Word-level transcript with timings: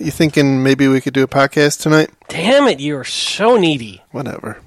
You 0.00 0.12
thinking 0.12 0.62
maybe 0.62 0.86
we 0.86 1.00
could 1.00 1.12
do 1.12 1.24
a 1.24 1.28
podcast 1.28 1.80
tonight? 1.80 2.10
Damn 2.28 2.68
it, 2.68 2.78
you're 2.78 3.02
so 3.02 3.56
needy. 3.56 4.00
Whatever. 4.12 4.60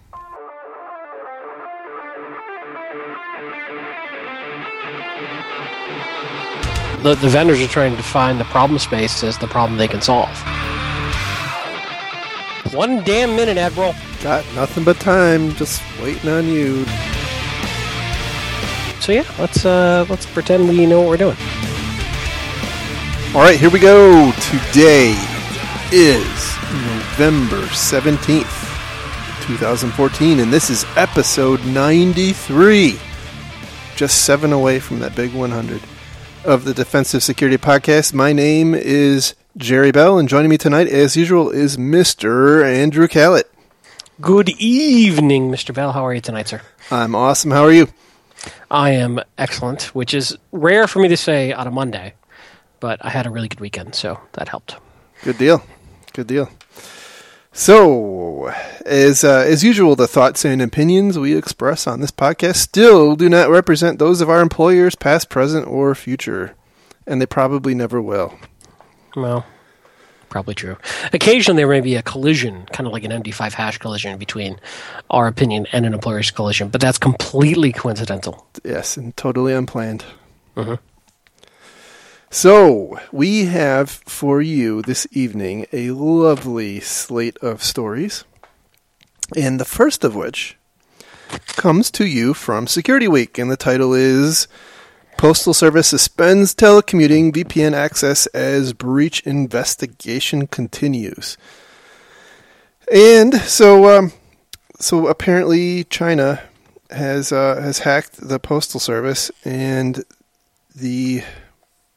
The, 7.01 7.15
the 7.15 7.29
vendors 7.29 7.61
are 7.61 7.67
trying 7.67 7.95
to 7.95 8.03
find 8.03 8.39
the 8.39 8.43
problem 8.45 8.77
space 8.77 9.23
as 9.23 9.37
the 9.37 9.47
problem 9.47 9.77
they 9.77 9.87
can 9.87 10.01
solve. 10.01 10.37
One 12.73 13.01
damn 13.03 13.35
minute, 13.35 13.57
Admiral. 13.57 13.95
Got 14.21 14.45
nothing 14.53 14.83
but 14.83 14.99
time, 14.99 15.53
just 15.55 15.81
waiting 16.01 16.29
on 16.29 16.47
you. 16.47 16.85
So 18.99 19.13
yeah, 19.13 19.25
let's 19.39 19.65
uh 19.65 20.05
let's 20.09 20.25
pretend 20.25 20.67
we 20.69 20.85
know 20.85 20.99
what 20.99 21.09
we're 21.09 21.17
doing. 21.17 21.37
All 23.33 23.39
right, 23.39 23.57
here 23.57 23.69
we 23.69 23.79
go. 23.79 24.33
Today 24.41 25.11
is 25.89 26.57
November 26.69 27.61
17th, 27.67 28.43
2014, 29.47 30.41
and 30.41 30.51
this 30.51 30.69
is 30.69 30.85
episode 30.97 31.63
93. 31.65 32.99
Just 33.95 34.25
seven 34.25 34.51
away 34.51 34.81
from 34.81 34.99
that 34.99 35.15
big 35.15 35.33
100 35.33 35.81
of 36.43 36.65
the 36.65 36.73
Defensive 36.73 37.23
Security 37.23 37.57
Podcast. 37.57 38.13
My 38.13 38.33
name 38.33 38.75
is 38.75 39.33
Jerry 39.55 39.93
Bell, 39.93 40.19
and 40.19 40.27
joining 40.27 40.49
me 40.49 40.57
tonight, 40.57 40.87
as 40.87 41.15
usual, 41.15 41.49
is 41.51 41.77
Mr. 41.77 42.65
Andrew 42.65 43.07
Kalat. 43.07 43.45
Good 44.19 44.49
evening, 44.59 45.49
Mr. 45.49 45.73
Bell. 45.73 45.93
How 45.93 46.05
are 46.05 46.13
you 46.13 46.19
tonight, 46.21 46.49
sir? 46.49 46.61
I'm 46.91 47.15
awesome. 47.15 47.51
How 47.51 47.63
are 47.63 47.71
you? 47.71 47.87
I 48.69 48.89
am 48.89 49.21
excellent, 49.37 49.95
which 49.95 50.13
is 50.13 50.37
rare 50.51 50.85
for 50.85 50.99
me 50.99 51.07
to 51.07 51.15
say 51.17 51.53
on 51.53 51.67
a 51.67 51.71
Monday, 51.71 52.15
but 52.81 52.99
I 53.05 53.09
had 53.09 53.25
a 53.25 53.29
really 53.29 53.47
good 53.47 53.61
weekend, 53.61 53.95
so 53.95 54.19
that 54.33 54.49
helped. 54.49 54.75
Good 55.23 55.37
deal. 55.37 55.63
Good 56.11 56.27
deal. 56.27 56.49
So, 57.53 58.47
as 58.85 59.23
uh, 59.23 59.43
as 59.45 59.63
usual, 59.63 59.95
the 59.95 60.07
thoughts 60.07 60.43
and 60.45 60.61
opinions 60.61 61.19
we 61.19 61.35
express 61.35 61.85
on 61.85 61.99
this 62.01 62.11
podcast 62.11 62.55
still 62.55 63.15
do 63.15 63.29
not 63.29 63.49
represent 63.49 63.99
those 63.99 64.21
of 64.21 64.29
our 64.29 64.41
employers, 64.41 64.95
past, 64.95 65.29
present, 65.29 65.67
or 65.67 65.93
future, 65.93 66.55
and 67.05 67.21
they 67.21 67.25
probably 67.25 67.75
never 67.75 68.01
will. 68.01 68.33
Well, 69.17 69.45
probably 70.29 70.55
true. 70.55 70.77
Occasionally, 71.11 71.57
there 71.57 71.67
may 71.67 71.81
be 71.81 71.95
a 71.95 72.01
collision, 72.01 72.65
kind 72.71 72.87
of 72.87 72.93
like 72.93 73.03
an 73.03 73.11
MD5 73.11 73.51
hash 73.51 73.77
collision 73.79 74.17
between 74.17 74.57
our 75.09 75.27
opinion 75.27 75.67
and 75.73 75.85
an 75.85 75.93
employer's 75.93 76.31
collision, 76.31 76.69
but 76.69 76.79
that's 76.79 76.97
completely 76.97 77.73
coincidental. 77.73 78.47
Yes, 78.63 78.95
and 78.95 79.15
totally 79.17 79.53
unplanned. 79.53 80.05
So, 82.33 82.97
we 83.11 83.43
have 83.47 83.89
for 83.89 84.41
you 84.41 84.81
this 84.81 85.05
evening 85.11 85.65
a 85.73 85.91
lovely 85.91 86.79
slate 86.79 87.35
of 87.39 87.61
stories, 87.61 88.23
and 89.35 89.59
the 89.59 89.65
first 89.65 90.05
of 90.05 90.15
which 90.15 90.55
comes 91.57 91.91
to 91.91 92.05
you 92.05 92.33
from 92.33 92.67
Security 92.67 93.09
Week, 93.09 93.37
and 93.37 93.51
the 93.51 93.57
title 93.57 93.93
is 93.93 94.47
Postal 95.17 95.53
Service 95.53 95.89
Suspends 95.89 96.55
Telecommuting 96.55 97.33
VPN 97.33 97.73
Access 97.73 98.27
as 98.27 98.71
Breach 98.71 99.19
Investigation 99.27 100.47
Continues. 100.47 101.37
And 102.89 103.35
so, 103.41 103.97
um, 103.97 104.13
so 104.79 105.07
apparently, 105.07 105.83
China 105.83 106.41
has 106.91 107.33
uh, 107.33 107.59
has 107.61 107.79
hacked 107.79 108.25
the 108.25 108.39
postal 108.39 108.79
service, 108.79 109.31
and 109.43 110.05
the 110.73 111.25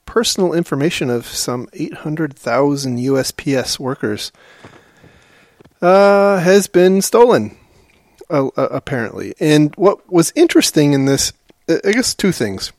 personal 0.06 0.52
information 0.52 1.10
of 1.10 1.26
some 1.26 1.68
800,000 1.72 2.98
USPS 2.98 3.78
workers 3.78 4.32
uh, 5.82 6.38
has 6.40 6.66
been 6.66 7.02
stolen, 7.02 7.56
uh, 8.30 8.48
uh, 8.56 8.68
apparently. 8.70 9.34
And 9.40 9.74
what 9.76 10.10
was 10.10 10.32
interesting 10.34 10.92
in 10.92 11.04
this, 11.04 11.32
uh, 11.68 11.78
I 11.84 11.92
guess, 11.92 12.14
two 12.14 12.32
things. 12.32 12.72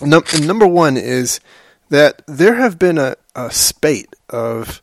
Num- 0.00 0.24
number 0.40 0.66
one 0.66 0.96
is 0.96 1.40
that 1.90 2.22
there 2.26 2.54
have 2.54 2.78
been 2.78 2.98
a, 2.98 3.16
a 3.36 3.50
spate 3.50 4.14
of 4.30 4.82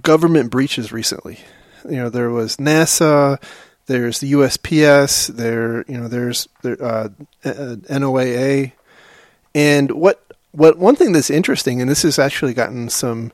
government 0.00 0.50
breaches 0.50 0.92
recently. 0.92 1.38
You 1.84 1.96
know, 1.96 2.08
there 2.08 2.30
was 2.30 2.56
NASA, 2.56 3.42
there's 3.86 4.20
the 4.20 4.32
USPS, 4.32 5.28
there, 5.34 5.84
you 5.88 5.98
know, 5.98 6.08
there's 6.08 6.48
there, 6.62 6.82
uh, 6.82 7.08
uh, 7.44 7.76
NOAA, 7.88 8.72
and 9.54 9.90
what 9.92 10.24
what 10.52 10.78
one 10.78 10.96
thing 10.96 11.12
that's 11.12 11.30
interesting, 11.30 11.80
and 11.80 11.90
this 11.90 12.02
has 12.02 12.18
actually 12.18 12.54
gotten 12.54 12.88
some 12.88 13.32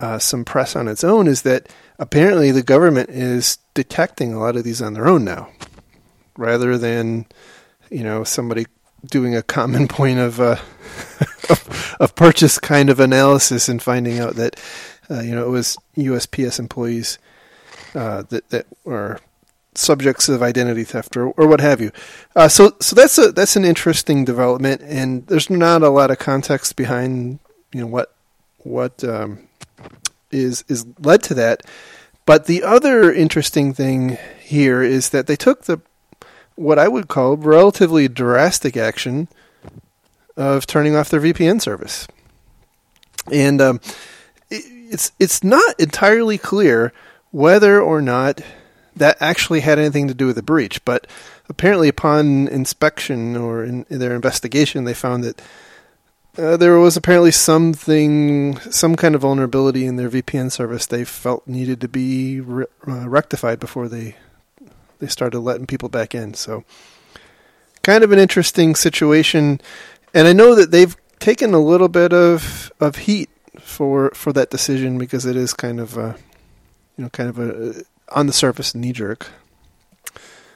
uh, 0.00 0.18
some 0.18 0.44
press 0.44 0.76
on 0.76 0.88
its 0.88 1.04
own, 1.04 1.26
is 1.26 1.42
that 1.42 1.68
apparently 1.98 2.50
the 2.50 2.62
government 2.62 3.10
is 3.10 3.58
detecting 3.74 4.32
a 4.32 4.38
lot 4.38 4.56
of 4.56 4.64
these 4.64 4.82
on 4.82 4.94
their 4.94 5.08
own 5.08 5.24
now, 5.24 5.48
rather 6.36 6.78
than 6.78 7.26
you 7.90 8.02
know 8.02 8.24
somebody 8.24 8.66
doing 9.04 9.34
a 9.34 9.42
common 9.42 9.88
point 9.88 10.18
of 10.18 10.40
uh, 10.40 10.56
of, 12.00 12.14
purchase 12.14 12.58
kind 12.58 12.90
of 12.90 13.00
analysis 13.00 13.68
and 13.68 13.82
finding 13.82 14.18
out 14.18 14.34
that 14.36 14.60
uh, 15.10 15.20
you 15.20 15.34
know 15.34 15.44
it 15.44 15.50
was 15.50 15.76
USPS 15.96 16.58
employees 16.58 17.18
uh, 17.94 18.22
that 18.30 18.48
that 18.50 18.66
were 18.84 19.20
subjects 19.74 20.28
of 20.28 20.42
identity 20.42 20.84
theft 20.84 21.16
or, 21.16 21.28
or 21.28 21.46
what 21.46 21.60
have 21.60 21.80
you. 21.80 21.90
Uh, 22.36 22.48
so 22.48 22.74
so 22.80 22.94
that's 22.96 23.18
a 23.18 23.32
that's 23.32 23.56
an 23.56 23.64
interesting 23.64 24.24
development, 24.24 24.82
and 24.82 25.26
there's 25.26 25.50
not 25.50 25.82
a 25.82 25.88
lot 25.88 26.10
of 26.10 26.18
context 26.18 26.76
behind 26.76 27.38
you 27.72 27.80
know 27.80 27.86
what 27.86 28.14
what 28.58 29.02
um, 29.04 29.48
is 30.30 30.64
is 30.68 30.86
led 31.00 31.22
to 31.24 31.34
that. 31.34 31.62
But 32.26 32.46
the 32.46 32.62
other 32.62 33.12
interesting 33.12 33.74
thing 33.74 34.18
here 34.40 34.82
is 34.82 35.10
that 35.10 35.26
they 35.26 35.36
took 35.36 35.64
the 35.64 35.80
what 36.56 36.78
I 36.78 36.88
would 36.88 37.08
call 37.08 37.36
relatively 37.36 38.08
drastic 38.08 38.76
action 38.76 39.28
of 40.36 40.66
turning 40.66 40.96
off 40.96 41.10
their 41.10 41.20
VPN 41.20 41.60
service, 41.60 42.08
and 43.30 43.60
um, 43.60 43.80
it, 44.50 44.64
it's 44.92 45.12
it's 45.18 45.44
not 45.44 45.78
entirely 45.78 46.38
clear 46.38 46.92
whether 47.30 47.80
or 47.80 48.00
not 48.00 48.40
that 48.96 49.16
actually 49.20 49.60
had 49.60 49.78
anything 49.78 50.08
to 50.08 50.14
do 50.14 50.26
with 50.26 50.36
the 50.36 50.42
breach. 50.42 50.84
But 50.84 51.06
apparently, 51.48 51.88
upon 51.88 52.48
inspection 52.48 53.36
or 53.36 53.64
in, 53.64 53.86
in 53.88 53.98
their 53.98 54.14
investigation, 54.14 54.84
they 54.84 54.94
found 54.94 55.24
that 55.24 55.42
uh, 56.36 56.56
there 56.56 56.78
was 56.78 56.96
apparently 56.96 57.30
something, 57.30 58.58
some 58.58 58.96
kind 58.96 59.14
of 59.14 59.20
vulnerability 59.20 59.86
in 59.86 59.96
their 59.96 60.10
VPN 60.10 60.50
service 60.50 60.86
they 60.86 61.04
felt 61.04 61.46
needed 61.46 61.80
to 61.80 61.88
be 61.88 62.40
re- 62.40 62.66
uh, 62.88 63.08
rectified 63.08 63.60
before 63.60 63.88
they 63.88 64.16
they 65.00 65.06
started 65.08 65.40
letting 65.40 65.66
people 65.66 65.88
back 65.88 66.14
in. 66.14 66.34
So, 66.34 66.64
kind 67.82 68.02
of 68.02 68.12
an 68.12 68.18
interesting 68.18 68.74
situation, 68.74 69.60
and 70.12 70.26
I 70.26 70.32
know 70.32 70.54
that 70.54 70.70
they've 70.70 70.96
taken 71.20 71.54
a 71.54 71.60
little 71.60 71.88
bit 71.88 72.12
of 72.12 72.72
of 72.80 72.96
heat 72.96 73.30
for 73.60 74.10
for 74.10 74.32
that 74.32 74.50
decision 74.50 74.98
because 74.98 75.26
it 75.26 75.36
is 75.36 75.54
kind 75.54 75.78
of 75.78 75.96
a 75.96 76.16
you 76.96 77.04
know 77.04 77.10
kind 77.10 77.28
of 77.28 77.38
a 77.38 77.84
on 78.08 78.26
the 78.26 78.32
surface 78.32 78.74
knee 78.74 78.92
jerk. 78.92 79.30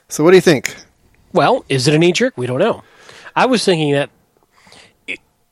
So, 0.09 0.25
what 0.25 0.31
do 0.31 0.37
you 0.37 0.43
think? 0.43 0.75
Well, 1.33 1.65
is 1.69 1.89
it 1.89 1.95
a 1.95 1.99
knee 1.99 2.13
jerk? 2.13 2.37
We 2.37 2.47
don't 2.47 2.59
know. 2.59 2.83
I 3.37 3.47
was 3.47 3.65
thinking 3.65 3.93
that 3.93 4.11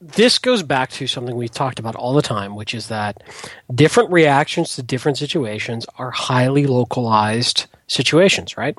this 0.00 0.38
goes 0.38 0.62
back 0.62 0.90
to 0.90 1.06
something 1.06 1.36
we've 1.36 1.50
talked 1.50 1.78
about 1.78 1.96
all 1.96 2.14
the 2.14 2.22
time, 2.22 2.54
which 2.54 2.74
is 2.74 2.88
that 2.88 3.22
different 3.74 4.10
reactions 4.10 4.76
to 4.76 4.82
different 4.82 5.18
situations 5.18 5.86
are 5.98 6.10
highly 6.10 6.66
localized 6.66 7.66
situations, 7.86 8.56
right? 8.56 8.76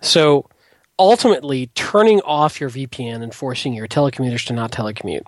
So 0.00 0.48
ultimately, 0.98 1.68
turning 1.74 2.20
off 2.22 2.60
your 2.60 2.70
VPN 2.70 3.22
and 3.22 3.34
forcing 3.34 3.74
your 3.74 3.88
telecommuters 3.88 4.46
to 4.46 4.52
not 4.52 4.72
telecommute. 4.72 5.24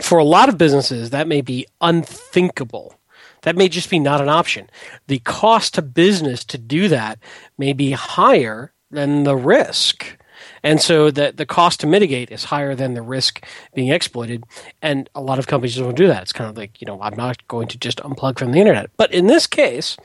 For 0.00 0.18
a 0.18 0.24
lot 0.24 0.48
of 0.48 0.58
businesses, 0.58 1.10
that 1.10 1.28
may 1.28 1.42
be 1.42 1.66
unthinkable. 1.80 2.94
That 3.42 3.56
may 3.56 3.68
just 3.68 3.90
be 3.90 3.98
not 3.98 4.20
an 4.20 4.28
option. 4.28 4.70
The 5.06 5.18
cost 5.20 5.74
to 5.74 5.82
business 5.82 6.44
to 6.44 6.58
do 6.58 6.88
that 6.88 7.18
may 7.58 7.72
be 7.72 7.92
higher 7.92 8.72
than 8.90 9.24
the 9.24 9.36
risk. 9.36 10.18
And 10.62 10.80
so 10.80 11.10
the, 11.10 11.32
the 11.34 11.46
cost 11.46 11.80
to 11.80 11.86
mitigate 11.86 12.30
is 12.30 12.44
higher 12.44 12.74
than 12.74 12.94
the 12.94 13.02
risk 13.02 13.44
being 13.74 13.88
exploited. 13.88 14.44
And 14.80 15.08
a 15.14 15.20
lot 15.20 15.38
of 15.38 15.46
companies 15.46 15.76
don't 15.76 15.96
do 15.96 16.06
that. 16.06 16.22
It's 16.22 16.32
kind 16.32 16.48
of 16.48 16.56
like, 16.56 16.80
you 16.80 16.86
know, 16.86 17.00
I'm 17.02 17.16
not 17.16 17.46
going 17.48 17.68
to 17.68 17.78
just 17.78 17.98
unplug 17.98 18.38
from 18.38 18.52
the 18.52 18.60
internet. 18.60 18.90
But 18.96 19.12
in 19.12 19.26
this 19.26 19.46
case, 19.46 19.96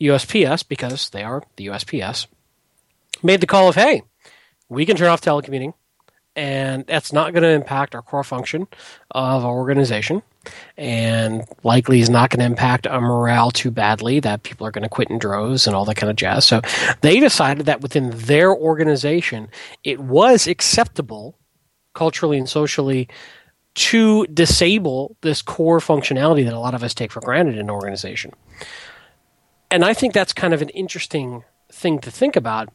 USPS, 0.00 0.66
because 0.68 1.10
they 1.10 1.22
are 1.22 1.42
the 1.56 1.68
USPS, 1.68 2.26
made 3.22 3.40
the 3.40 3.46
call 3.46 3.68
of, 3.68 3.74
hey, 3.74 4.02
we 4.68 4.84
can 4.84 4.96
turn 4.96 5.08
off 5.08 5.22
telecommuting, 5.22 5.72
and 6.34 6.84
that's 6.86 7.12
not 7.12 7.32
going 7.32 7.42
to 7.42 7.48
impact 7.48 7.94
our 7.94 8.02
core 8.02 8.24
function 8.24 8.66
of 9.10 9.44
our 9.44 9.56
organization 9.56 10.22
and 10.76 11.44
likely 11.62 12.00
is 12.00 12.10
not 12.10 12.30
going 12.30 12.40
to 12.40 12.46
impact 12.46 12.86
our 12.86 13.00
morale 13.00 13.50
too 13.50 13.70
badly 13.70 14.20
that 14.20 14.42
people 14.42 14.66
are 14.66 14.70
going 14.70 14.82
to 14.82 14.88
quit 14.88 15.10
in 15.10 15.18
droves 15.18 15.66
and 15.66 15.74
all 15.74 15.84
that 15.84 15.96
kind 15.96 16.10
of 16.10 16.16
jazz. 16.16 16.44
So 16.44 16.60
they 17.00 17.20
decided 17.20 17.66
that 17.66 17.80
within 17.80 18.10
their 18.10 18.54
organization, 18.54 19.48
it 19.84 20.00
was 20.00 20.46
acceptable 20.46 21.38
culturally 21.94 22.38
and 22.38 22.48
socially 22.48 23.08
to 23.74 24.26
disable 24.28 25.16
this 25.20 25.42
core 25.42 25.80
functionality 25.80 26.44
that 26.44 26.54
a 26.54 26.58
lot 26.58 26.74
of 26.74 26.82
us 26.82 26.94
take 26.94 27.12
for 27.12 27.20
granted 27.20 27.54
in 27.54 27.60
an 27.60 27.70
organization. 27.70 28.32
And 29.70 29.84
I 29.84 29.94
think 29.94 30.14
that's 30.14 30.32
kind 30.32 30.54
of 30.54 30.62
an 30.62 30.70
interesting 30.70 31.44
thing 31.70 31.98
to 32.00 32.10
think 32.10 32.36
about 32.36 32.70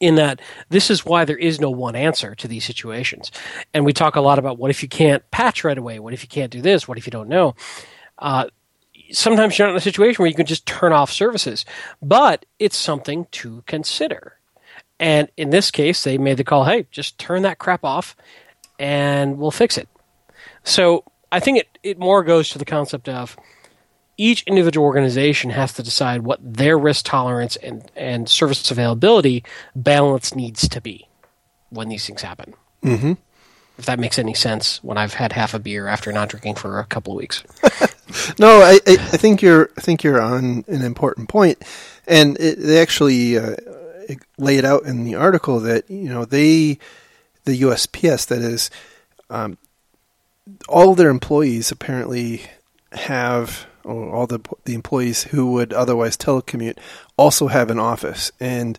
in 0.00 0.14
that 0.16 0.40
this 0.70 0.90
is 0.90 1.04
why 1.04 1.24
there 1.24 1.36
is 1.36 1.60
no 1.60 1.70
one 1.70 1.94
answer 1.94 2.34
to 2.34 2.48
these 2.48 2.64
situations. 2.64 3.30
And 3.72 3.84
we 3.84 3.92
talk 3.92 4.16
a 4.16 4.20
lot 4.20 4.38
about 4.38 4.58
what 4.58 4.70
if 4.70 4.82
you 4.82 4.88
can't 4.88 5.28
patch 5.30 5.62
right 5.62 5.76
away? 5.78 5.98
What 5.98 6.14
if 6.14 6.22
you 6.22 6.28
can't 6.28 6.50
do 6.50 6.62
this? 6.62 6.88
What 6.88 6.98
if 6.98 7.06
you 7.06 7.10
don't 7.10 7.28
know? 7.28 7.54
Uh, 8.18 8.46
sometimes 9.12 9.58
you're 9.58 9.68
not 9.68 9.72
in 9.72 9.78
a 9.78 9.82
situation 9.82 10.22
where 10.22 10.30
you 10.30 10.34
can 10.34 10.46
just 10.46 10.66
turn 10.66 10.92
off 10.92 11.12
services, 11.12 11.64
but 12.00 12.46
it's 12.58 12.76
something 12.76 13.26
to 13.32 13.62
consider. 13.66 14.38
And 14.98 15.30
in 15.36 15.50
this 15.50 15.70
case, 15.70 16.02
they 16.02 16.18
made 16.18 16.36
the 16.36 16.44
call 16.44 16.64
hey, 16.64 16.86
just 16.90 17.18
turn 17.18 17.42
that 17.42 17.58
crap 17.58 17.84
off 17.84 18.16
and 18.78 19.38
we'll 19.38 19.50
fix 19.50 19.76
it. 19.78 19.88
So 20.64 21.04
I 21.30 21.40
think 21.40 21.58
it, 21.58 21.78
it 21.82 21.98
more 21.98 22.24
goes 22.24 22.50
to 22.50 22.58
the 22.58 22.64
concept 22.64 23.08
of 23.08 23.36
each 24.20 24.42
individual 24.42 24.86
organization 24.86 25.48
has 25.48 25.72
to 25.72 25.82
decide 25.82 26.20
what 26.20 26.38
their 26.42 26.78
risk 26.78 27.06
tolerance 27.06 27.56
and, 27.56 27.90
and 27.96 28.28
service 28.28 28.70
availability 28.70 29.42
balance 29.74 30.34
needs 30.34 30.68
to 30.68 30.78
be 30.78 31.08
when 31.70 31.88
these 31.88 32.06
things 32.06 32.20
happen. 32.20 32.52
Mm-hmm. 32.84 33.12
If 33.78 33.86
that 33.86 33.98
makes 33.98 34.18
any 34.18 34.34
sense, 34.34 34.84
when 34.84 34.98
I've 34.98 35.14
had 35.14 35.32
half 35.32 35.54
a 35.54 35.58
beer 35.58 35.86
after 35.86 36.12
not 36.12 36.28
drinking 36.28 36.56
for 36.56 36.80
a 36.80 36.84
couple 36.84 37.14
of 37.14 37.16
weeks. 37.16 37.42
no, 38.38 38.60
I, 38.60 38.78
I, 38.86 38.92
I, 38.92 39.16
think 39.16 39.40
you're 39.40 39.70
I 39.78 39.80
think 39.80 40.04
you're 40.04 40.20
on 40.20 40.64
an 40.68 40.82
important 40.82 41.30
point, 41.30 41.62
and 42.06 42.38
it, 42.38 42.58
they 42.58 42.78
actually 42.78 43.38
uh, 43.38 43.56
lay 44.36 44.58
it 44.58 44.66
out 44.66 44.82
in 44.82 45.04
the 45.04 45.14
article 45.14 45.60
that 45.60 45.88
you 45.88 46.10
know 46.10 46.26
they 46.26 46.78
the 47.44 47.62
USPS 47.62 48.26
that 48.26 48.42
is 48.42 48.68
um, 49.30 49.56
all 50.68 50.94
their 50.94 51.08
employees 51.08 51.70
apparently 51.70 52.42
have 52.92 53.66
all 53.84 54.26
the 54.26 54.40
the 54.64 54.74
employees 54.74 55.24
who 55.24 55.52
would 55.52 55.72
otherwise 55.72 56.16
telecommute 56.16 56.78
also 57.16 57.48
have 57.48 57.70
an 57.70 57.78
office, 57.78 58.32
and 58.40 58.78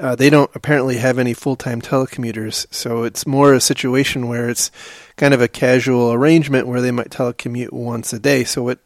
uh, 0.00 0.14
they 0.16 0.30
don't 0.30 0.50
apparently 0.54 0.96
have 0.96 1.18
any 1.18 1.34
full 1.34 1.56
time 1.56 1.80
telecommuters. 1.80 2.66
So 2.72 3.04
it's 3.04 3.26
more 3.26 3.52
a 3.52 3.60
situation 3.60 4.26
where 4.26 4.48
it's 4.48 4.70
kind 5.16 5.34
of 5.34 5.40
a 5.40 5.48
casual 5.48 6.12
arrangement 6.12 6.66
where 6.66 6.80
they 6.80 6.90
might 6.90 7.10
telecommute 7.10 7.72
once 7.72 8.12
a 8.12 8.18
day. 8.18 8.44
So 8.44 8.68
it 8.68 8.78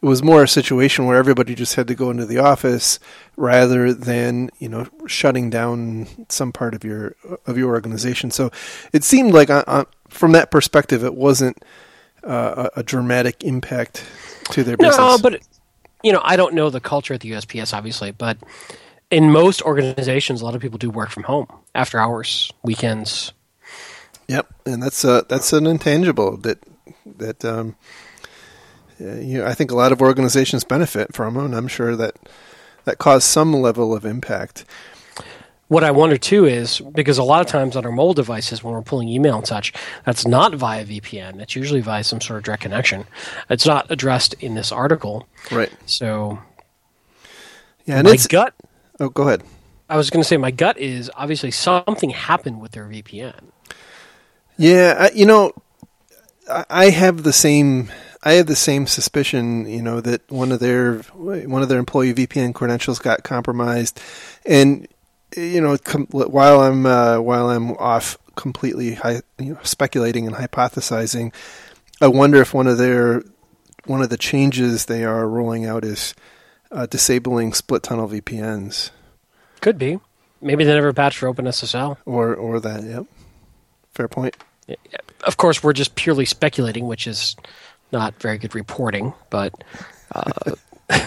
it 0.00 0.06
was 0.06 0.22
more 0.22 0.42
a 0.42 0.48
situation 0.48 1.06
where 1.06 1.18
everybody 1.18 1.54
just 1.54 1.74
had 1.74 1.88
to 1.88 1.94
go 1.94 2.10
into 2.10 2.26
the 2.26 2.38
office 2.38 2.98
rather 3.36 3.92
than 3.92 4.50
you 4.58 4.68
know 4.68 4.86
shutting 5.06 5.50
down 5.50 6.06
some 6.28 6.52
part 6.52 6.74
of 6.74 6.84
your 6.84 7.16
of 7.46 7.58
your 7.58 7.70
organization. 7.70 8.30
So 8.30 8.50
it 8.92 9.04
seemed 9.04 9.34
like 9.34 9.50
uh, 9.50 9.64
uh 9.66 9.84
from 10.08 10.32
that 10.32 10.50
perspective, 10.50 11.02
it 11.04 11.14
wasn't 11.14 11.62
uh, 12.22 12.68
a, 12.76 12.80
a 12.80 12.82
dramatic 12.82 13.42
impact 13.42 14.04
to 14.50 14.64
their 14.64 14.76
business. 14.76 14.96
No, 14.96 15.18
but 15.18 15.40
you 16.02 16.12
know, 16.12 16.20
I 16.22 16.36
don't 16.36 16.54
know 16.54 16.70
the 16.70 16.80
culture 16.80 17.14
at 17.14 17.20
the 17.20 17.30
USPS, 17.32 17.72
obviously, 17.72 18.10
but 18.10 18.38
in 19.10 19.30
most 19.30 19.62
organizations, 19.62 20.40
a 20.40 20.44
lot 20.44 20.54
of 20.54 20.60
people 20.60 20.78
do 20.78 20.90
work 20.90 21.10
from 21.10 21.24
home 21.24 21.46
after 21.74 21.98
hours, 21.98 22.52
weekends. 22.62 23.32
Yep, 24.28 24.52
and 24.66 24.82
that's 24.82 25.04
a 25.04 25.24
that's 25.28 25.52
an 25.52 25.66
intangible 25.66 26.36
that 26.38 26.58
that 27.04 27.44
um, 27.44 27.76
you 28.98 29.38
know, 29.38 29.46
I 29.46 29.54
think 29.54 29.70
a 29.70 29.76
lot 29.76 29.92
of 29.92 30.00
organizations 30.00 30.64
benefit 30.64 31.14
from, 31.14 31.36
and 31.36 31.54
I'm 31.54 31.68
sure 31.68 31.96
that 31.96 32.16
that 32.84 32.98
caused 32.98 33.24
some 33.24 33.52
level 33.52 33.94
of 33.94 34.04
impact. 34.04 34.64
What 35.72 35.84
I 35.84 35.90
wonder 35.90 36.18
too 36.18 36.44
is 36.44 36.80
because 36.80 37.16
a 37.16 37.22
lot 37.22 37.40
of 37.40 37.46
times 37.46 37.76
on 37.76 37.86
our 37.86 37.90
mobile 37.90 38.12
devices, 38.12 38.62
when 38.62 38.74
we're 38.74 38.82
pulling 38.82 39.08
email 39.08 39.38
and 39.38 39.46
such, 39.46 39.72
that's 40.04 40.26
not 40.26 40.54
via 40.54 40.84
VPN. 40.84 41.40
It's 41.40 41.56
usually 41.56 41.80
via 41.80 42.04
some 42.04 42.20
sort 42.20 42.36
of 42.36 42.44
direct 42.44 42.62
connection. 42.62 43.06
It's 43.48 43.64
not 43.64 43.90
addressed 43.90 44.34
in 44.34 44.54
this 44.54 44.70
article. 44.70 45.26
Right. 45.50 45.72
So, 45.86 46.38
yeah, 47.86 48.00
and 48.00 48.06
my 48.06 48.12
it's, 48.12 48.26
gut. 48.26 48.52
Oh, 49.00 49.08
go 49.08 49.22
ahead. 49.22 49.44
I 49.88 49.96
was 49.96 50.10
going 50.10 50.22
to 50.22 50.28
say 50.28 50.36
my 50.36 50.50
gut 50.50 50.76
is 50.76 51.10
obviously 51.16 51.50
something 51.50 52.10
happened 52.10 52.60
with 52.60 52.72
their 52.72 52.84
VPN. 52.84 53.40
Yeah, 54.58 54.94
I, 54.98 55.10
you 55.14 55.24
know, 55.24 55.54
I, 56.50 56.66
I 56.68 56.90
have 56.90 57.22
the 57.22 57.32
same. 57.32 57.90
I 58.22 58.34
have 58.34 58.46
the 58.46 58.56
same 58.56 58.86
suspicion, 58.86 59.66
you 59.66 59.80
know, 59.80 60.02
that 60.02 60.30
one 60.30 60.52
of 60.52 60.60
their 60.60 60.98
one 60.98 61.62
of 61.62 61.70
their 61.70 61.78
employee 61.78 62.12
VPN 62.12 62.54
credentials 62.54 62.98
got 62.98 63.24
compromised, 63.24 63.98
and 64.44 64.86
you 65.36 65.60
know, 65.60 65.76
com- 65.78 66.06
while 66.06 66.60
I'm 66.60 66.86
uh, 66.86 67.20
while 67.20 67.50
I'm 67.50 67.72
off 67.72 68.18
completely 68.36 68.98
you 69.38 69.54
know, 69.54 69.58
speculating 69.62 70.26
and 70.26 70.36
hypothesizing, 70.36 71.32
I 72.00 72.08
wonder 72.08 72.40
if 72.40 72.54
one 72.54 72.66
of 72.66 72.78
their 72.78 73.22
one 73.86 74.02
of 74.02 74.10
the 74.10 74.16
changes 74.16 74.86
they 74.86 75.04
are 75.04 75.28
rolling 75.28 75.66
out 75.66 75.84
is 75.84 76.14
uh, 76.70 76.86
disabling 76.86 77.52
split 77.52 77.82
tunnel 77.82 78.08
VPNs. 78.08 78.90
Could 79.60 79.78
be. 79.78 79.98
Maybe 80.40 80.64
they 80.64 80.74
never 80.74 80.92
patched 80.92 81.18
for 81.18 81.32
OpenSSL. 81.32 81.98
Or 82.04 82.34
or 82.34 82.60
that. 82.60 82.82
Yep. 82.82 83.06
Fair 83.92 84.08
point. 84.08 84.36
Of 85.24 85.36
course, 85.36 85.62
we're 85.62 85.72
just 85.72 85.94
purely 85.94 86.24
speculating, 86.24 86.86
which 86.86 87.06
is 87.06 87.36
not 87.92 88.14
very 88.20 88.38
good 88.38 88.54
reporting. 88.54 89.12
But 89.30 89.54
uh... 90.14 90.54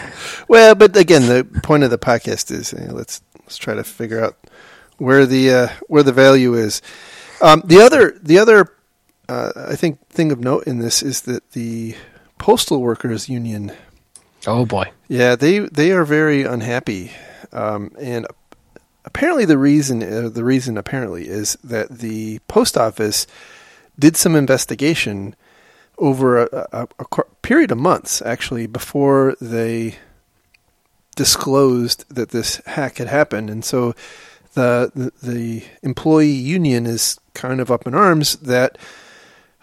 well, 0.47 0.75
but 0.75 0.95
again, 0.95 1.23
the 1.27 1.61
point 1.63 1.83
of 1.83 1.89
the 1.89 1.97
podcast 1.97 2.51
is 2.51 2.73
you 2.73 2.87
know, 2.87 2.93
let's 2.93 3.21
let's 3.45 3.57
try 3.57 3.75
to 3.75 3.83
figure 3.83 4.23
out 4.23 4.37
where 4.97 5.25
the 5.25 5.51
uh, 5.51 5.67
where 5.87 6.03
the 6.03 6.11
value 6.11 6.55
is. 6.55 6.81
Um, 7.41 7.61
the 7.65 7.81
other 7.81 8.17
the 8.21 8.39
other 8.39 8.73
uh, 9.29 9.51
I 9.55 9.75
think 9.75 10.07
thing 10.09 10.31
of 10.31 10.39
note 10.39 10.65
in 10.65 10.79
this 10.79 11.03
is 11.03 11.21
that 11.21 11.51
the 11.51 11.95
postal 12.37 12.81
workers 12.81 13.29
union. 13.29 13.71
Oh 14.47 14.65
boy! 14.65 14.91
Yeah, 15.07 15.35
they 15.35 15.59
they 15.59 15.91
are 15.91 16.05
very 16.05 16.43
unhappy, 16.43 17.11
um, 17.51 17.91
and 17.99 18.27
apparently 19.03 19.45
the 19.45 19.57
reason 19.57 20.01
uh, 20.03 20.29
the 20.29 20.43
reason 20.43 20.77
apparently 20.77 21.27
is 21.27 21.57
that 21.63 21.89
the 21.89 22.39
post 22.47 22.77
office 22.77 23.27
did 23.97 24.17
some 24.17 24.35
investigation 24.35 25.35
over 25.97 26.43
a, 26.43 26.67
a, 26.71 26.87
a 26.99 27.23
period 27.41 27.71
of 27.71 27.77
months 27.77 28.21
actually 28.21 28.67
before 28.67 29.35
they 29.39 29.95
disclosed 31.15 32.05
that 32.09 32.29
this 32.29 32.57
hack 32.65 32.97
had 32.97 33.07
happened, 33.07 33.49
and 33.49 33.63
so 33.63 33.95
the 34.53 34.91
the, 34.95 35.31
the 35.31 35.63
employee 35.83 36.27
union 36.27 36.85
is 36.85 37.19
kind 37.33 37.59
of 37.59 37.71
up 37.71 37.85
in 37.87 37.93
arms 37.93 38.37
that 38.37 38.77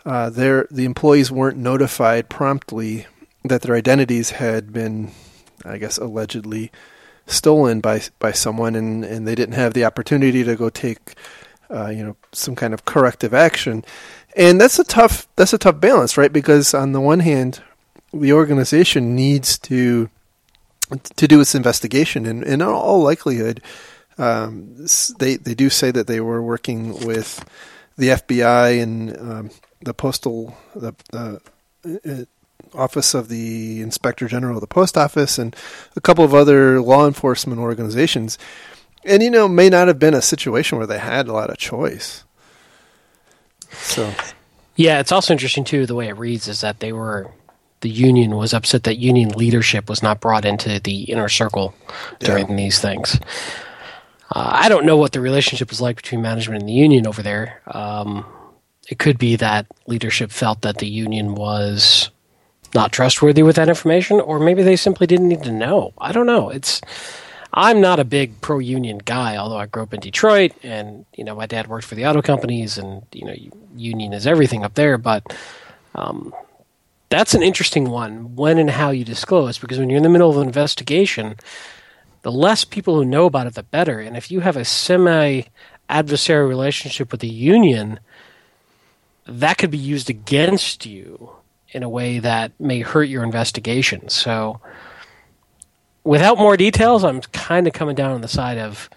uh, 0.04 0.30
their 0.30 0.66
the 0.70 0.84
employees 0.84 1.30
weren't 1.30 1.56
notified 1.56 2.28
promptly 2.28 3.06
that 3.44 3.62
their 3.62 3.74
identities 3.74 4.30
had 4.30 4.72
been, 4.72 5.10
I 5.64 5.78
guess, 5.78 5.98
allegedly 5.98 6.70
stolen 7.26 7.80
by 7.80 8.02
by 8.18 8.32
someone, 8.32 8.74
and, 8.74 9.04
and 9.04 9.26
they 9.26 9.34
didn't 9.34 9.54
have 9.54 9.74
the 9.74 9.84
opportunity 9.84 10.44
to 10.44 10.56
go 10.56 10.70
take, 10.70 11.14
uh, 11.70 11.88
you 11.88 12.04
know, 12.04 12.16
some 12.32 12.54
kind 12.54 12.74
of 12.74 12.84
corrective 12.84 13.34
action, 13.34 13.84
and 14.36 14.60
that's 14.60 14.78
a 14.78 14.84
tough 14.84 15.26
that's 15.36 15.52
a 15.52 15.58
tough 15.58 15.80
balance, 15.80 16.16
right? 16.16 16.32
Because 16.32 16.74
on 16.74 16.92
the 16.92 17.00
one 17.00 17.20
hand, 17.20 17.62
the 18.12 18.32
organization 18.32 19.14
needs 19.16 19.58
to 19.58 20.10
to 21.16 21.28
do 21.28 21.40
its 21.40 21.54
investigation, 21.54 22.26
and 22.26 22.42
in 22.44 22.62
all 22.62 23.02
likelihood, 23.02 23.62
um, 24.18 24.86
they 25.18 25.36
they 25.36 25.54
do 25.54 25.70
say 25.70 25.90
that 25.90 26.06
they 26.06 26.20
were 26.20 26.42
working 26.42 27.06
with 27.06 27.44
the 27.96 28.08
FBI 28.08 28.82
and 28.82 29.16
um, 29.18 29.50
the 29.80 29.94
postal 29.94 30.56
the 30.74 30.94
uh, 31.12 31.36
uh, 31.86 32.24
office 32.74 33.14
of 33.14 33.28
the 33.28 33.80
inspector 33.80 34.28
general 34.28 34.56
of 34.56 34.60
the 34.60 34.66
post 34.66 34.96
office 34.96 35.38
and 35.38 35.54
a 35.96 36.00
couple 36.00 36.24
of 36.24 36.34
other 36.34 36.80
law 36.80 37.06
enforcement 37.06 37.60
organizations, 37.60 38.38
and 39.04 39.22
you 39.22 39.30
know 39.30 39.48
may 39.48 39.68
not 39.68 39.88
have 39.88 39.98
been 39.98 40.14
a 40.14 40.22
situation 40.22 40.78
where 40.78 40.86
they 40.86 40.98
had 40.98 41.28
a 41.28 41.32
lot 41.32 41.50
of 41.50 41.58
choice. 41.58 42.24
So, 43.72 44.12
yeah, 44.76 45.00
it's 45.00 45.12
also 45.12 45.32
interesting 45.32 45.64
too. 45.64 45.86
The 45.86 45.94
way 45.94 46.08
it 46.08 46.18
reads 46.18 46.48
is 46.48 46.60
that 46.60 46.80
they 46.80 46.92
were 46.92 47.30
the 47.82 47.90
union 47.90 48.36
was 48.36 48.54
upset 48.54 48.84
that 48.84 48.96
union 48.96 49.28
leadership 49.30 49.88
was 49.88 50.02
not 50.02 50.20
brought 50.20 50.44
into 50.44 50.80
the 50.80 51.02
inner 51.04 51.28
circle 51.28 51.74
during 52.18 52.48
yeah. 52.48 52.56
these 52.56 52.80
things. 52.80 53.20
Uh, 54.34 54.50
I 54.54 54.68
don't 54.68 54.86
know 54.86 54.96
what 54.96 55.12
the 55.12 55.20
relationship 55.20 55.68
was 55.68 55.80
like 55.80 55.96
between 55.96 56.22
management 56.22 56.62
and 56.62 56.68
the 56.68 56.74
union 56.74 57.06
over 57.06 57.22
there. 57.22 57.60
Um, 57.66 58.24
it 58.88 58.98
could 58.98 59.18
be 59.18 59.36
that 59.36 59.66
leadership 59.86 60.30
felt 60.30 60.62
that 60.62 60.78
the 60.78 60.88
union 60.88 61.34
was 61.34 62.10
not 62.74 62.92
trustworthy 62.92 63.42
with 63.42 63.56
that 63.56 63.68
information, 63.68 64.20
or 64.20 64.38
maybe 64.40 64.62
they 64.62 64.76
simply 64.76 65.06
didn't 65.06 65.28
need 65.28 65.42
to 65.42 65.52
know. 65.52 65.92
I 65.98 66.12
don't 66.12 66.26
know. 66.26 66.48
It's 66.48 66.80
I'm 67.52 67.80
not 67.80 68.00
a 68.00 68.04
big 68.04 68.40
pro 68.40 68.58
union 68.58 68.98
guy, 68.98 69.36
although 69.36 69.58
I 69.58 69.66
grew 69.66 69.82
up 69.82 69.92
in 69.92 70.00
Detroit, 70.00 70.52
and 70.62 71.04
you 71.14 71.24
know 71.24 71.34
my 71.34 71.46
dad 71.46 71.66
worked 71.66 71.84
for 71.84 71.94
the 71.94 72.06
auto 72.06 72.22
companies, 72.22 72.78
and 72.78 73.02
you 73.12 73.26
know 73.26 73.34
union 73.76 74.12
is 74.14 74.26
everything 74.26 74.64
up 74.64 74.74
there. 74.74 74.96
But 74.96 75.36
um, 75.94 76.32
that's 77.12 77.34
an 77.34 77.42
interesting 77.42 77.90
one 77.90 78.34
when 78.34 78.58
and 78.58 78.70
how 78.70 78.90
you 78.90 79.04
disclose 79.04 79.58
because 79.58 79.78
when 79.78 79.90
you're 79.90 79.98
in 79.98 80.02
the 80.02 80.08
middle 80.08 80.30
of 80.30 80.38
an 80.38 80.46
investigation 80.46 81.36
the 82.22 82.32
less 82.32 82.64
people 82.64 82.94
who 82.94 83.04
know 83.04 83.26
about 83.26 83.46
it 83.46 83.54
the 83.54 83.62
better 83.62 84.00
and 84.00 84.16
if 84.16 84.30
you 84.30 84.40
have 84.40 84.56
a 84.56 84.64
semi 84.64 85.42
adversarial 85.90 86.48
relationship 86.48 87.12
with 87.12 87.20
the 87.20 87.28
union 87.28 88.00
that 89.26 89.58
could 89.58 89.70
be 89.70 89.78
used 89.78 90.10
against 90.10 90.86
you 90.86 91.30
in 91.72 91.82
a 91.82 91.88
way 91.88 92.18
that 92.18 92.52
may 92.60 92.80
hurt 92.80 93.04
your 93.04 93.24
investigation. 93.24 94.08
So, 94.08 94.60
without 96.04 96.38
more 96.38 96.56
details, 96.56 97.04
I'm 97.04 97.20
kind 97.20 97.66
of 97.66 97.72
coming 97.72 97.94
down 97.94 98.12
on 98.12 98.20
the 98.20 98.28
side 98.28 98.58
of 98.58 98.90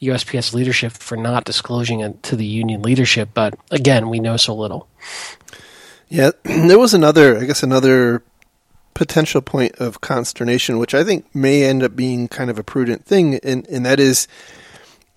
USPS 0.00 0.54
leadership 0.54 0.92
for 0.92 1.16
not 1.16 1.44
disclosing 1.44 2.00
it 2.00 2.22
to 2.24 2.36
the 2.36 2.44
union 2.44 2.82
leadership. 2.82 3.30
But 3.34 3.54
again, 3.70 4.08
we 4.08 4.20
know 4.20 4.36
so 4.36 4.54
little. 4.54 4.88
Yeah, 6.12 6.32
there 6.42 6.78
was 6.78 6.92
another, 6.92 7.38
I 7.38 7.46
guess, 7.46 7.62
another 7.62 8.22
potential 8.92 9.40
point 9.40 9.76
of 9.76 10.02
consternation, 10.02 10.76
which 10.76 10.94
I 10.94 11.04
think 11.04 11.34
may 11.34 11.64
end 11.64 11.82
up 11.82 11.96
being 11.96 12.28
kind 12.28 12.50
of 12.50 12.58
a 12.58 12.62
prudent 12.62 13.06
thing, 13.06 13.36
and, 13.36 13.66
and 13.68 13.86
that 13.86 13.98
is 13.98 14.28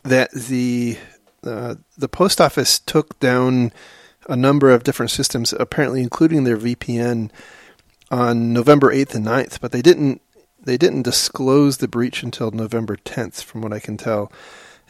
that 0.04 0.32
the 0.32 0.98
uh, 1.44 1.76
the 1.98 2.08
post 2.08 2.40
office 2.40 2.80
took 2.80 3.20
down 3.20 3.74
a 4.30 4.38
number 4.38 4.72
of 4.72 4.86
different 4.86 5.12
systems, 5.12 5.54
apparently 5.60 6.02
including 6.02 6.46
their 6.46 6.58
VPN, 6.58 7.30
on 8.10 8.54
November 8.54 8.90
eighth 8.90 9.14
and 9.14 9.26
9th, 9.26 9.60
but 9.60 9.74
they 9.74 9.82
didn't 9.82 10.22
they 10.64 10.78
didn't 10.78 11.02
disclose 11.02 11.78
the 11.78 11.90
breach 11.90 12.24
until 12.24 12.52
November 12.52 12.96
tenth, 12.96 13.42
from 13.42 13.62
what 13.62 13.74
I 13.74 13.80
can 13.80 13.98
tell, 13.98 14.32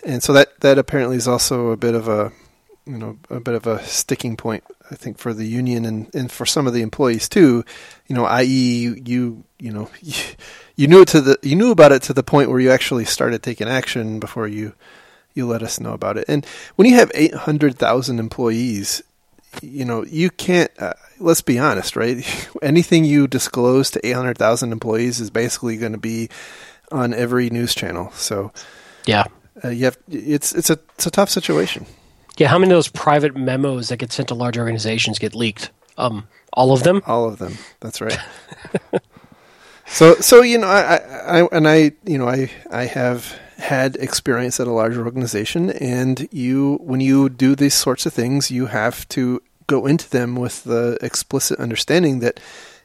and 0.06 0.22
so 0.22 0.34
that 0.34 0.60
that 0.60 0.78
apparently 0.78 1.18
is 1.18 1.28
also 1.28 1.70
a 1.70 1.78
bit 1.78 1.96
of 1.96 2.08
a 2.08 2.32
you 2.86 2.98
know 2.98 3.18
a 3.30 3.40
bit 3.40 3.56
of 3.56 3.68
a 3.68 3.84
sticking 3.84 4.38
point 4.38 4.64
I 4.92 4.96
think 4.96 5.18
for 5.18 5.34
the 5.34 5.46
union 5.46 5.86
and, 5.86 6.14
and 6.14 6.32
for 6.32 6.46
some 6.46 6.68
of 6.68 6.74
the 6.74 6.82
employees 6.82 7.28
too, 7.28 7.64
you 8.08 8.16
know, 8.16 8.26
i.e. 8.26 8.46
you 9.06 9.44
you 9.60 9.72
know 9.72 9.90
you, 10.02 10.14
you 10.76 10.88
knew 10.88 11.02
it 11.02 11.08
to 11.10 11.22
the 11.22 11.40
you 11.42 11.56
knew 11.56 11.72
about 11.72 11.92
it 11.92 12.04
to 12.04 12.14
the 12.14 12.24
point 12.24 12.50
where 12.50 12.60
you 12.60 12.72
actually 12.72 13.06
started 13.06 13.42
taking 13.42 13.68
action 13.68 14.20
before 14.20 14.48
you 14.48 14.74
you 15.34 15.46
let 15.46 15.64
us 15.64 15.80
know 15.80 15.94
about 15.94 16.18
it. 16.18 16.26
And 16.30 16.46
when 16.76 16.88
you 16.88 16.96
have 16.96 17.12
800,000 17.14 18.20
employees, 18.20 19.04
you 19.62 19.84
know, 19.84 20.06
you 20.06 20.30
can't 20.30 20.72
uh, 20.80 20.94
let's 21.20 21.42
be 21.42 21.60
honest, 21.60 21.96
right? 21.96 22.24
Anything 22.62 23.06
you 23.06 23.28
disclose 23.28 23.92
to 23.92 24.06
800,000 24.08 24.72
employees 24.72 25.20
is 25.20 25.30
basically 25.30 25.78
going 25.78 25.94
to 25.94 25.98
be 25.98 26.30
on 26.92 27.14
every 27.14 27.50
news 27.50 27.74
channel. 27.74 28.12
So 28.12 28.52
yeah. 29.06 29.26
Uh, 29.64 29.70
you 29.70 29.86
have 29.86 29.98
it's 30.10 30.54
it's 30.54 30.70
a 30.70 30.78
it's 30.96 31.06
a 31.06 31.12
tough 31.12 31.30
situation. 31.30 31.86
Yeah, 32.38 32.48
how 32.48 32.58
many 32.58 32.72
of 32.72 32.76
those 32.76 32.88
private 32.90 33.36
memos 33.36 33.90
that 33.90 33.98
get 33.98 34.12
sent 34.12 34.28
to 34.30 34.36
large 34.36 34.58
organizations 34.58 35.20
get 35.20 35.36
leaked? 35.36 35.72
Um, 35.98 36.28
all 36.52 36.74
of 36.74 36.84
them. 36.84 37.02
All 37.06 37.28
of 37.28 37.38
them. 37.38 37.58
That's 37.80 38.02
right. 38.02 38.18
so, 39.86 40.16
so 40.16 40.42
you 40.42 40.58
know, 40.58 40.68
I, 40.68 40.96
I, 40.96 41.48
and 41.52 41.68
I, 41.68 41.92
you 42.04 42.18
know, 42.18 42.28
I, 42.28 42.50
I 42.72 42.86
have 42.86 43.40
had 43.58 43.96
experience 43.98 44.60
at 44.60 44.68
a 44.68 44.72
larger 44.72 45.06
organization, 45.06 45.70
and 45.70 46.28
you, 46.32 46.78
when 46.82 47.00
you 47.00 47.30
do 47.30 47.56
these 47.56 47.74
sorts 47.74 48.06
of 48.06 48.14
things, 48.14 48.52
you 48.52 48.66
have 48.68 49.08
to 49.10 49.42
go 49.68 49.86
into 49.86 50.10
them 50.10 50.36
with 50.36 50.64
the 50.64 50.98
explicit 51.02 51.60
understanding 51.60 52.20
that 52.20 52.40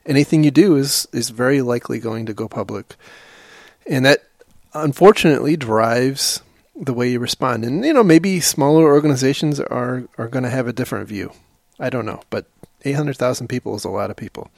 anything 0.07 0.45
you 0.45 0.51
do 0.51 0.77
is 0.77 1.07
is 1.13 1.31
very 1.31 1.61
likely 1.61 1.99
going 1.99 2.27
to 2.27 2.33
go 2.33 2.49
public, 2.49 2.97
and 3.87 4.07
that 4.07 4.25
unfortunately 4.73 5.57
drives 5.57 6.41
the 6.75 6.95
way 6.95 7.11
you 7.11 7.19
respond. 7.19 7.65
And 7.65 7.85
you 7.85 7.93
know, 7.93 8.05
maybe 8.05 8.41
smaller 8.41 8.85
organizations 8.85 9.61
are 9.61 10.05
are 10.19 10.29
going 10.29 10.45
to 10.45 10.51
have 10.51 10.67
a 10.67 10.73
different 10.73 11.09
view. 11.09 11.33
I 11.79 11.89
don't 11.91 12.05
know, 12.05 12.23
but 12.29 12.47
800,000 12.85 13.49
people 13.49 13.75
is 13.75 13.85
a 13.85 13.91
lot 13.91 14.11
of 14.11 14.17
people. 14.17 14.51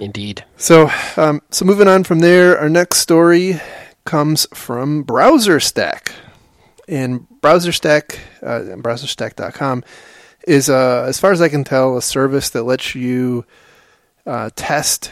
Indeed. 0.00 0.44
So, 0.56 0.90
um, 1.16 1.42
so 1.50 1.64
moving 1.64 1.88
on 1.88 2.04
from 2.04 2.20
there, 2.20 2.58
our 2.58 2.68
next 2.68 2.98
story 2.98 3.60
comes 4.04 4.46
from 4.54 5.04
BrowserStack, 5.04 6.12
and 6.88 7.28
Browser 7.40 7.72
Stack, 7.72 8.18
BrowserStack, 8.40 8.72
uh, 8.72 8.76
BrowserStack.com, 8.76 9.84
is, 10.46 10.70
uh, 10.70 11.04
as 11.06 11.20
far 11.20 11.32
as 11.32 11.42
I 11.42 11.48
can 11.48 11.64
tell, 11.64 11.96
a 11.96 12.02
service 12.02 12.48
that 12.50 12.62
lets 12.62 12.94
you 12.94 13.44
uh, 14.24 14.50
test 14.56 15.10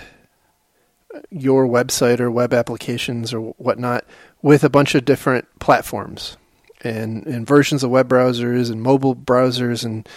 your 1.30 1.66
website 1.66 2.20
or 2.20 2.30
web 2.30 2.54
applications 2.54 3.34
or 3.34 3.40
whatnot 3.58 4.04
with 4.42 4.64
a 4.64 4.70
bunch 4.70 4.94
of 4.94 5.04
different 5.04 5.46
platforms 5.58 6.36
and, 6.82 7.26
and 7.26 7.46
versions 7.46 7.82
of 7.82 7.90
web 7.90 8.08
browsers 8.08 8.70
and 8.70 8.82
mobile 8.82 9.14
browsers 9.14 9.84
and 9.84 10.08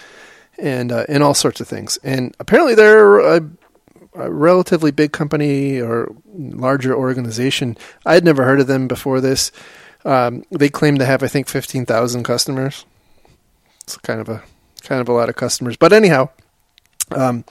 and 0.58 0.92
uh, 0.92 1.04
and 1.08 1.22
all 1.22 1.34
sorts 1.34 1.60
of 1.60 1.68
things. 1.68 1.98
And 2.02 2.34
apparently, 2.38 2.74
they're 2.74 3.18
a, 3.18 3.50
a, 4.14 4.30
relatively 4.30 4.90
big 4.90 5.12
company 5.12 5.80
or 5.80 6.14
larger 6.34 6.94
organization. 6.94 7.76
I 8.04 8.14
had 8.14 8.24
never 8.24 8.44
heard 8.44 8.60
of 8.60 8.66
them 8.66 8.86
before 8.86 9.20
this. 9.20 9.52
Um, 10.04 10.44
they 10.50 10.68
claim 10.68 10.98
to 10.98 11.06
have, 11.06 11.22
I 11.22 11.28
think, 11.28 11.48
fifteen 11.48 11.86
thousand 11.86 12.24
customers. 12.24 12.84
It's 13.82 13.96
kind 13.98 14.20
of 14.20 14.28
a 14.28 14.42
kind 14.82 15.00
of 15.00 15.08
a 15.08 15.12
lot 15.12 15.28
of 15.28 15.36
customers. 15.36 15.76
But 15.76 15.92
anyhow, 15.92 16.28
um, 17.10 17.44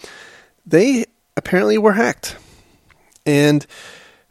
they 0.66 1.06
apparently 1.36 1.78
were 1.78 1.94
hacked, 1.94 2.38
and 3.26 3.66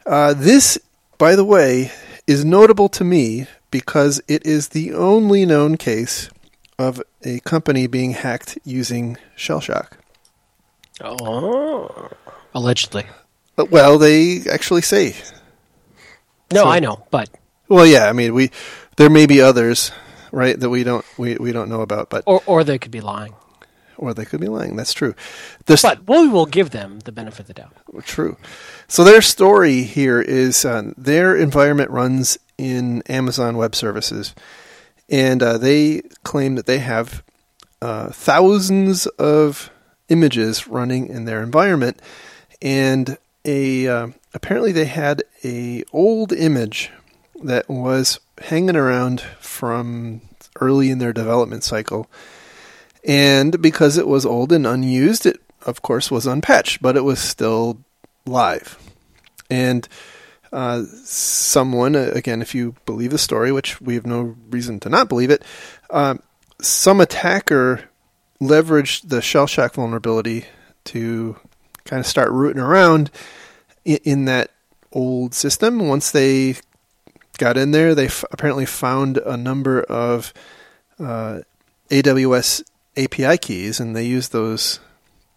uh, 0.05 0.33
this, 0.33 0.79
by 1.17 1.35
the 1.35 1.45
way, 1.45 1.91
is 2.29 2.45
notable 2.45 2.87
to 2.87 3.03
me 3.03 3.47
because 3.71 4.21
it 4.27 4.45
is 4.45 4.69
the 4.69 4.93
only 4.93 5.47
known 5.47 5.77
case 5.77 6.29
of 6.77 7.01
a 7.23 7.39
company 7.39 7.87
being 7.87 8.11
hacked 8.11 8.57
using 8.63 9.17
shell 9.35 9.59
shock. 9.59 9.97
Oh, 11.01 12.11
allegedly. 12.53 13.07
But, 13.55 13.71
well, 13.71 13.97
they 13.97 14.41
actually 14.49 14.83
say. 14.83 15.15
No, 16.53 16.63
so, 16.63 16.69
I 16.69 16.79
know, 16.79 17.03
but 17.09 17.29
well, 17.67 17.85
yeah. 17.85 18.05
I 18.07 18.13
mean, 18.13 18.33
we 18.33 18.51
there 18.97 19.09
may 19.09 19.25
be 19.25 19.41
others, 19.41 19.91
right, 20.31 20.59
that 20.59 20.69
we 20.69 20.83
don't 20.83 21.05
we, 21.17 21.35
we 21.37 21.51
don't 21.51 21.69
know 21.69 21.81
about, 21.81 22.09
but 22.09 22.23
or 22.25 22.41
or 22.45 22.63
they 22.63 22.77
could 22.77 22.91
be 22.91 23.01
lying, 23.01 23.35
or 23.99 24.13
they 24.13 24.25
could 24.25 24.39
be 24.39 24.47
lying. 24.47 24.75
That's 24.75 24.93
true. 24.93 25.13
But 25.65 26.07
we 26.07 26.27
will 26.27 26.45
give 26.45 26.71
them 26.71 26.99
the 27.01 27.11
benefit 27.11 27.41
of 27.41 27.47
the 27.47 27.53
doubt. 27.53 27.73
True. 28.03 28.37
So 28.87 29.03
their 29.03 29.21
story 29.21 29.83
here 29.83 30.21
is 30.21 30.65
uh, 30.65 30.93
their 30.97 31.35
environment 31.35 31.91
runs 31.91 32.39
in 32.57 33.03
Amazon 33.03 33.57
Web 33.57 33.75
Services, 33.75 34.33
and 35.09 35.43
uh, 35.43 35.57
they 35.57 36.01
claim 36.23 36.55
that 36.55 36.65
they 36.65 36.79
have 36.79 37.23
uh, 37.81 38.09
thousands 38.09 39.05
of 39.05 39.69
images 40.07 40.67
running 40.67 41.07
in 41.07 41.25
their 41.25 41.43
environment, 41.43 42.01
and 42.61 43.17
a 43.45 43.87
uh, 43.87 44.07
apparently 44.33 44.71
they 44.71 44.85
had 44.85 45.23
a 45.43 45.83
old 45.91 46.31
image 46.31 46.91
that 47.43 47.69
was 47.69 48.19
hanging 48.41 48.75
around 48.75 49.21
from 49.39 50.21
early 50.59 50.89
in 50.89 50.99
their 50.99 51.13
development 51.13 51.63
cycle, 51.63 52.09
and 53.03 53.61
because 53.61 53.97
it 53.97 54.07
was 54.07 54.25
old 54.25 54.51
and 54.51 54.67
unused, 54.67 55.25
it 55.25 55.41
of 55.65 55.81
course 55.81 56.09
was 56.09 56.25
unpatched, 56.25 56.81
but 56.81 56.95
it 56.95 57.03
was 57.03 57.19
still 57.19 57.79
live. 58.25 58.77
And 59.49 59.87
uh, 60.51 60.83
someone, 61.03 61.95
uh, 61.95 62.11
again, 62.13 62.41
if 62.41 62.55
you 62.55 62.75
believe 62.85 63.11
the 63.11 63.17
story, 63.17 63.51
which 63.51 63.79
we 63.81 63.95
have 63.95 64.05
no 64.05 64.35
reason 64.49 64.79
to 64.81 64.89
not 64.89 65.09
believe 65.09 65.29
it, 65.29 65.43
uh, 65.89 66.15
some 66.61 66.99
attacker 67.01 67.89
leveraged 68.41 69.09
the 69.09 69.21
shell 69.21 69.47
shock 69.47 69.73
vulnerability 69.73 70.45
to 70.85 71.37
kind 71.85 71.99
of 71.99 72.07
start 72.07 72.31
rooting 72.31 72.61
around 72.61 73.11
in, 73.85 73.99
in 74.03 74.25
that 74.25 74.51
old 74.91 75.33
system. 75.33 75.87
Once 75.87 76.11
they 76.11 76.55
got 77.37 77.57
in 77.57 77.71
there, 77.71 77.93
they 77.93 78.05
f- 78.05 78.25
apparently 78.31 78.65
found 78.65 79.17
a 79.17 79.37
number 79.37 79.81
of 79.81 80.33
uh, 80.99 81.39
AWS 81.89 82.63
API 82.97 83.37
keys, 83.37 83.79
and 83.79 83.95
they 83.95 84.05
used 84.05 84.31
those 84.31 84.79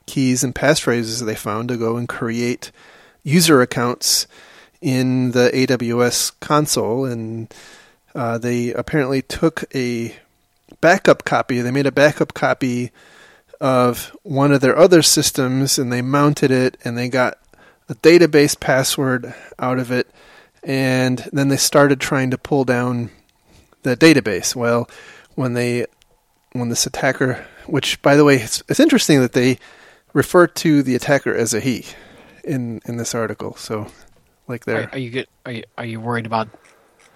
keys 0.07 0.43
and 0.43 0.55
passphrases 0.55 1.25
they 1.25 1.35
found 1.35 1.69
to 1.69 1.77
go 1.77 1.97
and 1.97 2.09
create 2.09 2.71
user 3.23 3.63
accounts 3.63 4.27
in 4.81 5.31
the 5.31 5.51
AWS 5.55 6.33
console, 6.41 7.05
and 7.05 7.53
uh, 8.15 8.37
they 8.39 8.73
apparently 8.73 9.23
took 9.23 9.65
a 9.75 10.15
backup 10.81 11.25
copy. 11.25 11.61
They 11.61 11.71
made 11.71 11.87
a 11.87 11.93
backup 11.93 12.35
copy 12.35 12.91
of 13.61 14.15
one 14.25 14.53
of 14.53 14.61
their 14.61 14.77
other 14.77 15.03
systems, 15.03 15.79
and 15.79 15.93
they 15.93 16.03
mounted 16.03 16.51
it, 16.51 16.77
and 16.85 16.99
they 16.99 17.09
got 17.09 17.39
a 17.89 17.95
database 17.95 18.59
password 18.59 19.35
out 19.59 19.79
of 19.79 19.93
it, 19.93 20.11
and 20.65 21.29
then 21.33 21.49
they 21.49 21.57
started 21.57 22.01
trying 22.01 22.31
to 22.31 22.39
pull 22.39 22.65
down 22.65 23.11
the 23.83 23.97
database. 23.97 24.57
Well, 24.57 24.89
when 25.35 25.55
they 25.55 25.87
when 26.53 26.69
this 26.69 26.87
attacker, 26.87 27.47
which 27.67 28.01
by 28.03 28.17
the 28.17 28.25
way, 28.25 28.37
it's, 28.37 28.63
it's 28.69 28.81
interesting 28.81 29.21
that 29.21 29.33
they 29.33 29.59
refer 30.13 30.47
to 30.47 30.83
the 30.83 30.95
attacker 30.95 31.35
as 31.35 31.55
a 31.55 31.61
he 31.61 31.87
in 32.45 32.81
in 32.85 32.97
this 32.97 33.15
article. 33.15 33.57
So, 33.57 33.89
like, 34.49 34.65
there. 34.65 34.85
Are, 34.85 34.91
are 34.93 34.99
you 34.99 35.11
good? 35.11 35.27
Are 35.47 35.53
you 35.53 35.65
are 35.79 35.85
you 35.85 36.01
worried 36.01 36.27
about 36.27 36.49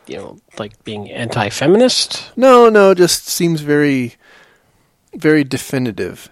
you 0.07 0.17
know 0.17 0.39
like 0.59 0.83
being 0.85 1.11
anti-feminist? 1.11 2.33
No, 2.37 2.69
no. 2.69 2.95
Just 2.95 3.27
seems 3.27 3.61
very 3.61 4.15
very 5.15 5.45
definitive. 5.45 6.29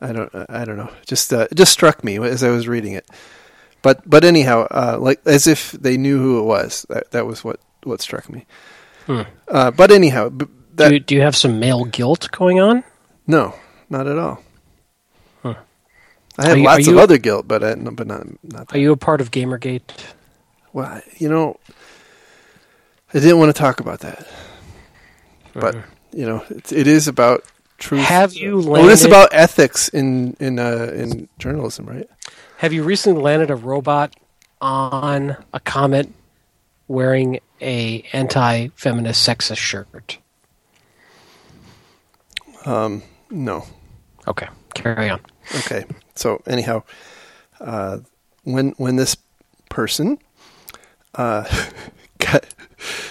I 0.00 0.12
don't 0.12 0.30
I 0.48 0.64
don't 0.64 0.76
know. 0.76 0.90
Just 1.06 1.32
uh, 1.32 1.48
it 1.50 1.54
just 1.56 1.72
struck 1.72 2.02
me 2.02 2.18
as 2.18 2.42
I 2.42 2.50
was 2.50 2.66
reading 2.66 2.94
it. 2.94 3.06
But 3.82 4.08
but 4.08 4.24
anyhow, 4.24 4.66
uh, 4.70 4.98
like 5.00 5.20
as 5.26 5.46
if 5.46 5.72
they 5.72 5.96
knew 5.96 6.18
who 6.18 6.40
it 6.40 6.44
was. 6.44 6.86
That 6.88 7.10
that 7.10 7.26
was 7.26 7.44
what 7.44 7.60
what 7.82 8.00
struck 8.00 8.28
me. 8.30 8.46
Hmm. 9.06 9.22
Uh, 9.48 9.70
but 9.70 9.90
anyhow, 9.90 10.30
that, 10.80 10.88
do, 10.88 10.94
you, 10.94 11.00
do 11.00 11.14
you 11.14 11.20
have 11.22 11.36
some 11.36 11.60
male 11.60 11.84
guilt 11.84 12.30
going 12.32 12.60
on? 12.60 12.82
No, 13.26 13.54
not 13.88 14.06
at 14.06 14.18
all. 14.18 14.42
Huh. 15.42 15.54
I 16.38 16.48
have 16.48 16.58
you- 16.58 16.64
lots 16.64 16.88
are 16.88 16.92
of 16.92 16.98
other 16.98 17.18
guilt, 17.18 17.46
but 17.46 17.62
I, 17.62 17.74
no, 17.74 17.90
but 17.90 18.06
not 18.06 18.26
not 18.42 18.68
that. 18.68 18.74
Are 18.74 18.78
you 18.78 18.92
a 18.92 18.96
part 18.96 19.20
of 19.20 19.30
Gamergate? 19.30 19.82
Well, 20.72 21.00
you 21.18 21.28
know, 21.28 21.58
I 23.12 23.18
didn't 23.18 23.38
want 23.38 23.54
to 23.54 23.58
talk 23.58 23.80
about 23.80 24.00
that, 24.00 24.26
but 25.52 25.76
you 26.12 26.26
know, 26.26 26.44
it, 26.48 26.72
it 26.72 26.86
is 26.86 27.08
about 27.08 27.44
truth. 27.78 28.02
Have 28.04 28.34
you 28.34 28.60
Well, 28.60 28.88
it's 28.88 29.04
about 29.04 29.30
ethics 29.32 29.88
in 29.88 30.36
in 30.40 30.58
uh, 30.58 30.92
in 30.94 31.28
journalism, 31.38 31.86
right? 31.86 32.08
Have 32.58 32.72
you 32.72 32.82
recently 32.84 33.20
landed 33.22 33.50
a 33.50 33.56
robot 33.56 34.14
on 34.60 35.36
a 35.52 35.58
comet 35.60 36.08
wearing 36.88 37.40
a 37.60 38.04
anti-feminist 38.12 39.26
sexist 39.28 39.56
shirt? 39.56 40.18
Um, 42.64 43.02
no. 43.30 43.64
Okay, 44.28 44.48
carry 44.74 45.08
on. 45.08 45.20
Okay. 45.58 45.84
So 46.14 46.42
anyhow, 46.46 46.82
uh, 47.60 47.98
when 48.44 48.70
when 48.72 48.96
this 48.96 49.16
person 49.68 50.18
uh, 51.14 51.44
got, 52.18 52.44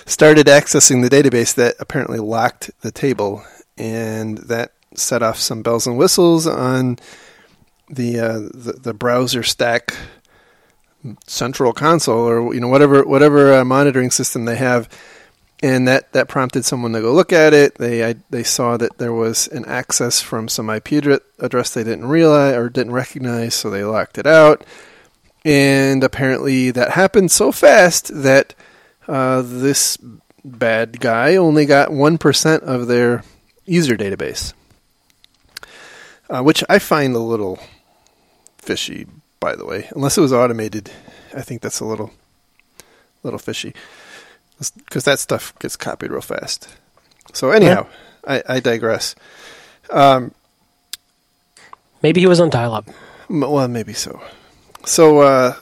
started 0.05 0.47
accessing 0.47 1.01
the 1.01 1.09
database, 1.09 1.55
that 1.55 1.75
apparently 1.79 2.19
locked 2.19 2.71
the 2.81 2.91
table, 2.91 3.43
and 3.77 4.37
that 4.39 4.73
set 4.95 5.23
off 5.23 5.37
some 5.37 5.61
bells 5.61 5.87
and 5.87 5.97
whistles 5.97 6.47
on 6.47 6.97
the 7.89 8.19
uh, 8.19 8.39
the, 8.53 8.79
the 8.81 8.93
browser 8.93 9.43
stack 9.43 9.95
central 11.27 11.71
console 11.71 12.27
or 12.27 12.53
you 12.53 12.59
know 12.59 12.67
whatever 12.67 13.03
whatever 13.03 13.53
uh, 13.53 13.63
monitoring 13.63 14.11
system 14.11 14.45
they 14.45 14.57
have 14.57 14.89
and 15.61 15.87
that, 15.87 16.13
that 16.13 16.29
prompted 16.29 16.63
someone 16.63 16.93
to 16.93 17.01
go 17.01 17.13
look 17.13 17.33
at 17.33 17.53
it. 17.53 17.75
They 17.75 18.05
I, 18.05 18.15
they 18.29 18.43
saw 18.43 18.77
that 18.77 18.97
there 18.97 19.13
was 19.13 19.47
an 19.47 19.65
access 19.65 20.21
from 20.21 20.47
some 20.47 20.69
IP 20.69 20.91
address 21.39 21.73
they 21.73 21.83
didn't 21.83 22.07
realize 22.07 22.55
or 22.55 22.69
didn't 22.69 22.93
recognize, 22.93 23.55
so 23.55 23.69
they 23.69 23.83
locked 23.83 24.17
it 24.17 24.27
out. 24.27 24.65
And 25.43 26.03
apparently, 26.03 26.71
that 26.71 26.91
happened 26.91 27.31
so 27.31 27.51
fast 27.51 28.11
that 28.23 28.55
uh, 29.07 29.41
this 29.41 29.97
bad 30.43 30.99
guy 30.99 31.35
only 31.35 31.65
got 31.65 31.91
one 31.91 32.17
percent 32.17 32.63
of 32.63 32.87
their 32.87 33.23
user 33.65 33.97
database, 33.97 34.53
uh, 36.29 36.41
which 36.41 36.63
I 36.69 36.79
find 36.79 37.15
a 37.15 37.19
little 37.19 37.59
fishy. 38.57 39.07
By 39.41 39.55
the 39.55 39.65
way, 39.65 39.87
unless 39.95 40.17
it 40.17 40.21
was 40.21 40.33
automated, 40.33 40.91
I 41.33 41.41
think 41.41 41.61
that's 41.61 41.79
a 41.79 41.85
little 41.85 42.11
little 43.23 43.39
fishy 43.39 43.73
because 44.85 45.03
that 45.05 45.19
stuff 45.19 45.57
gets 45.59 45.75
copied 45.75 46.11
real 46.11 46.21
fast. 46.21 46.67
So 47.33 47.51
anyhow, 47.51 47.87
I, 48.27 48.43
I 48.47 48.59
digress. 48.59 49.15
Um, 49.89 50.33
Maybe 52.01 52.21
he 52.21 52.27
was 52.27 52.39
on 52.39 52.49
dial-up. 52.49 52.87
m- 53.29 53.41
well, 53.41 53.67
maybe 53.67 53.93
so. 53.93 54.21
So, 54.85 55.19
uh, 55.19 55.53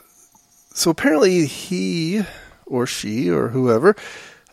so 0.74 0.92
apparently 0.92 1.46
he 1.48 2.22
or 2.66 2.86
she 2.86 3.30
or 3.30 3.50
whoever 3.50 3.96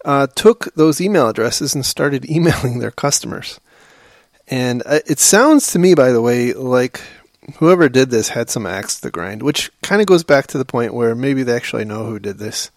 uh, 0.05 0.27
took 0.35 0.75
those 0.75 1.01
email 1.01 1.29
addresses 1.29 1.75
and 1.75 1.85
started 1.85 2.29
emailing 2.31 2.79
their 2.79 2.91
customers. 2.91 3.61
And 4.49 4.83
uh, 4.87 5.01
it 5.07 5.19
sounds 5.19 5.73
to 5.73 5.79
me, 5.79 5.95
by 5.95 6.11
the 6.13 6.23
way, 6.23 6.53
like 6.53 7.01
whoever 7.57 7.89
did 7.89 8.11
this 8.11 8.31
had 8.31 8.49
some 8.51 8.67
axe 8.67 9.01
to 9.01 9.11
grind, 9.11 9.43
which 9.43 9.71
kind 9.83 10.01
of 10.01 10.07
goes 10.07 10.25
back 10.25 10.47
to 10.49 10.59
the 10.59 10.65
point 10.65 10.95
where 10.95 11.15
maybe 11.15 11.43
they 11.43 11.55
actually 11.57 11.85
know 11.85 12.05
who 12.07 12.19
did 12.19 12.39
this. 12.39 12.71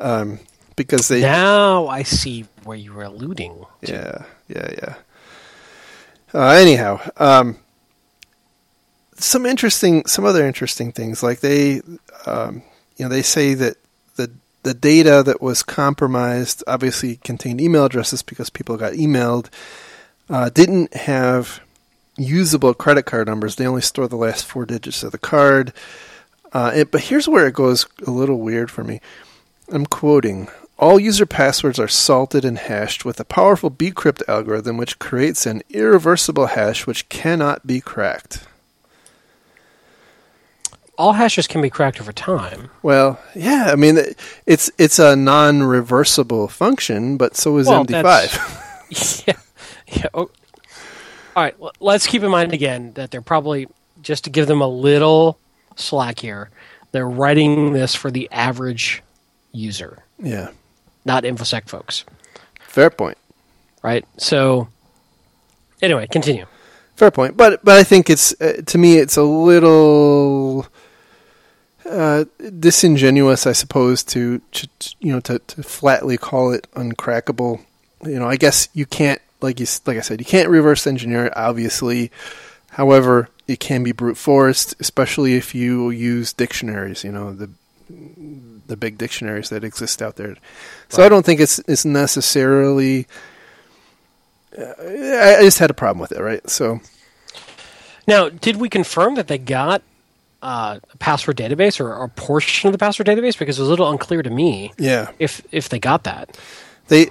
Um, 0.00 0.40
because 0.76 1.08
they 1.08 1.20
Now 1.20 1.86
I 1.86 2.02
see 2.02 2.46
where 2.64 2.76
you 2.76 2.92
were 2.92 3.04
alluding. 3.04 3.64
to. 3.82 3.92
Yeah, 3.92 4.24
yeah, 4.48 4.70
yeah. 4.72 4.94
Uh, 6.32 6.50
anyhow, 6.50 7.00
um, 7.16 7.58
some 9.14 9.46
interesting, 9.46 10.04
some 10.06 10.24
other 10.24 10.44
interesting 10.46 10.90
things. 10.90 11.22
Like 11.22 11.40
they, 11.40 11.80
um, 12.26 12.62
you 12.96 13.04
know, 13.04 13.08
they 13.08 13.22
say 13.22 13.54
that 13.54 13.76
the 14.16 14.30
the 14.64 14.74
data 14.74 15.22
that 15.24 15.40
was 15.40 15.62
compromised 15.62 16.64
obviously 16.66 17.16
contained 17.16 17.60
email 17.60 17.84
addresses 17.84 18.22
because 18.22 18.50
people 18.50 18.76
got 18.76 18.94
emailed. 18.94 19.48
Uh, 20.28 20.48
didn't 20.48 20.94
have 20.94 21.60
usable 22.16 22.74
credit 22.74 23.04
card 23.04 23.28
numbers. 23.28 23.56
They 23.56 23.66
only 23.66 23.82
store 23.82 24.08
the 24.08 24.16
last 24.16 24.44
four 24.44 24.64
digits 24.66 25.02
of 25.02 25.12
the 25.12 25.18
card. 25.18 25.72
Uh, 26.52 26.72
it, 26.74 26.90
but 26.90 27.02
here's 27.02 27.28
where 27.28 27.46
it 27.46 27.54
goes 27.54 27.86
a 28.06 28.10
little 28.10 28.40
weird 28.40 28.70
for 28.70 28.84
me. 28.84 29.00
I'm 29.70 29.86
quoting. 29.86 30.48
All 30.78 30.98
user 30.98 31.26
passwords 31.26 31.78
are 31.78 31.88
salted 31.88 32.44
and 32.44 32.58
hashed 32.58 33.04
with 33.04 33.20
a 33.20 33.24
powerful 33.24 33.70
bcrypt 33.70 34.22
algorithm 34.28 34.76
which 34.76 34.98
creates 34.98 35.46
an 35.46 35.62
irreversible 35.70 36.46
hash 36.46 36.86
which 36.86 37.08
cannot 37.08 37.66
be 37.66 37.80
cracked. 37.80 38.44
All 40.98 41.14
hashes 41.14 41.46
can 41.46 41.60
be 41.60 41.70
cracked 41.70 42.00
over 42.00 42.12
time. 42.12 42.70
Well, 42.82 43.20
yeah, 43.34 43.70
I 43.72 43.76
mean 43.76 43.98
it's 44.46 44.70
it's 44.78 44.98
a 44.98 45.16
non-reversible 45.16 46.48
function, 46.48 47.16
but 47.16 47.36
so 47.36 47.56
is 47.58 47.68
Well, 47.68 47.84
MD5. 47.84 49.24
yeah. 49.26 49.34
Yeah. 49.88 50.06
Oh. 50.14 50.30
All 51.36 51.42
right. 51.42 51.58
well, 51.58 51.72
Let's 51.80 52.06
keep 52.06 52.22
in 52.22 52.30
mind 52.30 52.52
again 52.52 52.92
that 52.94 53.10
they're 53.10 53.22
probably 53.22 53.68
just 54.02 54.24
to 54.24 54.30
give 54.30 54.46
them 54.46 54.60
a 54.60 54.68
little 54.68 55.38
slack 55.76 56.18
here. 56.20 56.50
They're 56.92 57.08
writing 57.08 57.72
this 57.72 57.94
for 57.94 58.10
the 58.10 58.28
average 58.30 59.02
user, 59.54 60.02
yeah, 60.18 60.50
not 61.04 61.24
infosec 61.24 61.68
folks, 61.68 62.04
fair 62.60 62.90
point. 62.90 63.16
right? 63.82 64.04
So, 64.18 64.68
anyway, 65.80 66.06
continue. 66.06 66.46
Fair 66.96 67.10
point, 67.10 67.36
but 67.36 67.64
but 67.64 67.76
I 67.78 67.84
think 67.84 68.10
it's 68.10 68.38
uh, 68.40 68.60
to 68.66 68.78
me 68.78 68.98
it's 68.98 69.16
a 69.16 69.22
little 69.22 70.66
uh, 71.88 72.24
disingenuous, 72.58 73.46
I 73.46 73.52
suppose, 73.52 74.02
to, 74.04 74.40
to 74.52 74.68
you 75.00 75.12
know 75.12 75.20
to, 75.20 75.38
to 75.38 75.62
flatly 75.62 76.16
call 76.16 76.52
it 76.52 76.66
uncrackable. 76.74 77.60
You 78.04 78.18
know, 78.18 78.28
I 78.28 78.36
guess 78.36 78.68
you 78.74 78.86
can't 78.86 79.20
like 79.40 79.60
you 79.60 79.66
like 79.86 79.96
I 79.96 80.00
said, 80.00 80.20
you 80.20 80.24
can't 80.24 80.48
reverse 80.48 80.86
engineer 80.86 81.26
it. 81.26 81.32
Obviously, 81.36 82.10
however, 82.70 83.28
it 83.46 83.60
can 83.60 83.82
be 83.82 83.92
brute 83.92 84.16
forced, 84.16 84.74
especially 84.80 85.34
if 85.34 85.54
you 85.54 85.90
use 85.90 86.32
dictionaries. 86.32 87.04
You 87.04 87.12
know 87.12 87.32
the 87.32 87.50
the 87.88 88.76
big 88.76 88.98
dictionaries 88.98 89.50
that 89.50 89.64
exist 89.64 90.00
out 90.02 90.16
there. 90.16 90.36
So 90.88 91.02
I 91.04 91.08
don't 91.08 91.24
think 91.24 91.40
it's 91.40 91.58
it's 91.60 91.84
necessarily. 91.84 93.06
Uh, 94.56 94.64
I 94.80 95.38
just 95.42 95.58
had 95.58 95.70
a 95.70 95.74
problem 95.74 96.00
with 96.00 96.12
it, 96.12 96.20
right? 96.20 96.48
So 96.48 96.80
Now, 98.06 98.28
did 98.28 98.56
we 98.56 98.68
confirm 98.68 99.16
that 99.16 99.26
they 99.28 99.38
got 99.38 99.82
uh, 100.42 100.78
a 100.92 100.96
password 100.98 101.36
database 101.36 101.80
or 101.80 101.92
a 102.04 102.08
portion 102.08 102.68
of 102.68 102.72
the 102.72 102.78
password 102.78 103.06
database? 103.08 103.36
Because 103.38 103.58
it 103.58 103.62
was 103.62 103.68
a 103.68 103.70
little 103.70 103.90
unclear 103.90 104.22
to 104.22 104.30
me 104.30 104.72
yeah, 104.78 105.10
if 105.18 105.42
if 105.52 105.68
they 105.68 105.78
got 105.78 106.04
that. 106.04 106.38
they. 106.88 107.08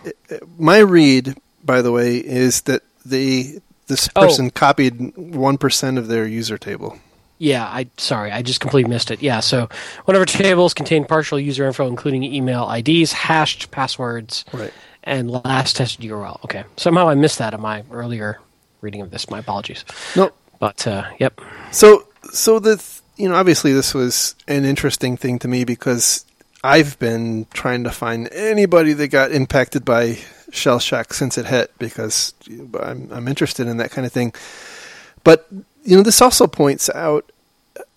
My 0.58 0.80
read, 0.80 1.36
by 1.64 1.82
the 1.82 1.92
way, 1.92 2.18
is 2.18 2.62
that 2.62 2.82
they 3.06 3.60
this 3.88 4.10
Oh. 4.16 4.22
person 4.28 4.50
copied 4.50 5.16
one 5.18 5.58
percent 5.58 5.98
of 5.98 6.08
their 6.08 6.26
user 6.26 6.58
table. 6.58 6.98
Yeah, 7.40 7.66
I 7.66 7.88
sorry, 7.98 8.32
I 8.32 8.42
just 8.42 8.60
completely 8.62 8.90
missed 8.90 9.12
it. 9.12 9.22
Yeah, 9.22 9.40
so 9.42 9.68
whenever 10.06 10.26
tables 10.26 10.74
contain 10.74 11.04
partial 11.06 11.40
user 11.40 11.66
info, 11.66 11.88
including 11.88 12.24
email 12.24 12.72
IDs, 12.72 13.12
hashed 13.12 13.70
passwords, 13.72 14.46
Right. 14.54 14.72
and 15.04 15.30
last 15.30 15.76
tested 15.76 16.06
URL. 16.06 16.44
Okay, 16.46 16.64
somehow 16.78 17.10
I 17.10 17.16
missed 17.16 17.40
that 17.40 17.54
in 17.54 17.60
my 17.62 17.84
earlier 17.92 18.40
reading 18.82 19.02
of 19.02 19.12
this. 19.12 19.30
My 19.30 19.40
apologies. 19.40 19.84
No, 20.16 20.32
But 20.60 20.86
uh, 20.88 21.06
yep, 21.20 21.42
So, 21.72 22.08
so 22.32 22.60
the 22.60 22.78
th- 22.78 23.02
you 23.18 23.28
know, 23.30 23.36
obviously 23.36 23.74
this 23.74 23.94
was 23.94 24.36
an 24.48 24.64
interesting 24.66 25.18
thing 25.18 25.40
to 25.40 25.48
me 25.48 25.66
because 25.66 26.26
I've 26.64 26.98
been 27.00 27.46
trying 27.54 27.84
to 27.84 27.92
find 27.92 28.30
anybody 28.32 28.94
that 28.94 29.10
got 29.10 29.32
impacted 29.32 29.84
by 29.84 30.18
shell 30.52 30.80
shock 30.80 31.14
since 31.14 31.38
it 31.38 31.46
hit 31.46 31.72
because 31.80 32.34
I'm 32.80 33.10
I'm 33.12 33.28
interested 33.28 33.68
in 33.68 33.78
that 33.78 33.92
kind 33.92 34.06
of 34.06 34.14
thing. 34.14 34.34
But 35.24 35.48
you 35.84 35.98
know, 35.98 36.04
this 36.04 36.22
also 36.22 36.48
points 36.48 36.90
out 36.90 37.32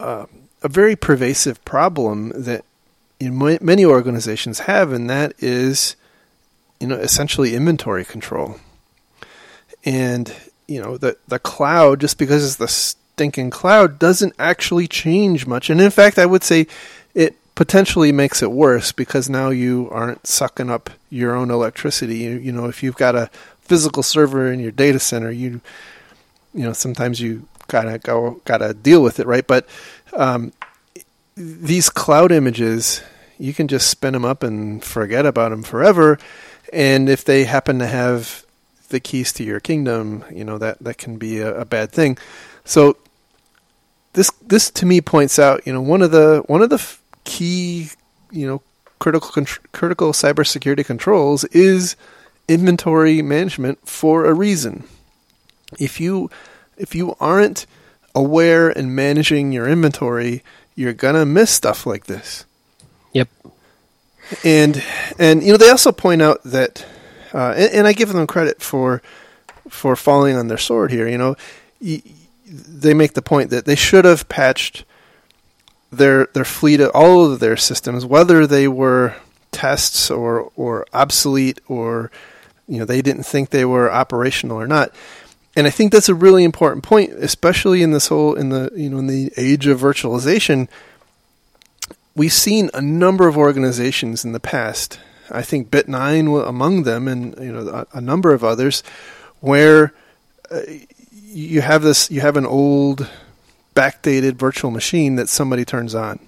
uh, 0.01 0.27
a 0.63 0.69
very 0.69 0.97
pervasive 0.97 1.65
problem 1.65 2.33
that 2.35 2.65
you 3.21 3.31
know, 3.31 3.59
many 3.61 3.85
organizations 3.85 4.61
have, 4.61 4.93
and 4.93 5.09
that 5.09 5.33
is 5.39 5.97
you 6.81 6.87
know 6.87 6.97
essentially 6.97 7.55
inventory 7.55 8.05
control. 8.05 8.57
And 9.85 10.35
you 10.67 10.83
know 10.83 10.97
the 10.97 11.17
the 11.29 11.39
cloud 11.39 12.01
just 12.01 12.19
because 12.19 12.45
it's 12.45 12.57
the 12.57 12.69
stinking 12.69 13.51
cloud 13.51 13.99
doesn't 13.99 14.35
actually 14.39 14.89
change 14.89 15.47
much. 15.47 15.71
And 15.71 15.81
in 15.81 15.91
fact 15.91 16.19
i 16.19 16.27
would 16.27 16.45
say 16.45 16.67
it 17.15 17.37
potentially 17.55 18.13
makes 18.13 18.43
it 18.43 18.51
worse 18.51 18.93
because 18.93 19.31
now 19.31 19.49
you 19.49 19.89
aren't 19.91 20.27
sucking 20.27 20.69
up 20.69 20.91
your 21.09 21.35
own 21.35 21.51
electricity. 21.51 22.19
You, 22.19 22.33
you 22.33 22.53
know 22.53 22.67
if 22.67 22.83
you've 22.83 22.97
got 22.97 23.15
a 23.15 23.31
physical 23.61 24.03
server 24.03 24.53
in 24.53 24.61
your 24.61 24.71
data 24.71 24.99
center 24.99 25.31
you 25.31 25.61
you 26.55 26.65
know 26.65 26.73
sometimes 26.73 27.21
you 27.21 27.49
gotta 27.69 27.99
go 27.99 28.41
gotta 28.45 28.75
deal 28.75 29.03
with 29.03 29.21
it 29.21 29.27
right 29.27 29.47
but 29.47 29.67
um, 30.15 30.53
these 31.37 31.91
cloud 31.91 32.33
images 32.33 33.03
you 33.39 33.53
can 33.53 33.69
just 33.69 33.91
spin 33.91 34.13
them 34.13 34.25
up 34.25 34.43
and 34.43 34.83
forget 34.83 35.27
about 35.27 35.51
them 35.51 35.63
forever 35.63 36.19
and 36.73 37.09
if 37.09 37.25
they 37.25 37.45
happen 37.45 37.79
to 37.79 37.87
have 37.87 38.47
the 38.89 39.01
keys 39.01 39.33
to 39.35 39.45
your 39.45 39.61
kingdom, 39.61 40.25
you 40.33 40.45
know 40.45 40.59
that 40.59 40.79
that 40.81 40.99
can 40.99 41.19
be 41.19 41.39
a, 41.39 41.61
a 41.61 41.65
bad 41.65 41.93
thing. 41.93 42.19
So 42.65 42.97
this 44.13 44.31
this 44.43 44.71
to 44.73 44.87
me 44.87 45.01
points 45.01 45.39
out, 45.39 45.67
you 45.67 45.73
know, 45.73 45.81
one 45.81 46.03
of 46.03 46.11
the 46.11 46.43
one 46.47 46.63
of 46.63 46.71
the 46.71 46.97
key, 47.25 47.91
you 48.31 48.47
know, 48.47 48.63
critical 48.99 49.31
con- 49.31 49.47
critical 49.73 50.13
cybersecurity 50.13 50.85
controls 50.85 51.45
is 51.45 51.97
inventory 52.49 53.23
management 53.23 53.87
for 53.87 54.25
a 54.25 54.35
reason. 54.35 54.85
If 55.79 56.01
you 56.01 56.31
if 56.77 56.95
you 56.95 57.17
aren't 57.21 57.67
aware 58.15 58.71
and 58.71 58.97
managing 58.97 59.53
your 59.53 59.69
inventory, 59.69 60.43
you're 60.75 60.93
gonna 60.93 61.27
miss 61.27 61.51
stuff 61.51 61.87
like 61.87 62.07
this. 62.07 62.45
Yep. 63.13 63.29
And 64.45 64.83
and 65.19 65.43
you 65.43 65.53
know 65.53 65.59
they 65.59 65.71
also 65.71 65.93
point 65.93 66.23
out 66.23 66.43
that, 66.45 66.85
uh, 67.33 67.55
and, 67.57 67.73
and, 67.73 67.87
I 67.87 67.93
give 67.93 68.13
them 68.13 68.27
credit 68.27 68.61
for 68.61 69.03
for 69.69 69.97
falling 69.97 70.37
on 70.37 70.49
their 70.49 70.59
sword 70.59 70.91
here. 70.91 71.09
You 71.09 71.19
know, 71.19 71.37
y- 71.81 72.03
they 72.47 72.95
make 72.95 73.15
the 73.15 73.23
point 73.23 73.51
that 73.51 73.65
they 73.65 73.75
should 73.75 74.05
have 74.05 74.29
patched 74.29 74.85
their 75.91 76.27
their 76.35 76.45
fleet 76.45 76.81
of 76.81 76.91
all 76.95 77.31
of 77.31 77.41
their 77.41 77.57
systems, 77.57 78.05
whether 78.05 78.47
they 78.47 78.69
were 78.69 79.15
tests 79.53 80.11
or 80.11 80.51
or 80.57 80.87
obsolete 80.93 81.61
or 81.69 82.11
you 82.69 82.79
know 82.79 82.85
they 82.85 83.03
didn't 83.03 83.25
think 83.25 83.51
they 83.51 83.65
were 83.65 83.93
operational 83.93 84.61
or 84.61 84.67
not. 84.67 84.93
And 85.57 85.67
I 85.67 85.71
think 85.71 85.91
that's 85.91 86.11
a 86.11 86.15
really 86.15 86.45
important 86.45 86.85
point, 86.85 87.13
especially 87.13 87.83
in 87.83 87.91
this 87.91 88.09
whole 88.09 88.35
in 88.35 88.51
the 88.51 88.71
you 88.77 88.91
know 88.91 88.99
in 88.99 89.07
the 89.07 89.33
age 89.39 89.67
of 89.67 89.81
virtualization. 89.81 90.69
We've 92.15 92.33
seen 92.33 92.71
a 92.75 92.83
number 92.83 93.27
of 93.27 93.37
organizations 93.37 94.25
in 94.25 94.33
the 94.33 94.41
past. 94.41 95.01
I 95.31 95.43
think 95.43 95.71
Bit9 95.71 96.47
among 96.47 96.85
them, 96.85 97.09
and 97.09 97.35
you 97.39 97.53
know 97.53 97.69
a, 97.69 97.99
a 97.99 98.01
number 98.03 98.35
of 98.35 98.45
others, 98.45 98.83
where 99.41 99.95
uh, 100.51 100.61
you 101.11 101.63
have 101.63 101.83
this 101.83 102.11
you 102.11 102.21
have 102.21 102.37
an 102.37 102.47
old 102.47 103.09
backdated 103.75 104.35
virtual 104.35 104.71
machine 104.71 105.17
that 105.17 105.29
somebody 105.29 105.65
turns 105.65 105.95
on 105.95 106.19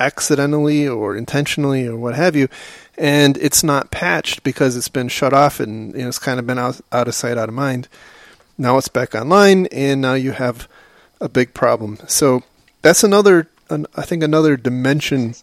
accidentally 0.00 0.86
or 0.86 1.16
intentionally 1.16 1.86
or 1.86 1.96
what 1.96 2.14
have 2.14 2.36
you 2.36 2.48
and 2.96 3.36
it's 3.38 3.64
not 3.64 3.90
patched 3.90 4.42
because 4.42 4.76
it's 4.76 4.88
been 4.88 5.08
shut 5.08 5.32
off 5.32 5.60
and 5.60 5.92
you 5.94 6.02
know, 6.02 6.08
it's 6.08 6.18
kind 6.18 6.38
of 6.38 6.46
been 6.46 6.58
out, 6.58 6.80
out 6.92 7.08
of 7.08 7.14
sight 7.14 7.38
out 7.38 7.48
of 7.48 7.54
mind 7.54 7.88
now 8.58 8.76
it's 8.76 8.88
back 8.88 9.14
online 9.14 9.66
and 9.66 10.00
now 10.00 10.14
you 10.14 10.32
have 10.32 10.68
a 11.20 11.28
big 11.28 11.54
problem 11.54 11.98
so 12.06 12.42
that's 12.82 13.02
another 13.02 13.48
an, 13.70 13.86
i 13.96 14.02
think 14.02 14.22
another 14.22 14.56
dimension 14.56 15.34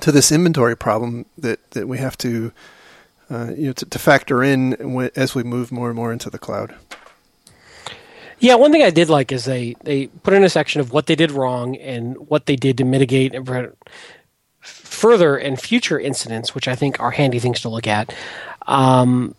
to 0.00 0.10
this 0.10 0.32
inventory 0.32 0.76
problem 0.76 1.26
that, 1.36 1.70
that 1.72 1.86
we 1.86 1.98
have 1.98 2.16
to 2.16 2.52
uh, 3.30 3.52
you 3.56 3.66
know 3.66 3.72
to, 3.72 3.84
to 3.84 3.98
factor 3.98 4.42
in 4.42 4.74
as 5.16 5.34
we 5.34 5.42
move 5.42 5.70
more 5.70 5.88
and 5.88 5.96
more 5.96 6.12
into 6.12 6.30
the 6.30 6.38
cloud 6.38 6.74
yeah, 8.42 8.56
one 8.56 8.72
thing 8.72 8.82
I 8.82 8.90
did 8.90 9.08
like 9.08 9.30
is 9.30 9.44
they 9.44 9.76
they 9.84 10.08
put 10.08 10.34
in 10.34 10.42
a 10.42 10.48
section 10.48 10.80
of 10.80 10.92
what 10.92 11.06
they 11.06 11.14
did 11.14 11.30
wrong 11.30 11.76
and 11.76 12.16
what 12.28 12.46
they 12.46 12.56
did 12.56 12.76
to 12.78 12.84
mitigate 12.84 13.36
and 13.36 13.46
further 14.60 15.36
and 15.36 15.60
future 15.60 15.98
incidents, 15.98 16.52
which 16.52 16.66
I 16.66 16.74
think 16.74 16.98
are 16.98 17.12
handy 17.12 17.38
things 17.38 17.60
to 17.60 17.68
look 17.68 17.86
at. 17.86 18.12
Um, 18.66 19.34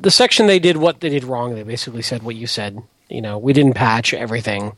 the 0.00 0.10
section 0.10 0.46
they 0.46 0.58
did 0.58 0.76
what 0.76 1.00
they 1.00 1.08
did 1.08 1.24
wrong, 1.24 1.54
they 1.54 1.62
basically 1.62 2.02
said 2.02 2.22
what 2.22 2.34
you 2.34 2.46
said. 2.46 2.82
You 3.08 3.20
know, 3.20 3.38
we 3.38 3.52
didn't 3.52 3.74
patch 3.74 4.14
everything. 4.14 4.76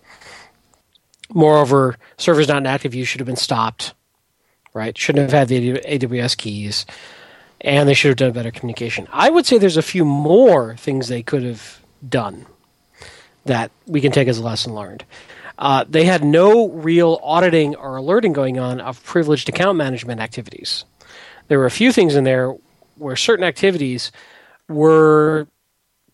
Moreover, 1.33 1.97
servers 2.19 2.49
not 2.49 2.67
active 2.67 2.95
use 2.95 3.09
should 3.09 3.21
have 3.21 3.27
been 3.27 3.37
stopped. 3.37 3.95
Right? 4.73 4.97
Shouldn't 4.99 5.31
have 5.31 5.39
had 5.39 5.49
the 5.49 5.79
AWS 5.79 6.37
keys, 6.37 6.85
and 7.61 7.89
they 7.89 7.95
should 7.95 8.09
have 8.09 8.17
done 8.17 8.33
better 8.33 8.51
communication. 8.51 9.07
I 9.13 9.31
would 9.31 9.47
say 9.47 9.57
there's 9.57 9.77
a 9.77 9.83
few 9.83 10.05
more 10.05 10.75
things 10.77 11.07
they 11.07 11.23
could 11.23 11.45
have 11.45 11.81
done 12.07 12.47
that 13.45 13.71
we 13.87 14.01
can 14.01 14.11
take 14.11 14.27
as 14.27 14.39
a 14.39 14.43
lesson 14.43 14.75
learned. 14.75 15.05
Uh, 15.59 15.85
they 15.89 16.05
had 16.05 16.25
no 16.25 16.69
real 16.69 17.21
auditing 17.23 17.77
or 17.77 17.97
alerting 17.97 18.33
going 18.33 18.59
on 18.59 18.81
of 18.81 19.03
privileged 19.05 19.49
account 19.49 19.79
management 19.79 20.21
activities. 20.21 20.85
There 21.49 21.59
were 21.59 21.67
a 21.67 21.71
few 21.71 21.93
things 21.93 22.17
in 22.17 22.25
there 22.25 22.55
where 22.97 23.17
certain 23.17 23.45
activities 23.45 24.13
were 24.69 25.47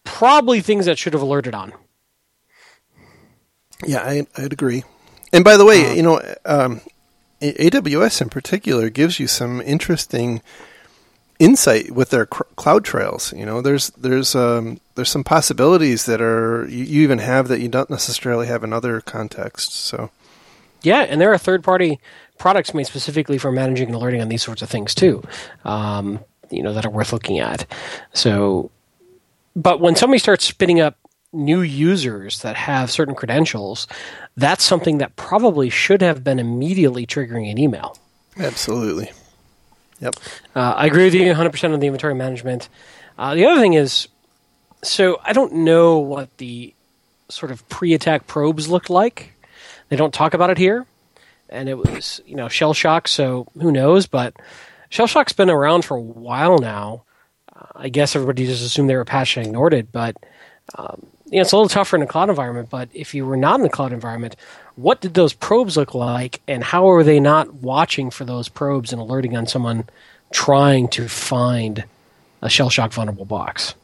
probably 0.05 0.61
things 0.61 0.87
that 0.87 0.99
should 0.99 1.13
have 1.13 1.23
alerted 1.23 1.55
on. 1.55 1.73
Yeah, 3.87 4.01
I, 4.01 4.27
I'd 4.37 4.53
agree. 4.53 4.85
And 5.33 5.45
by 5.45 5.57
the 5.57 5.65
way, 5.65 5.91
uh, 5.91 5.95
you 5.95 6.03
know, 6.03 6.21
um, 6.45 6.81
AWS 7.41 8.21
in 8.21 8.29
particular 8.29 8.91
gives 8.91 9.19
you 9.19 9.27
some 9.27 9.61
interesting 9.63 10.43
insight 11.39 11.91
with 11.91 12.11
their 12.11 12.27
cr- 12.27 12.43
CloudTrails. 12.57 13.37
You 13.37 13.47
know, 13.47 13.63
there's 13.63 13.91
there's 13.91 14.35
um, 14.35 14.81
there's 14.95 15.09
some 15.09 15.25
possibilities 15.25 16.05
that 16.07 16.21
are 16.21 16.67
you, 16.69 16.85
you, 16.85 17.03
even 17.03 17.19
have 17.19 17.49
that 17.49 17.61
you 17.61 17.69
don't 17.69 17.91
necessarily 17.91 18.47
have 18.47 18.63
in 18.63 18.73
other 18.73 19.01
contexts. 19.01 19.75
So, 19.75 20.11
yeah, 20.83 21.01
and 21.01 21.21
there 21.21 21.33
are 21.33 21.39
third 21.39 21.65
party 21.65 21.99
products 22.39 22.75
made 22.75 22.87
specifically 22.87 23.39
for 23.39 23.51
managing 23.51 23.87
and 23.87 23.95
alerting 23.95 24.21
on 24.21 24.29
these 24.29 24.43
sorts 24.43 24.63
of 24.63 24.69
things 24.69 24.95
too. 24.95 25.23
Um, 25.65 26.21
you 26.51 26.63
know 26.63 26.73
that 26.73 26.85
are 26.87 26.91
worth 26.91 27.13
looking 27.13 27.39
at. 27.39 27.67
So, 28.13 28.71
but 29.57 29.81
when 29.81 29.97
somebody 29.97 30.19
starts 30.19 30.45
spinning 30.45 30.81
up 30.81 30.97
new 31.33 31.61
users 31.61 32.43
that 32.43 32.57
have 32.57 32.91
certain 32.91 33.15
credentials, 33.15 33.87
that's 34.37 34.65
something 34.65 34.99
that 34.99 35.17
probably 35.17 35.71
should 35.71 36.03
have 36.03 36.25
been 36.25 36.39
immediately 36.39 37.07
triggering 37.07 37.51
an 37.51 37.59
email. 37.59 37.97
Absolutely. 38.37 39.13
Yep. 40.01 40.17
Uh, 40.57 40.75
I 40.77 40.87
agree 40.87 41.05
with 41.05 41.15
you 41.15 41.33
100% 41.33 41.73
on 41.73 41.79
the 41.79 41.87
inventory 41.87 42.15
management. 42.15 42.69
Uh, 43.19 43.35
the 43.35 43.45
other 43.45 43.61
thing 43.61 43.75
is, 43.75 44.09
so 44.83 45.21
I 45.23 45.33
don't 45.33 45.53
know 45.53 45.99
what 45.99 46.35
the 46.39 46.75
sort 47.29 47.53
of 47.53 47.69
pre-attack 47.69 48.27
probes 48.27 48.69
looked 48.69 48.91
like. 48.91 49.33
They 49.89 49.97
don't 49.97 50.15
talk 50.15 50.35
about 50.35 50.51
it 50.51 50.59
here, 50.59 50.87
and 51.49 51.69
it 51.69 51.77
was 51.77 52.21
you 52.25 52.37
know 52.37 52.49
shell 52.49 52.73
shock. 52.73 53.09
So 53.09 53.47
who 53.61 53.73
knows? 53.73 54.07
But 54.07 54.35
shell 54.91 55.07
shock's 55.07 55.33
been 55.33 55.49
around 55.49 55.85
for 55.87 55.97
a 55.97 56.01
while 56.01 56.59
now. 56.59 57.05
Uh, 57.55 57.67
I 57.77 57.89
guess 57.89 58.15
everybody 58.15 58.45
just 58.45 58.63
assumed 58.63 58.91
they 58.91 58.97
were 58.97 59.07
patched 59.07 59.39
and 59.39 59.47
ignored 59.47 59.73
it, 59.73 59.91
but 59.91 60.17
um, 60.77 61.07
you 61.27 61.37
know 61.37 61.43
it's 61.43 61.53
a 61.53 61.57
little 61.57 61.69
tougher 61.69 61.97
in 61.97 62.03
a 62.03 62.07
cloud 62.07 62.29
environment. 62.29 62.69
But 62.69 62.91
if 62.93 63.15
you 63.15 63.25
were 63.25 63.37
not 63.37 63.61
in 63.61 63.67
a 63.67 63.71
cloud 63.71 63.93
environment, 63.93 64.37
what 64.77 65.01
did 65.01 65.15
those 65.15 65.33
probes 65.33 65.77
look 65.77 65.95
like, 65.95 66.43
and 66.47 66.63
how 66.63 66.91
are 66.91 67.03
they 67.03 67.21
not 67.21 67.55
watching 67.55 68.11
for 68.11 68.25
those 68.25 68.49
probes 68.49 68.93
and 68.93 69.01
alerting 69.01 69.37
on 69.37 69.47
someone 69.47 69.89
trying 70.33 70.89
to 70.89 71.09
find 71.09 71.85
a 72.43 72.51
shell 72.51 72.71
shock 72.71 72.93
vulnerable 72.93 73.25
box? 73.25 73.75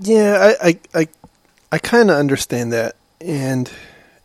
Yeah, 0.00 0.54
I 0.60 0.68
I 0.68 0.78
I, 0.94 1.08
I 1.72 1.78
kind 1.78 2.10
of 2.10 2.16
understand 2.16 2.72
that, 2.72 2.96
and 3.20 3.70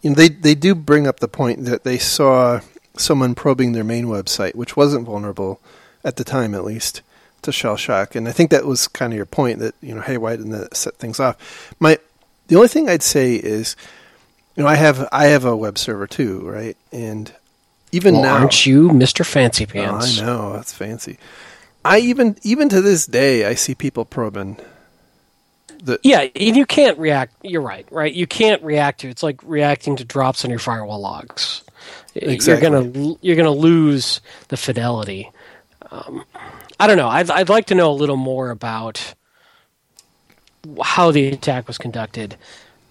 you 0.01 0.11
know 0.11 0.15
they 0.15 0.29
they 0.29 0.55
do 0.55 0.73
bring 0.75 1.07
up 1.07 1.19
the 1.19 1.27
point 1.27 1.65
that 1.65 1.83
they 1.83 1.97
saw 1.97 2.61
someone 2.97 3.35
probing 3.35 3.71
their 3.71 3.83
main 3.83 4.05
website, 4.05 4.55
which 4.55 4.77
wasn't 4.77 5.05
vulnerable 5.05 5.59
at 6.03 6.17
the 6.17 6.23
time, 6.23 6.53
at 6.53 6.63
least 6.63 7.01
to 7.41 7.51
shell 7.51 7.75
shock, 7.75 8.15
and 8.15 8.27
I 8.27 8.31
think 8.31 8.51
that 8.51 8.65
was 8.65 8.87
kind 8.87 9.11
of 9.11 9.17
your 9.17 9.25
point 9.25 9.59
that 9.59 9.75
you 9.81 9.93
know, 9.93 10.01
hey, 10.01 10.17
why 10.17 10.35
didn't 10.35 10.51
that 10.51 10.77
set 10.77 10.95
things 10.95 11.19
off? 11.19 11.73
My 11.79 11.99
the 12.47 12.55
only 12.55 12.67
thing 12.69 12.89
I'd 12.89 13.03
say 13.03 13.35
is 13.35 13.75
you 14.55 14.63
know, 14.63 14.69
I 14.69 14.75
have 14.75 15.07
I 15.11 15.25
have 15.27 15.45
a 15.45 15.55
web 15.55 15.77
server 15.77 16.07
too, 16.07 16.41
right? 16.47 16.77
And 16.91 17.31
even 17.91 18.15
well, 18.15 18.23
now, 18.23 18.35
aren't 18.35 18.65
you 18.65 18.89
Mister 18.89 19.23
Fancy 19.23 19.65
Pants? 19.65 20.19
Oh, 20.19 20.23
I 20.23 20.25
know 20.25 20.53
that's 20.53 20.73
fancy. 20.73 21.17
I 21.83 21.99
even 21.99 22.37
even 22.43 22.69
to 22.69 22.81
this 22.81 23.05
day, 23.05 23.45
I 23.45 23.55
see 23.55 23.75
people 23.75 24.05
probing. 24.05 24.57
The, 25.83 25.99
yeah, 26.01 26.27
and 26.33 26.55
you 26.55 26.65
can't 26.65 26.97
react. 26.97 27.35
You're 27.41 27.61
right, 27.61 27.85
right? 27.91 28.13
You 28.13 28.25
can't 28.25 28.63
react 28.63 29.01
to. 29.01 29.09
It's 29.09 29.23
like 29.23 29.41
reacting 29.43 29.97
to 29.97 30.05
drops 30.05 30.45
on 30.45 30.49
your 30.49 30.59
firewall 30.59 31.01
logs. 31.01 31.61
Exactly. 32.15 32.69
You're 32.69 32.81
gonna 32.81 33.15
you're 33.21 33.35
gonna 33.35 33.51
lose 33.51 34.21
the 34.49 34.57
fidelity. 34.57 35.31
Um, 35.91 36.25
I 36.79 36.87
don't 36.87 36.97
know. 36.97 37.09
I'd 37.09 37.29
I'd 37.29 37.49
like 37.49 37.67
to 37.67 37.75
know 37.75 37.91
a 37.91 37.93
little 37.93 38.17
more 38.17 38.49
about 38.49 39.15
how 40.81 41.11
the 41.11 41.27
attack 41.27 41.67
was 41.67 41.77
conducted 41.77 42.37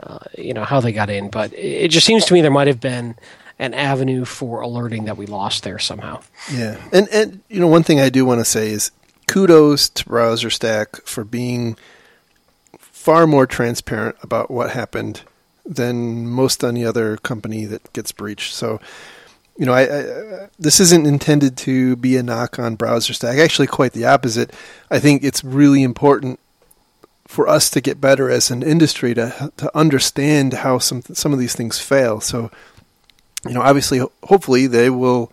uh, 0.03 0.19
you 0.37 0.53
know 0.53 0.65
how 0.65 0.81
they 0.81 0.93
got 0.93 1.11
in, 1.11 1.29
but 1.29 1.53
it 1.55 1.89
just 1.89 2.07
seems 2.07 2.25
to 2.25 2.35
me 2.35 2.41
there 2.41 2.51
might 2.51 2.67
have 2.67 2.81
been 2.81 3.15
an 3.59 3.75
avenue 3.75 4.25
for 4.25 4.61
alerting 4.61 5.05
that 5.05 5.17
we 5.17 5.27
lost 5.27 5.63
there 5.63 5.79
somehow. 5.79 6.21
Yeah, 6.53 6.81
and 6.93 7.09
and 7.11 7.41
you 7.49 7.61
know 7.61 7.69
one 7.69 7.83
thing 7.83 8.01
I 8.01 8.09
do 8.09 8.25
want 8.25 8.41
to 8.41 8.45
say 8.45 8.71
is 8.71 8.91
kudos 9.29 9.89
to 9.91 10.05
BrowserStack 10.05 11.07
for 11.07 11.25
being 11.25 11.77
far 12.79 13.27
more 13.27 13.47
transparent 13.47 14.17
about 14.23 14.51
what 14.51 14.71
happened 14.71 15.23
than 15.65 16.29
most 16.29 16.65
any 16.65 16.85
other 16.85 17.17
company 17.19 17.65
that 17.67 17.93
gets 17.93 18.13
breached. 18.13 18.55
So, 18.55 18.81
you 19.57 19.67
know, 19.67 19.73
I, 19.73 19.83
I, 19.83 20.49
this 20.59 20.81
isn't 20.81 21.07
intended 21.07 21.57
to 21.59 21.97
be 21.97 22.17
a 22.17 22.23
knock 22.23 22.59
on 22.59 22.77
BrowserStack. 22.77 23.39
Actually, 23.39 23.69
quite 23.69 23.93
the 23.93 24.07
opposite. 24.07 24.53
I 24.91 24.99
think 24.99 25.23
it's 25.23 25.45
really 25.45 25.83
important 25.83 26.41
for 27.27 27.49
us 27.49 27.71
to 27.71 27.81
get 27.81 28.01
better 28.01 28.29
as 28.29 28.51
an 28.51 28.63
industry 28.63 29.15
to 29.15 29.53
to 29.57 29.77
understand 29.77 30.53
how 30.53 30.79
some 30.79 31.03
some 31.13 31.33
of 31.33 31.39
these 31.39 31.55
things 31.55 31.79
fail. 31.79 32.21
So, 32.21 32.51
you 33.47 33.55
know, 33.55 33.63
obviously, 33.63 34.01
hopefully, 34.25 34.67
they 34.67 34.91
will 34.91 35.33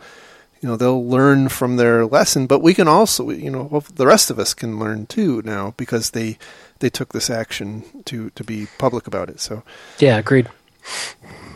you 0.61 0.67
know 0.67 0.75
they'll 0.75 1.05
learn 1.07 1.49
from 1.49 1.77
their 1.77 2.05
lesson, 2.05 2.47
but 2.47 2.59
we 2.59 2.73
can 2.73 2.87
also 2.87 3.29
you 3.29 3.49
know 3.49 3.83
the 3.93 4.07
rest 4.07 4.29
of 4.29 4.39
us 4.39 4.53
can 4.53 4.79
learn 4.79 5.05
too 5.05 5.41
now 5.43 5.73
because 5.77 6.11
they 6.11 6.37
they 6.79 6.89
took 6.89 7.13
this 7.13 7.29
action 7.29 7.83
to 8.05 8.29
to 8.31 8.43
be 8.43 8.67
public 8.77 9.07
about 9.07 9.29
it. 9.29 9.39
So 9.39 9.63
yeah, 9.99 10.17
agreed. 10.17 10.49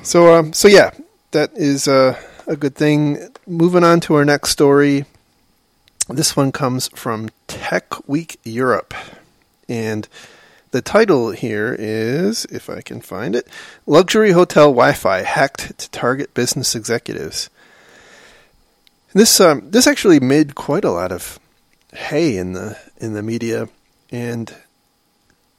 So 0.04 0.34
um, 0.34 0.54
so 0.54 0.68
yeah, 0.68 0.92
that 1.32 1.52
is 1.56 1.88
uh, 1.88 2.20
a 2.48 2.56
good 2.56 2.76
thing. 2.76 3.30
Moving 3.48 3.84
on 3.84 4.00
to 4.02 4.16
our 4.16 4.26
next 4.26 4.50
story. 4.52 5.06
This 6.10 6.36
one 6.36 6.52
comes 6.52 6.90
from 6.90 7.30
Tech 7.48 8.08
Week 8.08 8.38
Europe, 8.44 8.94
and 9.70 10.08
the 10.72 10.82
title 10.82 11.32
here 11.32 11.76
is, 11.78 12.46
if 12.46 12.70
I 12.70 12.82
can 12.82 13.00
find 13.00 13.36
it, 13.36 13.48
Luxury 13.86 14.32
Hotel 14.32 14.66
Wi-Fi 14.66 15.22
Hacked 15.22 15.78
to 15.78 15.90
Target 15.92 16.34
Business 16.34 16.76
Executives. 16.76 17.50
This 19.14 19.40
um, 19.40 19.70
this 19.70 19.86
actually 19.86 20.20
made 20.20 20.56
quite 20.56 20.84
a 20.84 20.92
lot 20.92 21.12
of 21.12 21.40
hay 21.94 22.38
in 22.38 22.54
the 22.54 22.78
in 22.98 23.14
the 23.14 23.22
media, 23.22 23.70
and 24.12 24.54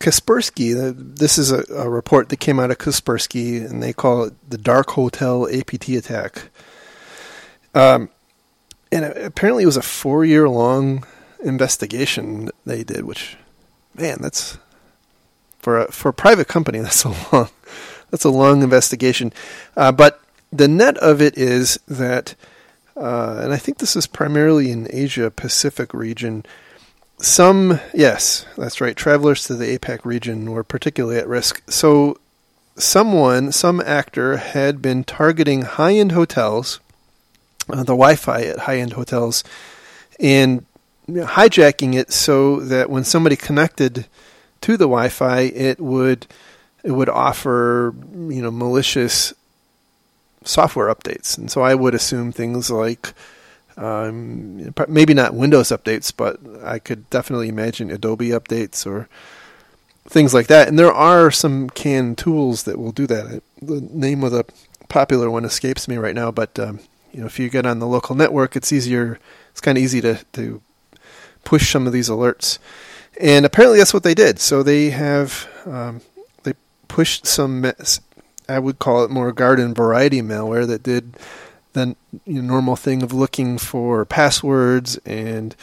Kaspersky. 0.04 0.94
This 1.16 1.38
is 1.38 1.50
a, 1.50 1.64
a 1.72 1.88
report 1.88 2.28
that 2.28 2.36
came 2.36 2.60
out 2.60 2.70
of 2.70 2.76
Kaspersky, 2.76 3.64
and 3.64 3.82
they 3.82 3.94
call 3.94 4.24
it 4.24 4.50
the 4.50 4.58
Dark 4.58 4.90
Hotel 4.90 5.48
APT 5.48 5.88
attack. 5.88 6.50
Um, 7.74 8.10
and 8.92 9.06
apparently 9.06 9.62
it 9.62 9.66
was 9.66 9.78
a 9.78 9.82
four 9.82 10.22
year 10.22 10.46
long 10.46 11.06
investigation 11.42 12.50
they 12.66 12.84
did, 12.84 13.06
which, 13.06 13.38
man, 13.94 14.18
that's 14.20 14.58
for 15.58 15.80
a, 15.80 15.90
for 15.90 16.10
a 16.10 16.14
private 16.14 16.48
company, 16.48 16.78
that's 16.82 17.04
a 17.04 17.14
long 17.32 17.48
that's 18.10 18.24
a 18.24 18.30
long 18.30 18.62
investigation. 18.62 19.32
Uh, 19.74 19.90
but 19.90 20.20
the 20.52 20.68
net 20.68 20.98
of 20.98 21.22
it 21.22 21.38
is 21.38 21.80
that, 21.88 22.34
uh, 22.94 23.40
and 23.42 23.54
I 23.54 23.56
think 23.56 23.78
this 23.78 23.96
is 23.96 24.06
primarily 24.06 24.70
in 24.70 24.86
Asia 24.90 25.30
Pacific 25.30 25.94
region. 25.94 26.44
Some, 27.18 27.80
yes, 27.94 28.44
that's 28.56 28.80
right. 28.80 28.96
Travelers 28.96 29.44
to 29.44 29.54
the 29.54 29.78
APAC 29.78 30.04
region 30.04 30.50
were 30.50 30.64
particularly 30.64 31.18
at 31.18 31.28
risk. 31.28 31.62
So, 31.70 32.18
someone, 32.76 33.52
some 33.52 33.80
actor, 33.80 34.36
had 34.36 34.82
been 34.82 35.04
targeting 35.04 35.62
high-end 35.62 36.12
hotels, 36.12 36.80
uh, 37.70 37.76
the 37.76 37.96
Wi-Fi 37.96 38.42
at 38.42 38.60
high-end 38.60 38.94
hotels, 38.94 39.44
and 40.18 40.66
hijacking 41.08 41.94
it 41.94 42.12
so 42.12 42.60
that 42.60 42.90
when 42.90 43.04
somebody 43.04 43.36
connected 43.36 44.06
to 44.62 44.76
the 44.76 44.86
Wi-Fi, 44.86 45.40
it 45.40 45.80
would 45.80 46.26
it 46.82 46.92
would 46.92 47.08
offer 47.08 47.94
you 48.12 48.42
know 48.42 48.50
malicious 48.50 49.32
software 50.44 50.94
updates, 50.94 51.38
and 51.38 51.50
so 51.50 51.62
I 51.62 51.74
would 51.74 51.94
assume 51.94 52.32
things 52.32 52.70
like 52.70 53.14
um, 53.76 54.72
maybe 54.88 55.14
not 55.14 55.34
Windows 55.34 55.68
updates, 55.68 56.12
but 56.16 56.38
I 56.62 56.78
could 56.78 57.08
definitely 57.10 57.48
imagine 57.48 57.90
Adobe 57.90 58.28
updates 58.28 58.86
or 58.86 59.08
things 60.06 60.34
like 60.34 60.46
that. 60.48 60.68
And 60.68 60.78
there 60.78 60.92
are 60.92 61.30
some 61.30 61.70
canned 61.70 62.18
tools 62.18 62.64
that 62.64 62.78
will 62.78 62.92
do 62.92 63.06
that. 63.06 63.42
The 63.60 63.80
name 63.80 64.22
of 64.22 64.32
the 64.32 64.44
popular 64.88 65.30
one 65.30 65.44
escapes 65.44 65.88
me 65.88 65.96
right 65.96 66.14
now, 66.14 66.30
but 66.30 66.58
um, 66.58 66.80
you 67.12 67.20
know 67.20 67.26
if 67.26 67.38
you 67.38 67.48
get 67.48 67.66
on 67.66 67.78
the 67.78 67.86
local 67.86 68.14
network, 68.14 68.56
it's 68.56 68.72
easier. 68.72 69.18
It's 69.50 69.60
kind 69.60 69.78
of 69.78 69.84
easy 69.84 70.00
to 70.02 70.24
to 70.34 70.62
push 71.44 71.70
some 71.70 71.86
of 71.86 71.92
these 71.92 72.08
alerts. 72.08 72.58
And 73.20 73.46
apparently 73.46 73.78
that's 73.78 73.94
what 73.94 74.02
they 74.02 74.14
did. 74.14 74.38
So 74.40 74.62
they 74.62 74.90
have 74.90 75.48
um, 75.66 76.00
they 76.42 76.54
pushed 76.88 77.26
some 77.26 77.72
I 78.48 78.58
would 78.58 78.78
call 78.78 79.04
it 79.04 79.10
more 79.10 79.32
garden 79.32 79.74
variety 79.74 80.20
malware 80.20 80.66
that 80.66 80.82
did 80.82 81.16
the 81.74 81.94
you 82.24 82.40
know, 82.40 82.48
normal 82.48 82.76
thing 82.76 83.02
of 83.02 83.12
looking 83.12 83.58
for 83.58 84.04
passwords 84.04 84.96
and 85.04 85.54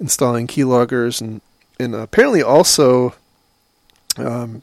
installing 0.00 0.46
keyloggers 0.46 1.20
and 1.20 1.40
and 1.80 1.94
apparently 1.94 2.42
also 2.42 3.14
um, 4.16 4.62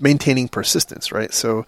maintaining 0.00 0.48
persistence, 0.48 1.10
right? 1.10 1.32
So 1.32 1.64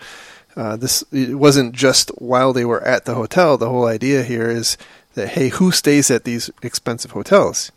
uh, 0.55 0.77
this 0.77 1.03
it 1.11 1.37
wasn't 1.37 1.75
just 1.75 2.11
while 2.19 2.53
they 2.53 2.67
were 2.67 2.83
at 2.83 3.07
the 3.07 3.15
hotel. 3.15 3.57
The 3.57 3.71
whole 3.71 3.87
idea 3.87 4.23
here 4.23 4.51
is 4.51 4.77
that 5.15 5.31
hey, 5.31 5.49
who 5.49 5.73
stays 5.73 6.11
at 6.11 6.25
these 6.25 6.51
expensive 6.63 7.13
hotels? 7.13 7.73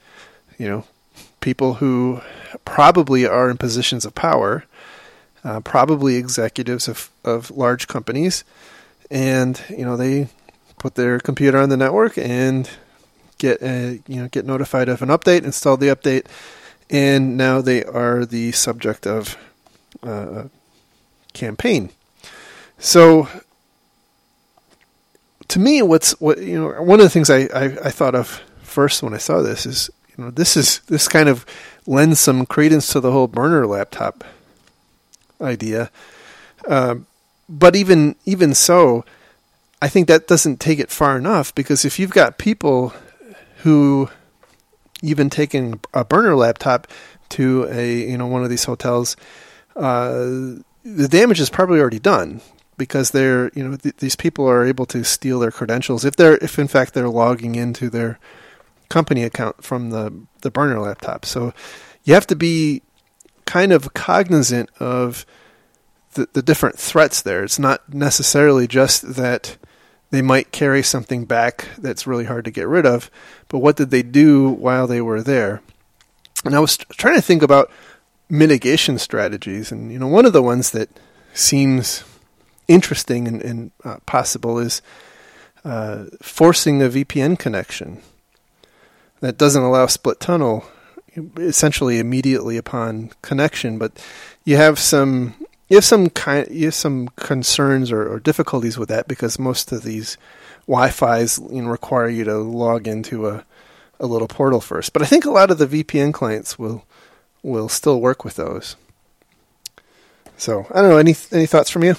you 0.58 0.68
know, 0.68 0.86
people 1.42 1.76
who 1.76 2.22
probably 2.64 3.26
are 3.26 3.50
in 3.50 3.58
positions 3.58 4.06
of 4.06 4.16
power, 4.16 4.66
uh, 5.44 5.60
probably 5.60 6.16
executives 6.16 6.88
of, 6.88 7.10
of 7.24 7.52
large 7.52 7.88
companies, 7.88 8.44
and 9.10 9.62
you 9.70 9.86
know 9.86 9.98
they 9.98 10.28
put 10.80 10.96
their 10.96 11.20
computer 11.20 11.58
on 11.58 11.70
the 11.70 11.78
network 11.78 12.18
and 12.18 12.70
get 13.38 13.62
a, 13.62 14.02
you 14.08 14.22
know 14.22 14.28
get 14.28 14.46
notified 14.46 14.90
of 14.90 15.02
an 15.02 15.10
update, 15.10 15.44
install 15.44 15.78
the 15.78 15.88
update, 15.88 16.26
and 16.90 17.38
now 17.38 17.62
they 17.62 17.84
are 17.84 18.26
the 18.26 18.52
subject 18.52 19.08
of 19.08 19.38
uh, 20.06 20.10
a 20.10 20.50
campaign. 21.34 21.90
So 22.78 23.28
to 25.48 25.60
me, 25.60 25.82
what's 25.82 26.20
what 26.20 26.40
you 26.40 26.60
know 26.60 26.82
one 26.82 27.00
of 27.00 27.06
the 27.06 27.10
things 27.10 27.30
I, 27.30 27.44
I, 27.54 27.64
I 27.86 27.92
thought 27.92 28.16
of 28.16 28.42
first 28.62 29.04
when 29.04 29.14
I 29.14 29.18
saw 29.18 29.42
this 29.42 29.66
is 29.66 29.90
you 30.18 30.24
know, 30.24 30.32
this 30.32 30.56
is 30.56 30.80
this 30.88 31.08
kind 31.08 31.30
of 31.30 31.46
lends 31.86 32.20
some 32.20 32.46
credence 32.46 32.88
to 32.94 33.00
the 33.00 33.12
whole 33.12 33.28
burner 33.28 33.68
laptop 33.68 34.24
idea. 35.42 35.92
Uh, 36.68 36.96
but 37.48 37.76
even 37.76 38.16
even 38.26 38.54
so, 38.54 39.06
I 39.82 39.88
think 39.88 40.08
that 40.08 40.28
doesn't 40.28 40.60
take 40.60 40.80
it 40.80 40.90
far 40.90 41.18
enough 41.18 41.54
because 41.54 41.86
if 41.86 42.00
you've 42.00 42.12
got 42.12 42.38
people 42.38 42.94
who 43.58 44.10
even 45.02 45.30
taking 45.30 45.80
a 45.94 46.04
burner 46.04 46.36
laptop 46.36 46.88
to 47.30 47.68
a 47.70 48.02
you 48.10 48.18
know 48.18 48.28
one 48.28 48.44
of 48.44 48.50
these 48.50 48.66
hotels, 48.66 49.16
uh, 49.76 50.14
the 50.84 51.08
damage 51.10 51.40
is 51.40 51.50
probably 51.50 51.80
already 51.80 52.00
done 52.00 52.42
because 52.78 53.12
they're 53.12 53.52
you 53.54 53.68
know 53.68 53.76
th- 53.76 53.98
these 53.98 54.16
people 54.16 54.48
are 54.48 54.66
able 54.66 54.86
to 54.86 55.04
steal 55.04 55.40
their 55.40 55.52
credentials 55.52 56.06
if 56.06 56.16
they're 56.16 56.38
if 56.38 56.60
in 56.60 56.68
fact 56.68 56.94
they're 56.94 57.10
logging 57.10 57.56
into 57.56 57.90
their 57.90 58.20
company 58.90 59.24
account 59.24 59.64
from 59.64 59.90
the 59.90 60.14
the 60.42 60.52
burner 60.52 60.80
laptop. 60.80 61.26
So 61.26 61.54
you 62.04 62.14
have 62.14 62.28
to 62.28 62.36
be 62.36 62.82
kind 63.46 63.72
of 63.72 63.94
cognizant 63.94 64.70
of 64.80 65.26
the, 66.16 66.28
the 66.34 66.42
different 66.42 66.80
threats 66.80 67.22
there. 67.22 67.44
It's 67.44 67.60
not 67.60 67.94
necessarily 67.94 68.68
just 68.68 69.16
that 69.16 69.58
they 70.12 70.22
might 70.22 70.52
carry 70.52 70.84
something 70.84 71.26
back 71.26 71.68
that's 71.78 72.08
really 72.08 72.26
hard 72.26 72.46
to 72.46 72.52
get 72.52 72.68
rid 72.68 72.86
of, 72.86 73.10
but 73.48 73.60
what 73.60 73.76
did 73.76 73.92
they 73.92 74.04
do 74.04 74.50
while 74.50 74.88
they 74.88 75.02
were 75.02 75.22
there? 75.22 75.62
And 76.44 76.56
I 76.56 76.60
was 76.60 76.78
trying 76.78 77.16
to 77.16 77.22
think 77.22 77.42
about 77.42 77.72
mitigation 78.30 78.98
strategies, 78.98 79.72
and 79.72 79.92
you 79.92 80.00
know, 80.00 80.08
one 80.08 80.26
of 80.26 80.34
the 80.34 80.44
ones 80.44 80.72
that 80.72 80.90
seems 81.34 82.04
interesting 82.68 83.28
and, 83.28 83.42
and 83.42 83.72
uh, 83.84 83.98
possible 84.06 84.58
is 84.60 84.82
uh, 85.64 86.06
forcing 86.22 86.82
a 86.82 86.90
VPN 86.90 87.38
connection 87.38 88.02
that 89.20 89.38
doesn't 89.38 89.64
allow 89.64 89.88
split 89.88 90.20
tunnel 90.20 90.66
essentially 91.38 91.98
immediately 92.00 92.58
upon 92.58 93.12
connection, 93.22 93.78
but 93.78 94.04
you 94.44 94.58
have 94.58 94.78
some 94.78 95.34
you 95.70 95.78
have 95.78 95.86
some 95.86 96.10
kind 96.10 96.48
you 96.50 96.66
have 96.66 96.76
some 96.76 97.10
concerns 97.16 97.92
or, 97.92 98.08
or 98.08 98.20
difficulties 98.20 98.78
with 98.78 98.90
that 98.90 99.08
because 99.08 99.40
most 99.40 99.72
of 99.72 99.84
these 99.84 100.18
Wi-Fi's 100.68 101.40
you 101.52 101.62
know, 101.62 101.70
require 101.70 102.10
you 102.10 102.24
to 102.24 102.38
log 102.38 102.88
into 102.88 103.28
a 103.28 103.46
a 104.00 104.08
little 104.08 104.28
portal 104.28 104.62
first. 104.62 104.94
But 104.94 105.02
I 105.02 105.06
think 105.06 105.26
a 105.26 105.32
lot 105.32 105.52
of 105.52 105.58
the 105.58 105.68
VPN 105.68 106.14
clients 106.14 106.60
will 106.60 106.86
will 107.44 107.70
still 107.70 108.02
work 108.02 108.24
with 108.24 108.36
those. 108.36 108.76
So 110.38 110.68
I 110.72 110.82
don't 110.82 110.90
know. 110.90 110.98
Any 110.98 111.16
any 111.32 111.46
thoughts 111.46 111.70
from 111.70 111.84
you? 111.84 111.96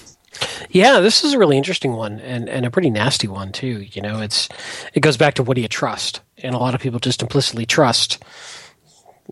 Yeah, 0.69 1.01
this 1.01 1.25
is 1.25 1.33
a 1.33 1.39
really 1.39 1.57
interesting 1.57 1.93
one 1.93 2.21
and, 2.21 2.49
and 2.49 2.67
a 2.67 2.71
pretty 2.71 2.91
nasty 2.91 3.27
one 3.27 3.53
too. 3.53 3.87
You 3.91 4.03
know, 4.03 4.21
it's 4.21 4.49
it 4.93 5.01
goes 5.01 5.17
back 5.17 5.35
to 5.35 5.43
what 5.43 5.55
do 5.55 5.63
you 5.63 5.69
trust? 5.69 6.21
And 6.43 6.55
a 6.55 6.59
lot 6.59 6.75
of 6.75 6.81
people 6.81 7.01
just 7.01 7.23
implicitly 7.23 7.65
trust, 7.65 8.23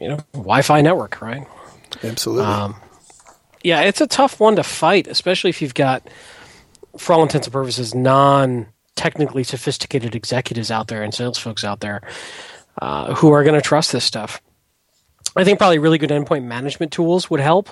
you 0.01 0.09
know, 0.09 0.19
Wi-Fi 0.33 0.81
network, 0.81 1.21
right? 1.21 1.47
Absolutely. 2.03 2.47
Um, 2.47 2.77
yeah, 3.65 3.81
it's 3.81 4.03
a 4.03 4.07
tough 4.07 4.39
one 4.39 4.57
to 4.57 4.63
fight, 4.63 5.09
especially 5.09 5.51
if 5.51 5.63
you've 5.63 5.75
got, 5.75 6.07
for 6.99 7.15
all 7.15 7.23
intents 7.23 7.47
and 7.47 7.53
purposes, 7.53 7.95
non 7.95 8.67
technically 8.95 9.43
sophisticated 9.43 10.15
executives 10.15 10.71
out 10.71 10.87
there 10.87 11.03
and 11.03 11.13
sales 11.13 11.37
folks 11.37 11.65
out 11.65 11.81
there 11.81 12.03
uh, 12.81 13.13
who 13.15 13.33
are 13.33 13.43
going 13.43 13.57
to 13.57 13.67
trust 13.67 13.91
this 13.91 14.05
stuff. 14.05 14.41
I 15.35 15.43
think 15.43 15.59
probably 15.59 15.79
really 15.79 15.99
good 15.99 16.11
endpoint 16.11 16.45
management 16.45 16.93
tools 16.93 17.29
would 17.29 17.41
help, 17.41 17.71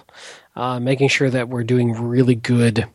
uh, 0.56 0.80
making 0.80 1.08
sure 1.08 1.30
that 1.30 1.48
we're 1.48 1.62
doing 1.62 1.92
really 1.92 2.34
good 2.34 2.88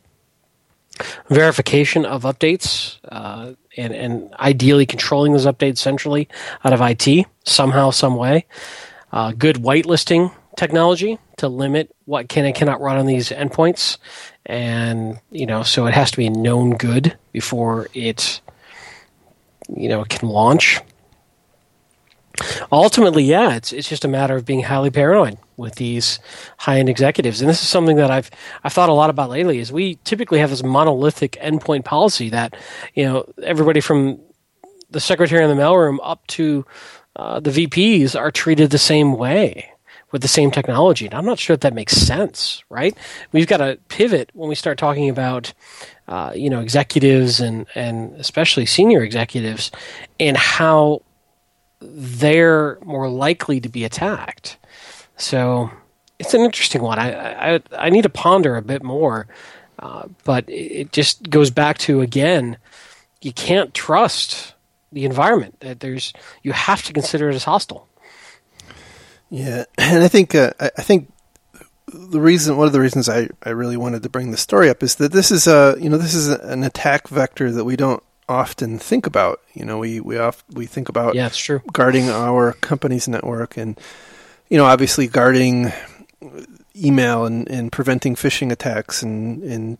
verification 1.29 2.05
of 2.05 2.23
updates, 2.23 2.97
uh, 3.07 3.53
and, 3.77 3.93
and 3.93 4.33
ideally 4.39 4.87
controlling 4.87 5.33
those 5.33 5.45
updates 5.45 5.77
centrally 5.77 6.27
out 6.65 6.73
of 6.73 6.81
IT 6.81 7.27
somehow, 7.45 7.91
some 7.91 8.15
way. 8.15 8.45
Uh, 9.13 9.31
good 9.31 9.57
whitelisting 9.57 10.33
technology 10.57 11.19
to 11.37 11.47
limit 11.47 11.95
what 12.05 12.29
can 12.29 12.45
and 12.45 12.55
cannot 12.55 12.81
run 12.81 12.97
on 12.97 13.05
these 13.05 13.29
endpoints, 13.29 13.97
and 14.45 15.19
you 15.31 15.45
know, 15.45 15.63
so 15.63 15.85
it 15.85 15.93
has 15.93 16.11
to 16.11 16.17
be 16.17 16.29
known 16.29 16.77
good 16.77 17.17
before 17.31 17.87
it 17.93 18.41
you 19.75 19.89
know, 19.89 20.03
can 20.05 20.27
launch. 20.29 20.79
Ultimately, 22.71 23.23
yeah, 23.23 23.55
it's 23.55 23.73
it's 23.73 23.89
just 23.89 24.05
a 24.05 24.07
matter 24.07 24.35
of 24.35 24.45
being 24.45 24.61
highly 24.61 24.91
paranoid 24.91 25.39
with 25.57 25.75
these 25.75 26.19
high 26.57 26.77
end 26.77 26.87
executives, 26.87 27.41
and 27.41 27.49
this 27.49 27.63
is 27.63 27.67
something 27.67 27.97
that 27.97 28.11
I've 28.11 28.29
I've 28.63 28.73
thought 28.73 28.89
a 28.89 28.93
lot 28.93 29.09
about 29.09 29.31
lately. 29.31 29.57
Is 29.57 29.71
we 29.71 29.95
typically 30.03 30.39
have 30.39 30.51
this 30.51 30.63
monolithic 30.63 31.31
endpoint 31.41 31.83
policy 31.83 32.29
that 32.29 32.55
you 32.93 33.05
know 33.05 33.27
everybody 33.41 33.79
from 33.79 34.19
the 34.91 34.99
secretary 34.99 35.43
in 35.43 35.49
the 35.49 35.61
mailroom 35.61 35.97
up 36.03 36.25
to 36.27 36.63
uh, 37.15 37.39
the 37.39 37.49
VPs 37.49 38.17
are 38.17 38.29
treated 38.29 38.69
the 38.69 38.77
same 38.77 39.13
way 39.13 39.71
with 40.17 40.23
the 40.23 40.27
same 40.27 40.49
technology. 40.49 41.05
And 41.05 41.13
I'm 41.13 41.25
not 41.25 41.37
sure 41.37 41.55
that 41.55 41.61
that 41.61 41.75
makes 41.75 41.93
sense, 41.93 42.63
right? 42.69 42.97
We've 43.33 43.45
got 43.45 43.57
to 43.57 43.77
pivot 43.87 44.31
when 44.33 44.49
we 44.49 44.55
start 44.55 44.79
talking 44.79 45.09
about, 45.09 45.53
uh, 46.07 46.31
you 46.35 46.49
know, 46.49 46.59
executives 46.59 47.39
and, 47.39 47.67
and 47.75 48.15
especially 48.15 48.65
senior 48.65 49.03
executives 49.03 49.69
and 50.19 50.35
how 50.35 51.03
they're 51.79 52.79
more 52.83 53.07
likely 53.07 53.59
to 53.59 53.69
be 53.69 53.85
attacked. 53.85 54.57
So 55.17 55.69
it's 56.17 56.33
an 56.33 56.41
interesting 56.41 56.81
one. 56.81 56.97
I, 56.97 57.53
I, 57.53 57.61
I 57.77 57.89
need 57.91 58.01
to 58.01 58.09
ponder 58.09 58.57
a 58.57 58.63
bit 58.63 58.81
more. 58.81 59.27
Uh, 59.77 60.07
but 60.23 60.45
it 60.47 60.91
just 60.91 61.29
goes 61.29 61.51
back 61.51 61.77
to, 61.77 62.01
again, 62.01 62.57
you 63.21 63.31
can't 63.31 63.71
trust 63.75 64.55
the 64.91 65.05
environment. 65.05 65.59
That 65.59 65.81
there's 65.81 66.11
you 66.41 66.53
have 66.53 66.81
to 66.85 66.93
consider 66.93 67.29
it 67.29 67.35
as 67.35 67.43
hostile. 67.43 67.87
Yeah, 69.29 69.65
and 69.77 70.03
I 70.03 70.07
think 70.07 70.35
uh, 70.35 70.51
I 70.59 70.81
think 70.81 71.11
the 71.87 72.19
reason 72.19 72.57
one 72.57 72.67
of 72.67 72.73
the 72.73 72.81
reasons 72.81 73.07
I, 73.07 73.29
I 73.43 73.49
really 73.49 73.77
wanted 73.77 74.03
to 74.03 74.09
bring 74.09 74.31
the 74.31 74.37
story 74.37 74.69
up 74.69 74.83
is 74.83 74.95
that 74.95 75.11
this 75.11 75.31
is 75.31 75.47
a 75.47 75.75
you 75.79 75.89
know 75.89 75.97
this 75.97 76.13
is 76.13 76.27
an 76.29 76.63
attack 76.63 77.07
vector 77.07 77.51
that 77.51 77.63
we 77.63 77.75
don't 77.75 78.03
often 78.29 78.77
think 78.77 79.07
about. 79.07 79.41
You 79.53 79.65
know, 79.65 79.77
we 79.77 79.99
we 79.99 80.17
off 80.17 80.43
we 80.51 80.65
think 80.65 80.89
about 80.89 81.15
yeah, 81.15 81.27
it's 81.27 81.37
true 81.37 81.61
guarding 81.71 82.09
our 82.09 82.53
company's 82.53 83.07
network 83.07 83.57
and 83.57 83.79
you 84.49 84.57
know 84.57 84.65
obviously 84.65 85.07
guarding 85.07 85.71
email 86.75 87.25
and, 87.25 87.49
and 87.49 87.71
preventing 87.71 88.15
phishing 88.15 88.51
attacks 88.51 89.01
and, 89.01 89.43
and 89.43 89.77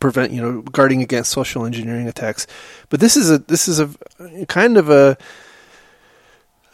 prevent 0.00 0.32
you 0.32 0.40
know 0.40 0.62
guarding 0.62 1.02
against 1.02 1.30
social 1.30 1.64
engineering 1.66 2.08
attacks. 2.08 2.46
But 2.88 3.00
this 3.00 3.16
is 3.16 3.30
a 3.30 3.38
this 3.38 3.68
is 3.68 3.80
a 3.80 3.90
kind 4.46 4.76
of 4.76 4.90
a 4.90 5.16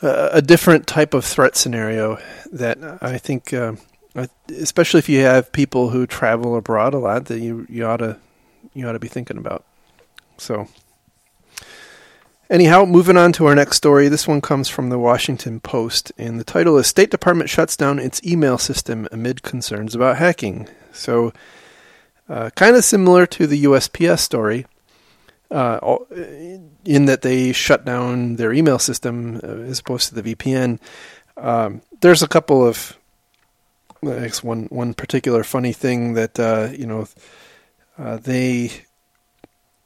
a 0.02 0.42
different 0.42 0.86
type 0.86 1.14
of 1.14 1.24
threat 1.24 1.56
scenario 1.56 2.18
that 2.52 2.78
I 3.02 3.18
think, 3.18 3.52
uh, 3.52 3.74
especially 4.48 4.98
if 4.98 5.08
you 5.08 5.20
have 5.20 5.52
people 5.52 5.90
who 5.90 6.06
travel 6.06 6.56
abroad 6.56 6.94
a 6.94 6.98
lot, 6.98 7.26
that 7.26 7.40
you 7.40 7.66
you 7.68 7.86
ought 7.86 7.98
to 7.98 8.18
you 8.74 8.86
ought 8.88 8.92
to 8.92 8.98
be 8.98 9.08
thinking 9.08 9.38
about. 9.38 9.64
So. 10.38 10.68
Anyhow, 12.50 12.84
moving 12.84 13.16
on 13.16 13.32
to 13.32 13.46
our 13.46 13.54
next 13.54 13.78
story. 13.78 14.08
This 14.08 14.28
one 14.28 14.42
comes 14.42 14.68
from 14.68 14.90
the 14.90 14.98
Washington 14.98 15.60
Post, 15.60 16.12
and 16.18 16.38
the 16.38 16.44
title 16.44 16.76
is 16.76 16.86
State 16.86 17.10
Department 17.10 17.48
Shuts 17.48 17.74
Down 17.74 17.98
Its 17.98 18.22
Email 18.22 18.58
System 18.58 19.08
Amid 19.10 19.42
Concerns 19.42 19.94
About 19.94 20.18
Hacking. 20.18 20.68
So, 20.92 21.32
uh, 22.28 22.50
kind 22.50 22.76
of 22.76 22.84
similar 22.84 23.24
to 23.26 23.46
the 23.46 23.64
USPS 23.64 24.20
story, 24.20 24.66
uh, 25.54 25.96
in 26.84 27.04
that 27.06 27.22
they 27.22 27.52
shut 27.52 27.84
down 27.84 28.36
their 28.36 28.52
email 28.52 28.78
system 28.78 29.40
uh, 29.42 29.46
as 29.46 29.78
opposed 29.78 30.08
to 30.08 30.20
the 30.20 30.34
VPN. 30.34 30.80
Um, 31.36 31.80
there's 32.00 32.22
a 32.22 32.28
couple 32.28 32.66
of, 32.66 32.98
I 34.02 34.26
guess 34.26 34.42
one 34.42 34.66
one 34.66 34.94
particular 34.94 35.44
funny 35.44 35.72
thing 35.72 36.14
that 36.14 36.38
uh, 36.40 36.70
you 36.76 36.86
know 36.86 37.06
uh, 37.96 38.16
they 38.16 38.72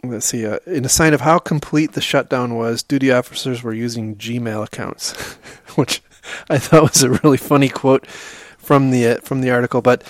let's 0.02 0.26
see 0.26 0.46
uh, 0.46 0.58
in 0.66 0.86
a 0.86 0.88
sign 0.88 1.12
of 1.12 1.20
how 1.20 1.38
complete 1.38 1.92
the 1.92 2.00
shutdown 2.00 2.54
was, 2.54 2.82
duty 2.82 3.12
officers 3.12 3.62
were 3.62 3.74
using 3.74 4.16
Gmail 4.16 4.64
accounts, 4.64 5.12
which 5.76 6.02
I 6.48 6.56
thought 6.56 6.94
was 6.94 7.02
a 7.02 7.10
really 7.10 7.36
funny 7.36 7.68
quote 7.68 8.06
from 8.06 8.90
the 8.90 9.20
from 9.22 9.42
the 9.42 9.50
article, 9.50 9.82
but. 9.82 10.02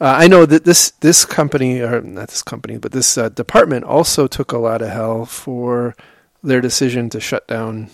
Uh, 0.00 0.14
I 0.18 0.28
know 0.28 0.44
that 0.44 0.64
this 0.64 0.90
this 1.00 1.24
company, 1.24 1.80
or 1.80 2.02
not 2.02 2.28
this 2.28 2.42
company, 2.42 2.76
but 2.76 2.92
this 2.92 3.16
uh, 3.16 3.30
department 3.30 3.84
also 3.84 4.26
took 4.26 4.52
a 4.52 4.58
lot 4.58 4.82
of 4.82 4.90
hell 4.90 5.24
for 5.24 5.94
their 6.42 6.60
decision 6.60 7.08
to 7.10 7.20
shut 7.20 7.48
down 7.48 7.90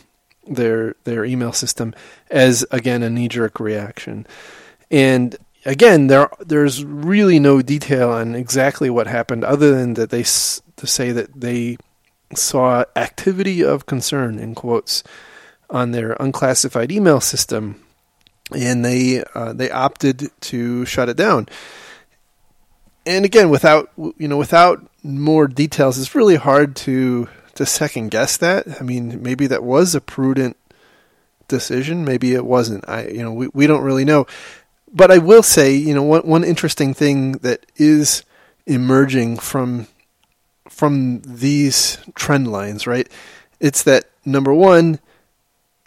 their 0.47 0.97
their 1.05 1.25
email 1.25 1.53
system 1.53 1.95
as 2.31 2.67
again 2.73 3.05
a 3.05 3.11
knee 3.11 3.29
jerk 3.29 3.61
reaction. 3.61 4.27
And 4.91 5.37
again, 5.65 6.09
there 6.09 6.29
there's 6.41 6.85
really 6.85 7.38
no 7.38 7.62
detail 7.62 8.11
on 8.11 8.35
exactly 8.35 8.91
what 8.91 9.07
happened, 9.07 9.45
other 9.45 9.73
than 9.73 9.95
that 9.95 10.11
they 10.11 10.23
to 10.23 10.87
say 10.87 11.12
that 11.12 11.41
they 11.41 11.77
saw 12.35 12.85
activity 12.97 13.62
of 13.62 13.87
concern 13.87 14.41
in 14.41 14.57
quotes 14.57 15.05
on 15.71 15.93
their 15.93 16.17
unclassified 16.19 16.91
email 16.91 17.21
system, 17.21 17.81
and 18.53 18.85
they 18.85 19.23
uh, 19.37 19.53
they 19.53 19.71
opted 19.71 20.31
to 20.41 20.85
shut 20.85 21.09
it 21.09 21.17
down 21.17 21.47
and 23.07 23.25
again, 23.25 23.51
without 23.51 23.91
you 23.97 24.29
know, 24.29 24.37
without 24.37 24.87
more 25.03 25.49
details, 25.49 25.99
it's 25.99 26.15
really 26.15 26.37
hard 26.37 26.77
to 26.77 27.29
to 27.55 27.67
second 27.67 28.11
guess 28.11 28.37
that. 28.38 28.81
I 28.81 28.83
mean, 28.85 29.23
maybe 29.23 29.47
that 29.49 29.62
was 29.62 29.95
a 29.95 30.01
prudent 30.01 30.57
decision, 31.49 32.05
maybe 32.05 32.35
it 32.35 32.47
wasn't. 32.47 32.88
I 32.88 33.09
you 33.09 33.23
know, 33.23 33.33
we 33.33 33.49
we 33.53 33.67
don't 33.67 33.83
really 33.83 34.05
know. 34.05 34.27
But 34.95 35.11
I 35.11 35.19
will 35.19 35.43
say, 35.43 35.75
you 35.75 35.95
know, 35.95 36.03
one 36.03 36.23
one 36.23 36.45
interesting 36.45 36.95
thing 36.95 37.33
that 37.38 37.67
is 37.77 38.25
emerging 38.67 39.38
from 39.38 39.87
from 40.69 41.21
these 41.25 41.99
trend 42.15 42.51
lines, 42.51 42.87
right? 42.87 43.09
It's 43.61 43.83
that 43.85 44.05
number 44.25 44.55
one, 44.55 45.01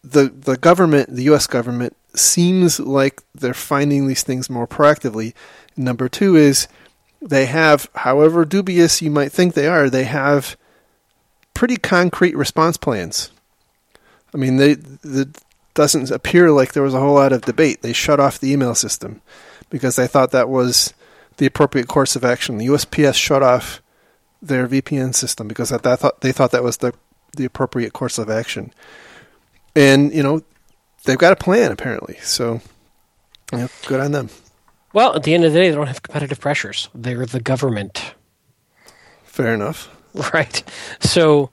the 0.03 0.29
the 0.29 0.57
government, 0.57 1.15
the 1.15 1.23
U.S. 1.23 1.47
government, 1.47 1.95
seems 2.13 2.79
like 2.79 3.21
they're 3.33 3.53
finding 3.53 4.07
these 4.07 4.23
things 4.23 4.49
more 4.49 4.67
proactively. 4.67 5.33
Number 5.75 6.07
two 6.07 6.35
is 6.35 6.67
they 7.25 7.47
have, 7.47 7.89
however 7.95 8.45
dubious 8.45 9.01
you 9.01 9.09
might 9.09 9.31
think 9.31 9.53
they 9.53 9.67
are, 9.67 9.89
they 9.89 10.03
have 10.03 10.55
pretty 11.53 11.75
concrete 11.75 12.35
response 12.35 12.77
plans. 12.77 13.31
I 14.33 14.37
mean, 14.37 14.57
they 14.57 14.71
it 15.03 15.41
doesn't 15.73 16.11
appear 16.11 16.51
like 16.51 16.73
there 16.73 16.83
was 16.83 16.93
a 16.93 16.99
whole 16.99 17.15
lot 17.15 17.33
of 17.33 17.41
debate. 17.41 17.81
They 17.81 17.93
shut 17.93 18.19
off 18.19 18.39
the 18.39 18.51
email 18.51 18.75
system 18.75 19.21
because 19.69 19.95
they 19.95 20.07
thought 20.07 20.31
that 20.31 20.49
was 20.49 20.93
the 21.37 21.45
appropriate 21.45 21.87
course 21.87 22.15
of 22.15 22.23
action. 22.23 22.57
The 22.57 22.67
USPS 22.67 23.15
shut 23.15 23.41
off 23.41 23.81
their 24.41 24.67
VPN 24.67 25.15
system 25.15 25.47
because 25.47 25.69
that, 25.69 25.81
thought, 25.81 26.21
they 26.21 26.31
thought 26.31 26.51
that 26.51 26.63
was 26.63 26.77
the 26.77 26.93
the 27.35 27.45
appropriate 27.45 27.91
course 27.91 28.17
of 28.17 28.29
action. 28.29 28.71
And 29.75 30.13
you 30.13 30.23
know, 30.23 30.43
they've 31.05 31.17
got 31.17 31.33
a 31.33 31.35
plan 31.35 31.71
apparently. 31.71 32.17
So, 32.21 32.61
you 33.51 33.57
know, 33.57 33.67
good 33.87 33.99
on 33.99 34.11
them. 34.11 34.29
Well, 34.95 35.13
at 35.13 35.23
the 35.23 35.33
end 35.33 35.43
of 35.43 35.51
the 35.51 35.59
day, 35.59 35.69
they 35.69 35.75
don't 35.75 35.87
have 35.87 36.01
competitive 36.01 36.39
pressures. 36.39 36.87
They're 36.95 37.25
the 37.25 37.41
government. 37.41 38.15
Fair 39.25 39.53
enough. 39.53 39.91
Right. 40.33 40.63
So 41.01 41.49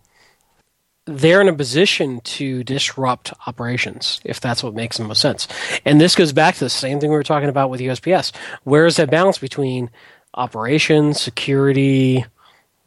they're 1.05 1.40
in 1.40 1.48
a 1.48 1.52
position 1.52 2.20
to 2.20 2.62
disrupt 2.62 3.33
operations 3.48 4.20
if 4.24 4.40
that's 4.40 4.62
what 4.62 4.72
makes 4.72 4.98
the 4.98 5.02
most 5.02 5.20
sense. 5.20 5.48
And 5.85 6.00
this 6.00 6.14
goes 6.14 6.33
back 6.33 6.55
to 6.55 6.61
the 6.61 6.70
same 6.70 7.00
thing 7.00 7.11
we 7.11 7.16
were 7.16 7.24
talking 7.24 7.48
about 7.48 7.70
with 7.70 7.81
USPS. 7.81 8.31
Where 8.62 8.87
is 8.87 8.98
that 8.98 9.11
balance 9.11 9.38
between 9.38 9.90
operations, 10.35 11.20
security, 11.20 12.24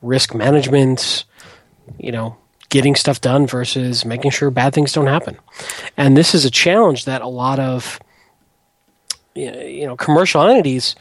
risk 0.01 0.33
management, 0.33 1.25
you 1.99 2.13
know, 2.13 2.37
getting 2.69 2.95
stuff 2.95 3.19
done 3.19 3.47
versus 3.47 4.05
making 4.05 4.31
sure 4.31 4.49
bad 4.49 4.73
things 4.73 4.93
don't 4.93 5.07
happen? 5.07 5.37
And 5.97 6.15
this 6.15 6.33
is 6.33 6.45
a 6.45 6.49
challenge 6.49 7.03
that 7.03 7.21
a 7.21 7.27
lot 7.27 7.59
of 7.59 7.99
you 9.35 9.85
know 9.85 9.95
commercial 9.95 10.41
entities, 10.41 10.95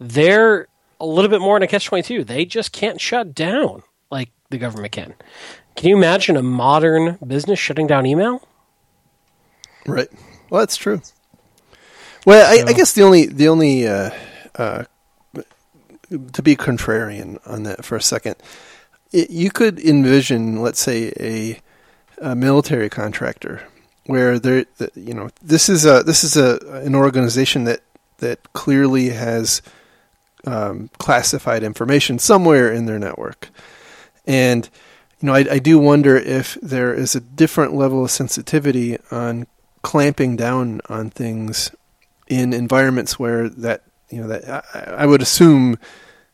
they're 0.00 0.68
a 1.00 1.06
little 1.06 1.30
bit 1.30 1.40
more 1.40 1.56
in 1.56 1.62
a 1.62 1.66
catch 1.66 1.86
twenty 1.86 2.02
two. 2.02 2.24
They 2.24 2.44
just 2.44 2.72
can't 2.72 3.00
shut 3.00 3.34
down 3.34 3.82
like 4.10 4.30
the 4.50 4.58
government 4.58 4.92
can. 4.92 5.14
Can 5.76 5.90
you 5.90 5.96
imagine 5.96 6.36
a 6.36 6.42
modern 6.42 7.18
business 7.26 7.58
shutting 7.58 7.86
down 7.86 8.06
email? 8.06 8.46
Right. 9.86 10.08
Well, 10.50 10.60
that's 10.60 10.76
true. 10.76 11.02
Well, 12.24 12.56
so, 12.56 12.64
I, 12.64 12.70
I, 12.70 12.72
guess 12.72 12.92
the 12.92 13.02
only 13.02 13.26
the 13.26 13.48
only 13.48 13.86
uh, 13.86 14.10
uh, 14.54 14.84
to 16.32 16.42
be 16.42 16.56
contrarian 16.56 17.38
on 17.46 17.64
that 17.64 17.84
for 17.84 17.96
a 17.96 18.02
second, 18.02 18.36
it, 19.12 19.30
you 19.30 19.50
could 19.50 19.78
envision, 19.78 20.62
let's 20.62 20.80
say, 20.80 21.12
a, 21.18 21.60
a 22.18 22.34
military 22.34 22.88
contractor 22.88 23.62
where 24.06 24.38
there, 24.38 24.66
you 24.94 25.14
know, 25.14 25.30
this 25.42 25.68
is 25.68 25.86
a 25.86 26.02
this 26.02 26.24
is 26.24 26.36
a 26.36 26.58
an 26.84 26.94
organization 26.94 27.64
that 27.64 27.80
that 28.18 28.52
clearly 28.52 29.10
has 29.10 29.62
um, 30.46 30.90
classified 30.98 31.62
information 31.62 32.18
somewhere 32.18 32.72
in 32.72 32.86
their 32.86 32.98
network, 32.98 33.48
and 34.26 34.68
you 35.20 35.26
know, 35.26 35.34
I, 35.34 35.46
I 35.52 35.58
do 35.58 35.78
wonder 35.78 36.16
if 36.16 36.58
there 36.60 36.92
is 36.92 37.14
a 37.14 37.20
different 37.20 37.74
level 37.74 38.04
of 38.04 38.10
sensitivity 38.10 38.98
on 39.10 39.46
clamping 39.82 40.36
down 40.36 40.80
on 40.88 41.10
things 41.10 41.70
in 42.26 42.52
environments 42.52 43.18
where 43.18 43.48
that 43.48 43.82
you 44.10 44.20
know 44.20 44.28
that 44.28 44.64
I, 44.74 45.02
I 45.02 45.06
would 45.06 45.22
assume 45.22 45.78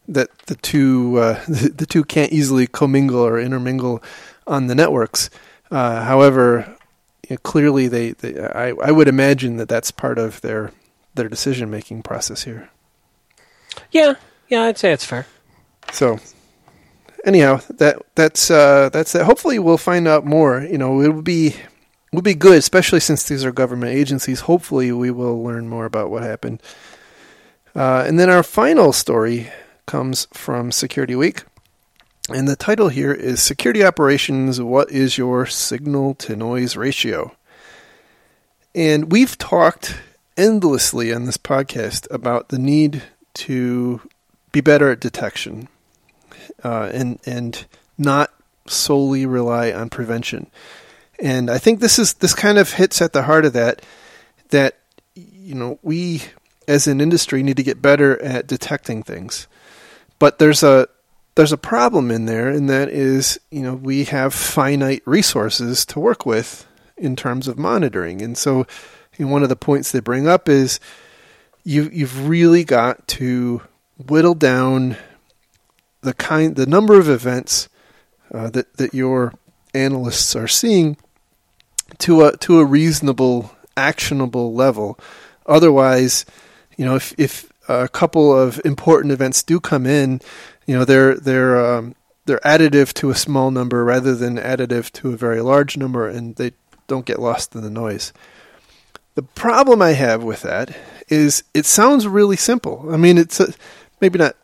that 0.08 0.36
the 0.46 0.56
two 0.56 1.18
uh, 1.18 1.40
the, 1.46 1.68
the, 1.76 1.86
two 1.86 2.04
can't 2.04 2.32
easily 2.32 2.66
commingle 2.66 3.20
or 3.20 3.38
intermingle 3.38 4.02
on 4.46 4.66
the 4.66 4.74
networks. 4.74 5.30
Uh, 5.70 6.02
however, 6.02 6.76
you 7.30 7.36
know, 7.36 7.40
clearly 7.44 7.86
they, 7.86 8.10
they 8.10 8.38
I, 8.38 8.70
I 8.82 8.90
would 8.90 9.08
imagine 9.08 9.56
that 9.56 9.68
that's 9.68 9.90
part 9.90 10.18
of 10.18 10.40
their 10.40 10.72
their 11.14 11.28
decision 11.28 11.70
making 11.70 12.02
process 12.02 12.42
here. 12.42 12.70
Yeah, 13.92 14.14
yeah, 14.48 14.64
I'd 14.64 14.78
say 14.78 14.92
it's 14.92 15.04
fair. 15.04 15.26
So, 15.92 16.18
anyhow, 17.24 17.60
that 17.70 18.02
that's 18.16 18.50
uh, 18.50 18.90
that's 18.92 19.12
that. 19.12 19.24
Hopefully, 19.24 19.60
we'll 19.60 19.78
find 19.78 20.08
out 20.08 20.26
more. 20.26 20.60
You 20.60 20.76
know, 20.76 21.00
it 21.00 21.14
would 21.14 21.24
be 21.24 21.54
would 22.12 22.24
be 22.24 22.34
good, 22.34 22.58
especially 22.58 23.00
since 23.00 23.22
these 23.22 23.44
are 23.44 23.52
government 23.52 23.92
agencies. 23.92 24.40
Hopefully, 24.40 24.90
we 24.90 25.12
will 25.12 25.42
learn 25.42 25.68
more 25.68 25.84
about 25.84 26.10
what 26.10 26.24
happened. 26.24 26.60
Uh, 27.76 28.04
and 28.04 28.18
then 28.18 28.28
our 28.28 28.42
final 28.42 28.92
story 28.92 29.52
comes 29.86 30.26
from 30.32 30.72
Security 30.72 31.14
Week. 31.14 31.44
And 32.32 32.46
the 32.46 32.54
title 32.54 32.90
here 32.90 33.12
is 33.12 33.42
Security 33.42 33.84
Operations 33.84 34.60
What 34.60 34.88
is 34.92 35.18
Your 35.18 35.46
Signal 35.46 36.14
to 36.14 36.36
Noise 36.36 36.76
Ratio? 36.76 37.34
And 38.72 39.10
we've 39.10 39.36
talked 39.36 39.96
endlessly 40.36 41.12
on 41.12 41.24
this 41.24 41.36
podcast 41.36 42.06
about 42.08 42.50
the 42.50 42.58
need 42.58 43.02
to 43.34 44.00
be 44.52 44.60
better 44.60 44.92
at 44.92 45.00
detection 45.00 45.66
uh, 46.62 46.88
and, 46.94 47.18
and 47.26 47.66
not 47.98 48.32
solely 48.64 49.26
rely 49.26 49.72
on 49.72 49.90
prevention. 49.90 50.46
And 51.18 51.50
I 51.50 51.58
think 51.58 51.80
this 51.80 51.98
is 51.98 52.14
this 52.14 52.34
kind 52.34 52.58
of 52.58 52.74
hits 52.74 53.02
at 53.02 53.12
the 53.12 53.24
heart 53.24 53.44
of 53.44 53.54
that 53.54 53.84
that 54.50 54.78
you 55.16 55.56
know 55.56 55.80
we 55.82 56.22
as 56.68 56.86
an 56.86 57.00
industry 57.00 57.42
need 57.42 57.56
to 57.56 57.64
get 57.64 57.82
better 57.82 58.22
at 58.22 58.46
detecting 58.46 59.02
things. 59.02 59.48
But 60.20 60.38
there's 60.38 60.62
a 60.62 60.88
there's 61.34 61.52
a 61.52 61.58
problem 61.58 62.10
in 62.10 62.26
there, 62.26 62.48
and 62.48 62.68
that 62.68 62.88
is, 62.88 63.38
you 63.50 63.62
know, 63.62 63.74
we 63.74 64.04
have 64.04 64.34
finite 64.34 65.02
resources 65.06 65.86
to 65.86 66.00
work 66.00 66.26
with 66.26 66.66
in 66.96 67.16
terms 67.16 67.48
of 67.48 67.58
monitoring. 67.58 68.20
And 68.20 68.36
so, 68.36 68.66
you 69.16 69.26
know, 69.26 69.32
one 69.32 69.42
of 69.42 69.48
the 69.48 69.56
points 69.56 69.92
they 69.92 70.00
bring 70.00 70.28
up 70.28 70.48
is 70.48 70.80
you 71.64 71.88
you've 71.92 72.28
really 72.28 72.64
got 72.64 73.06
to 73.08 73.62
whittle 74.08 74.34
down 74.34 74.96
the 76.00 76.14
kind 76.14 76.56
the 76.56 76.66
number 76.66 76.98
of 76.98 77.08
events 77.08 77.68
uh, 78.32 78.50
that 78.50 78.76
that 78.76 78.94
your 78.94 79.34
analysts 79.74 80.34
are 80.34 80.48
seeing 80.48 80.96
to 81.98 82.24
a 82.24 82.36
to 82.38 82.58
a 82.58 82.64
reasonable, 82.64 83.54
actionable 83.76 84.54
level. 84.54 84.98
Otherwise, 85.46 86.24
you 86.76 86.84
know, 86.84 86.96
if 86.96 87.14
if 87.18 87.50
a 87.68 87.88
couple 87.88 88.36
of 88.36 88.60
important 88.64 89.12
events 89.12 89.42
do 89.42 89.60
come 89.60 89.86
in, 89.86 90.20
you 90.70 90.78
know, 90.78 90.84
they're 90.84 91.16
they're 91.16 91.66
um, 91.66 91.96
they're 92.26 92.38
additive 92.44 92.92
to 92.92 93.10
a 93.10 93.14
small 93.16 93.50
number 93.50 93.84
rather 93.84 94.14
than 94.14 94.36
additive 94.36 94.92
to 94.92 95.12
a 95.12 95.16
very 95.16 95.40
large 95.40 95.76
number, 95.76 96.06
and 96.08 96.36
they 96.36 96.52
don't 96.86 97.04
get 97.04 97.18
lost 97.18 97.56
in 97.56 97.62
the 97.62 97.70
noise. 97.70 98.12
The 99.16 99.24
problem 99.24 99.82
I 99.82 99.94
have 99.94 100.22
with 100.22 100.42
that 100.42 100.72
is 101.08 101.42
it 101.54 101.66
sounds 101.66 102.06
really 102.06 102.36
simple. 102.36 102.86
I 102.88 102.96
mean, 102.98 103.18
it's 103.18 103.40
a, 103.40 103.52
maybe 104.00 104.20
not 104.20 104.36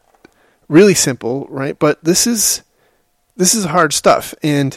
really 0.68 0.94
simple, 0.94 1.46
right? 1.48 1.78
But 1.78 2.02
this 2.02 2.26
is 2.26 2.64
this 3.36 3.54
is 3.54 3.66
hard 3.66 3.92
stuff, 3.92 4.34
and 4.42 4.76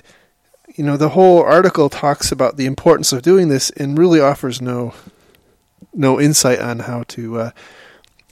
you 0.75 0.83
know, 0.83 0.97
the 0.97 1.09
whole 1.09 1.41
article 1.41 1.89
talks 1.89 2.31
about 2.31 2.57
the 2.57 2.67
importance 2.67 3.11
of 3.11 3.23
doing 3.23 3.49
this 3.49 3.71
and 3.71 3.97
really 3.97 4.19
offers 4.19 4.61
no 4.61 4.93
no 5.95 6.21
insight 6.21 6.59
on 6.59 6.81
how 6.81 7.05
to 7.07 7.39
uh, 7.39 7.51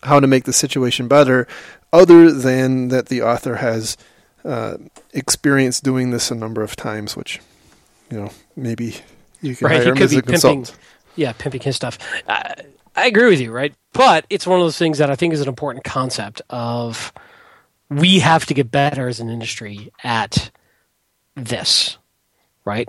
how 0.03 0.19
to 0.19 0.27
make 0.27 0.45
the 0.45 0.53
situation 0.53 1.07
better, 1.07 1.47
other 1.91 2.31
than 2.31 2.89
that 2.89 3.07
the 3.07 3.21
author 3.21 3.55
has 3.55 3.97
uh, 4.45 4.77
experienced 5.13 5.83
doing 5.83 6.11
this 6.11 6.31
a 6.31 6.35
number 6.35 6.61
of 6.63 6.75
times, 6.75 7.15
which 7.15 7.39
you 8.09 8.19
know 8.19 8.31
maybe 8.55 8.97
you 9.41 9.55
can 9.55 9.67
right, 9.67 9.83
hire 9.83 9.93
him 9.93 10.01
as 10.01 10.13
a 10.13 10.21
consultant. 10.21 10.67
Pimping, 10.67 10.83
yeah, 11.15 11.33
pimping 11.33 11.61
his 11.61 11.75
stuff. 11.75 11.97
I, 12.27 12.55
I 12.95 13.05
agree 13.05 13.29
with 13.29 13.39
you, 13.39 13.51
right? 13.51 13.73
But 13.93 14.25
it's 14.29 14.47
one 14.47 14.59
of 14.59 14.65
those 14.65 14.77
things 14.77 14.97
that 14.97 15.09
I 15.09 15.15
think 15.15 15.33
is 15.33 15.41
an 15.41 15.47
important 15.47 15.83
concept 15.83 16.41
of 16.49 17.13
we 17.89 18.19
have 18.19 18.45
to 18.47 18.53
get 18.53 18.71
better 18.71 19.07
as 19.07 19.19
an 19.19 19.29
industry 19.29 19.91
at 20.03 20.51
this 21.35 21.97
right? 22.67 22.87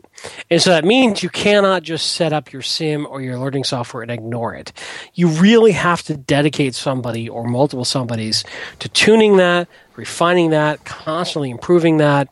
And 0.50 0.60
so 0.60 0.70
that 0.70 0.84
means 0.84 1.22
you 1.22 1.30
cannot 1.30 1.84
just 1.84 2.12
set 2.12 2.32
up 2.32 2.52
your 2.52 2.62
SIEM 2.62 3.06
or 3.06 3.22
your 3.22 3.36
alerting 3.36 3.64
software 3.64 4.02
and 4.02 4.10
ignore 4.10 4.54
it. 4.54 4.72
You 5.14 5.28
really 5.28 5.72
have 5.72 6.02
to 6.02 6.16
dedicate 6.16 6.74
somebody 6.74 7.28
or 7.28 7.44
multiple 7.44 7.84
somebodies 7.84 8.44
to 8.80 8.88
tuning 8.88 9.36
that, 9.38 9.68
refining 9.96 10.50
that, 10.50 10.84
constantly 10.84 11.50
improving 11.50 11.98
that, 11.98 12.28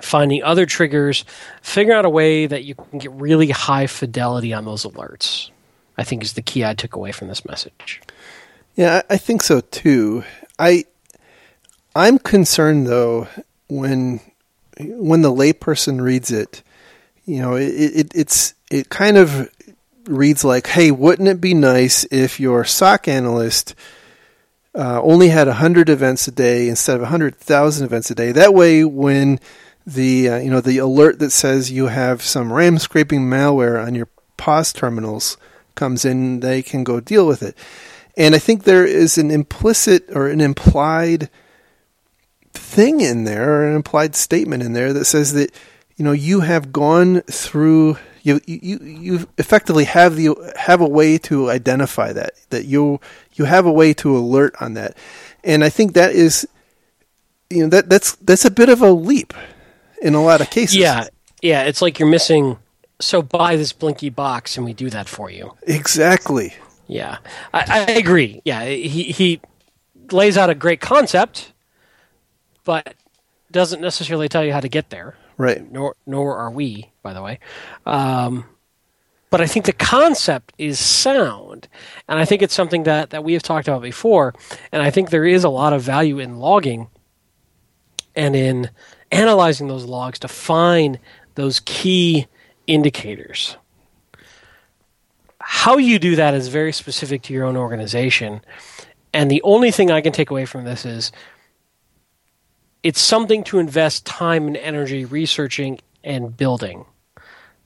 finding 0.00 0.42
other 0.42 0.66
triggers, 0.66 1.24
figure 1.62 1.94
out 1.94 2.06
a 2.06 2.10
way 2.10 2.46
that 2.46 2.64
you 2.64 2.74
can 2.74 2.98
get 2.98 3.12
really 3.12 3.50
high 3.50 3.86
fidelity 3.86 4.52
on 4.52 4.64
those 4.64 4.84
alerts. 4.84 5.50
I 5.98 6.04
think 6.04 6.22
is 6.22 6.32
the 6.32 6.42
key 6.42 6.64
I 6.64 6.74
took 6.74 6.94
away 6.94 7.12
from 7.12 7.28
this 7.28 7.44
message. 7.44 8.00
Yeah, 8.74 9.02
I 9.08 9.16
think 9.16 9.42
so 9.42 9.60
too. 9.60 10.24
I 10.58 10.84
I'm 11.94 12.18
concerned 12.18 12.86
though 12.86 13.28
when 13.68 14.20
when 14.78 15.22
the 15.22 15.32
layperson 15.32 16.00
reads 16.00 16.30
it, 16.30 16.62
you 17.24 17.40
know, 17.40 17.54
it, 17.54 17.68
it, 17.68 18.12
it's 18.14 18.54
it 18.70 18.88
kind 18.88 19.16
of 19.16 19.50
reads 20.06 20.44
like, 20.44 20.68
"Hey, 20.68 20.90
wouldn't 20.90 21.28
it 21.28 21.40
be 21.40 21.54
nice 21.54 22.04
if 22.10 22.38
your 22.38 22.64
SOC 22.64 23.08
analyst 23.08 23.74
uh, 24.74 25.00
only 25.02 25.28
had 25.28 25.48
hundred 25.48 25.88
events 25.88 26.28
a 26.28 26.30
day 26.30 26.68
instead 26.68 27.00
of 27.00 27.08
hundred 27.08 27.36
thousand 27.36 27.86
events 27.86 28.10
a 28.10 28.14
day? 28.14 28.32
That 28.32 28.54
way, 28.54 28.84
when 28.84 29.40
the 29.86 30.28
uh, 30.28 30.36
you 30.38 30.50
know 30.50 30.60
the 30.60 30.78
alert 30.78 31.18
that 31.18 31.30
says 31.30 31.70
you 31.70 31.86
have 31.88 32.22
some 32.22 32.52
RAM 32.52 32.78
scraping 32.78 33.22
malware 33.22 33.84
on 33.84 33.94
your 33.94 34.08
POS 34.36 34.72
terminals 34.72 35.36
comes 35.74 36.04
in, 36.04 36.40
they 36.40 36.62
can 36.62 36.84
go 36.84 37.00
deal 37.00 37.26
with 37.26 37.42
it." 37.42 37.56
And 38.16 38.34
I 38.34 38.38
think 38.38 38.64
there 38.64 38.86
is 38.86 39.18
an 39.18 39.30
implicit 39.30 40.08
or 40.10 40.28
an 40.28 40.40
implied 40.40 41.28
thing 42.56 43.00
in 43.00 43.24
there 43.24 43.60
or 43.60 43.68
an 43.68 43.76
implied 43.76 44.14
statement 44.14 44.62
in 44.62 44.72
there 44.72 44.92
that 44.92 45.04
says 45.04 45.32
that 45.34 45.54
you 45.96 46.04
know 46.04 46.12
you 46.12 46.40
have 46.40 46.72
gone 46.72 47.20
through 47.22 47.96
you 48.22 48.40
you 48.46 48.78
you 48.78 49.28
effectively 49.38 49.84
have 49.84 50.16
the 50.16 50.34
have 50.56 50.80
a 50.80 50.88
way 50.88 51.16
to 51.16 51.48
identify 51.48 52.12
that 52.12 52.32
that 52.50 52.64
you 52.64 53.00
you 53.34 53.44
have 53.44 53.66
a 53.66 53.72
way 53.72 53.94
to 53.94 54.16
alert 54.16 54.54
on 54.60 54.74
that. 54.74 54.96
And 55.44 55.62
i 55.62 55.68
think 55.68 55.92
that 55.94 56.12
is 56.12 56.46
you 57.50 57.62
know 57.62 57.68
that 57.68 57.88
that's 57.88 58.16
that's 58.16 58.44
a 58.44 58.50
bit 58.50 58.68
of 58.68 58.82
a 58.82 58.90
leap 58.90 59.32
in 60.02 60.14
a 60.14 60.22
lot 60.22 60.40
of 60.40 60.50
cases. 60.50 60.76
Yeah 60.76 61.06
yeah 61.42 61.62
it's 61.64 61.80
like 61.80 61.98
you're 61.98 62.08
missing 62.08 62.58
so 63.00 63.22
buy 63.22 63.56
this 63.56 63.72
blinky 63.72 64.10
box 64.10 64.56
and 64.56 64.66
we 64.66 64.72
do 64.72 64.90
that 64.90 65.08
for 65.08 65.30
you. 65.30 65.52
Exactly. 65.62 66.54
Yeah 66.88 67.18
i, 67.54 67.86
I 67.88 67.92
agree. 67.92 68.42
Yeah 68.44 68.64
he 68.64 69.04
he 69.04 69.40
lays 70.10 70.36
out 70.36 70.50
a 70.50 70.54
great 70.54 70.80
concept 70.80 71.52
but 72.66 72.94
doesn't 73.50 73.80
necessarily 73.80 74.28
tell 74.28 74.44
you 74.44 74.52
how 74.52 74.60
to 74.60 74.68
get 74.68 74.90
there. 74.90 75.16
Right. 75.38 75.70
Nor 75.72 75.96
nor 76.04 76.36
are 76.36 76.50
we, 76.50 76.90
by 77.02 77.14
the 77.14 77.22
way. 77.22 77.38
Um, 77.86 78.44
but 79.30 79.40
I 79.40 79.46
think 79.46 79.64
the 79.64 79.72
concept 79.72 80.52
is 80.58 80.78
sound, 80.78 81.68
and 82.08 82.18
I 82.18 82.26
think 82.26 82.42
it's 82.42 82.54
something 82.54 82.82
that 82.82 83.10
that 83.10 83.24
we 83.24 83.32
have 83.32 83.42
talked 83.42 83.68
about 83.68 83.82
before. 83.82 84.34
And 84.72 84.82
I 84.82 84.90
think 84.90 85.08
there 85.08 85.24
is 85.24 85.44
a 85.44 85.48
lot 85.48 85.72
of 85.72 85.82
value 85.82 86.18
in 86.18 86.38
logging 86.38 86.88
and 88.14 88.36
in 88.36 88.70
analyzing 89.12 89.68
those 89.68 89.84
logs 89.84 90.18
to 90.20 90.28
find 90.28 90.98
those 91.34 91.60
key 91.60 92.26
indicators. 92.66 93.56
How 95.40 95.76
you 95.76 95.98
do 95.98 96.16
that 96.16 96.34
is 96.34 96.48
very 96.48 96.72
specific 96.72 97.22
to 97.22 97.32
your 97.32 97.44
own 97.44 97.56
organization. 97.56 98.40
And 99.12 99.30
the 99.30 99.42
only 99.42 99.70
thing 99.70 99.90
I 99.90 100.00
can 100.00 100.12
take 100.12 100.30
away 100.30 100.44
from 100.44 100.64
this 100.64 100.84
is 100.84 101.12
it's 102.82 103.00
something 103.00 103.44
to 103.44 103.58
invest 103.58 104.06
time 104.06 104.46
and 104.46 104.56
energy 104.56 105.04
researching 105.04 105.78
and 106.04 106.36
building. 106.36 106.86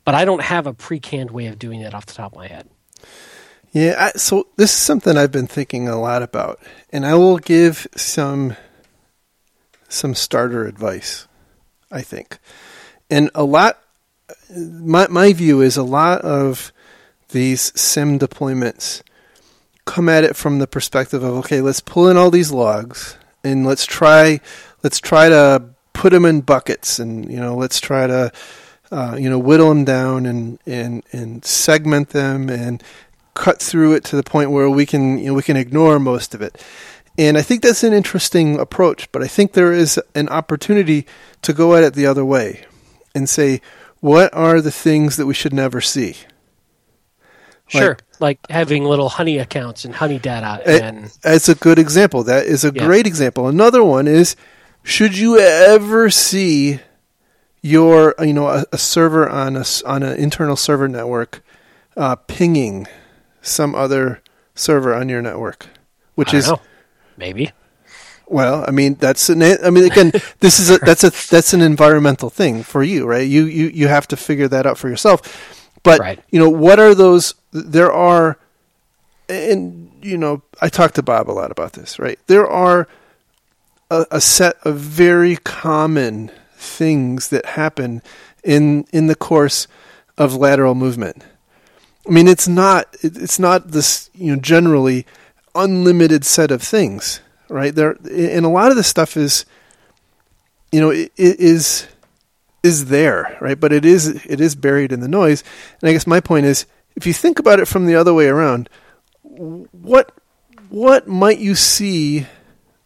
But 0.05 0.15
I 0.15 0.25
don't 0.25 0.43
have 0.43 0.67
a 0.67 0.73
pre-canned 0.73 1.31
way 1.31 1.47
of 1.47 1.59
doing 1.59 1.83
that 1.83 1.95
off 1.95 2.07
the 2.07 2.15
top 2.15 2.33
of 2.33 2.39
my 2.39 2.47
head. 2.47 2.69
Yeah, 3.73 3.95
I, 3.99 4.19
so 4.19 4.49
this 4.57 4.71
is 4.71 4.77
something 4.77 5.17
I've 5.17 5.31
been 5.31 5.47
thinking 5.47 5.89
a 5.89 6.01
lot 6.01 6.23
about, 6.23 6.59
and 6.91 7.07
I 7.07 7.15
will 7.15 7.39
give 7.39 7.87
some 7.95 8.57
some 9.89 10.15
starter 10.15 10.67
advice. 10.67 11.29
I 11.93 12.03
think, 12.03 12.39
and 13.09 13.31
a 13.35 13.45
lot. 13.45 13.79
My 14.51 15.07
my 15.09 15.33
view 15.33 15.61
is 15.61 15.77
a 15.77 15.85
lot 15.85 16.23
of 16.23 16.73
these 17.29 17.73
SIEM 17.81 18.19
deployments 18.19 19.03
come 19.85 20.09
at 20.09 20.25
it 20.25 20.37
from 20.37 20.59
the 20.59 20.67
perspective 20.67 21.23
of 21.23 21.35
okay, 21.35 21.61
let's 21.61 21.81
pull 21.81 22.09
in 22.09 22.17
all 22.17 22.31
these 22.31 22.53
logs 22.53 23.17
and 23.43 23.67
let's 23.67 23.87
try 23.87 24.41
let's 24.83 25.01
try 25.01 25.29
to 25.29 25.65
put 25.93 26.13
them 26.13 26.25
in 26.25 26.41
buckets, 26.41 26.99
and 26.99 27.31
you 27.31 27.39
know, 27.39 27.57
let's 27.57 27.81
try 27.81 28.07
to 28.07 28.33
uh, 28.91 29.17
you 29.19 29.31
know 29.31 29.39
whittle 29.39 29.69
them 29.69 29.85
down 29.85 30.27
and 30.27 30.59
and 30.67 31.03
and 31.13 31.45
segment 31.45 32.11
them 32.11 32.49
and 32.49 32.83
cut 33.35 33.61
through 33.61 33.95
it 33.95 34.05
to 34.05 34.17
the 34.17 34.23
point 34.23 34.51
where 34.51 34.69
we 34.69 34.85
can 34.85 35.19
you 35.19 35.27
know 35.27 35.35
we 35.35 35.43
can 35.43 35.57
ignore 35.57 35.99
most 35.99 36.35
of 36.35 36.43
it. 36.43 36.63
And 37.19 37.37
I 37.37 37.43
think 37.43 37.63
that's 37.63 37.85
an 37.85 37.93
interesting 37.93 38.59
approach, 38.59 39.11
but 39.13 39.23
I 39.23 39.27
think 39.27 39.53
there 39.53 39.73
is 39.73 40.01
an 40.15 40.29
opportunity 40.29 41.07
to 41.43 41.53
go 41.53 41.75
at 41.75 41.83
it 41.83 41.95
the 41.95 42.07
other 42.07 42.25
way 42.25 42.65
and 43.15 43.29
say, 43.29 43.61
what 44.01 44.33
are 44.33 44.61
the 44.61 44.71
things 44.71 45.17
that 45.17 45.27
we 45.27 45.35
should 45.35 45.53
never 45.53 45.81
see? 45.81 46.17
Sure, 47.67 47.91
like, 47.91 48.03
like 48.21 48.39
having 48.49 48.85
little 48.85 49.09
honey 49.09 49.39
accounts 49.39 49.85
and 49.85 49.95
honey 49.95 50.19
data. 50.19 50.63
And 50.67 51.13
a 51.25 51.55
good 51.55 51.79
example, 51.79 52.25
that 52.25 52.47
is 52.47 52.65
a 52.65 52.73
yeah. 52.75 52.87
great 52.87 53.07
example. 53.07 53.49
Another 53.49 53.85
one 53.85 54.09
is, 54.09 54.35
should 54.83 55.17
you 55.17 55.39
ever 55.39 56.11
see 56.11 56.81
your 57.63 58.15
you 58.21 58.33
know 58.33 58.49
a, 58.49 58.65
a 58.73 58.79
server 58.79 59.29
on 59.29 59.57
a 59.57 59.65
on 59.87 60.03
an 60.03 60.17
internal 60.19 60.57
server 60.57 60.89
network 60.89 61.43
uh, 61.97 62.17
pinging 62.17 62.87
some 63.43 63.75
other 63.75 64.23
server 64.55 64.95
on 64.95 65.09
your 65.09 65.23
network, 65.23 65.67
which 66.15 66.35
is 66.35 66.49
know. 66.49 66.61
maybe. 67.17 67.51
Well, 68.27 68.65
I 68.67 68.71
mean 68.71 68.95
that's 68.95 69.29
an. 69.29 69.43
I 69.43 69.71
mean 69.71 69.85
again, 69.85 70.13
this 70.41 70.61
is 70.61 70.71
a 70.71 70.79
that's 70.79 71.05
a 71.05 71.11
that's 71.11 71.53
an 71.53 71.61
environmental 71.61 72.31
thing 72.31 72.63
for 72.63 72.83
you, 72.83 73.07
right? 73.07 73.27
You 73.27 73.47
you 73.47 73.67
you 73.69 73.89
have 73.89 74.07
to 74.09 74.17
figure 74.17 74.49
that 74.49 74.67
out 74.67 74.79
for 74.79 74.89
yourself. 74.89 75.57
But 75.83 75.99
right. 75.99 76.21
you 76.31 76.39
know 76.39 76.49
what 76.49 76.79
are 76.79 76.95
those? 76.95 77.35
There 77.53 77.93
are, 77.93 78.39
and 79.29 79.91
you 80.03 80.17
know 80.17 80.43
I 80.61 80.69
talked 80.69 80.95
to 80.97 81.03
Bob 81.03 81.29
a 81.31 81.33
lot 81.33 81.51
about 81.51 81.73
this, 81.73 81.99
right? 81.99 82.19
There 82.27 82.47
are 82.47 82.87
a, 83.91 84.07
a 84.11 84.21
set 84.21 84.57
of 84.63 84.77
very 84.77 85.37
common 85.37 86.31
things 86.55 87.29
that 87.29 87.45
happen 87.45 88.03
in 88.45 88.85
in 88.93 89.07
the 89.07 89.15
course 89.15 89.67
of 90.17 90.35
lateral 90.35 90.75
movement. 90.75 91.25
I 92.07 92.11
mean, 92.11 92.29
it's 92.29 92.49
not 92.49 92.97
it's 93.03 93.39
not 93.39 93.73
this 93.73 94.11
you 94.15 94.35
know 94.35 94.41
generally 94.41 95.07
unlimited 95.55 96.25
set 96.25 96.51
of 96.51 96.63
things, 96.63 97.21
right? 97.49 97.75
There 97.75 97.97
and 98.11 98.47
a 98.47 98.49
lot 98.51 98.71
of 98.71 98.77
this 98.77 98.87
stuff 98.87 99.17
is 99.17 99.45
you 100.73 100.81
know 100.81 100.91
it, 100.91 101.13
it 101.17 101.41
is 101.41 101.87
is 102.63 102.87
there, 102.87 103.37
right? 103.41 103.59
But 103.59 103.73
it 103.73 103.85
is 103.85 104.25
it 104.27 104.41
is 104.41 104.55
buried 104.55 104.93
in 104.93 105.01
the 105.01 105.09
noise. 105.09 105.43
And 105.81 105.89
I 105.89 105.93
guess 105.93 106.07
my 106.07 106.21
point 106.21 106.47
is, 106.47 106.67
if 106.97 107.07
you 107.07 107.13
think 107.13 107.39
about 107.39 107.61
it 107.61 107.69
from 107.69 107.87
the 107.87 107.97
other 107.97 108.15
way 108.15 108.27
around, 108.27 108.69
what 109.23 110.13
what 110.69 111.09
might 111.09 111.39
you 111.39 111.55
see 111.55 112.27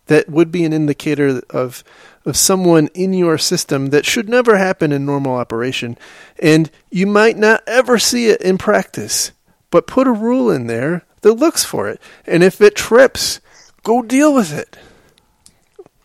that 0.06 0.28
would 0.28 0.50
be 0.50 0.64
an 0.64 0.72
indicator 0.72 1.42
of 1.50 1.84
of 2.24 2.36
someone 2.36 2.88
in 2.94 3.12
your 3.12 3.36
system 3.36 3.88
that 3.88 4.06
should 4.06 4.28
never 4.28 4.56
happen 4.56 4.92
in 4.92 5.04
normal 5.04 5.34
operation. 5.34 5.98
And 6.38 6.70
you 6.90 7.06
might 7.06 7.36
not 7.36 7.62
ever 7.66 7.98
see 7.98 8.28
it 8.28 8.40
in 8.40 8.56
practice, 8.56 9.32
but 9.70 9.86
put 9.86 10.06
a 10.06 10.12
rule 10.12 10.50
in 10.50 10.66
there 10.66 11.04
that 11.20 11.34
looks 11.34 11.64
for 11.64 11.88
it. 11.88 12.00
And 12.26 12.42
if 12.42 12.60
it 12.60 12.74
trips, 12.74 13.40
go 13.82 14.02
deal 14.02 14.32
with 14.32 14.52
it. 14.52 14.78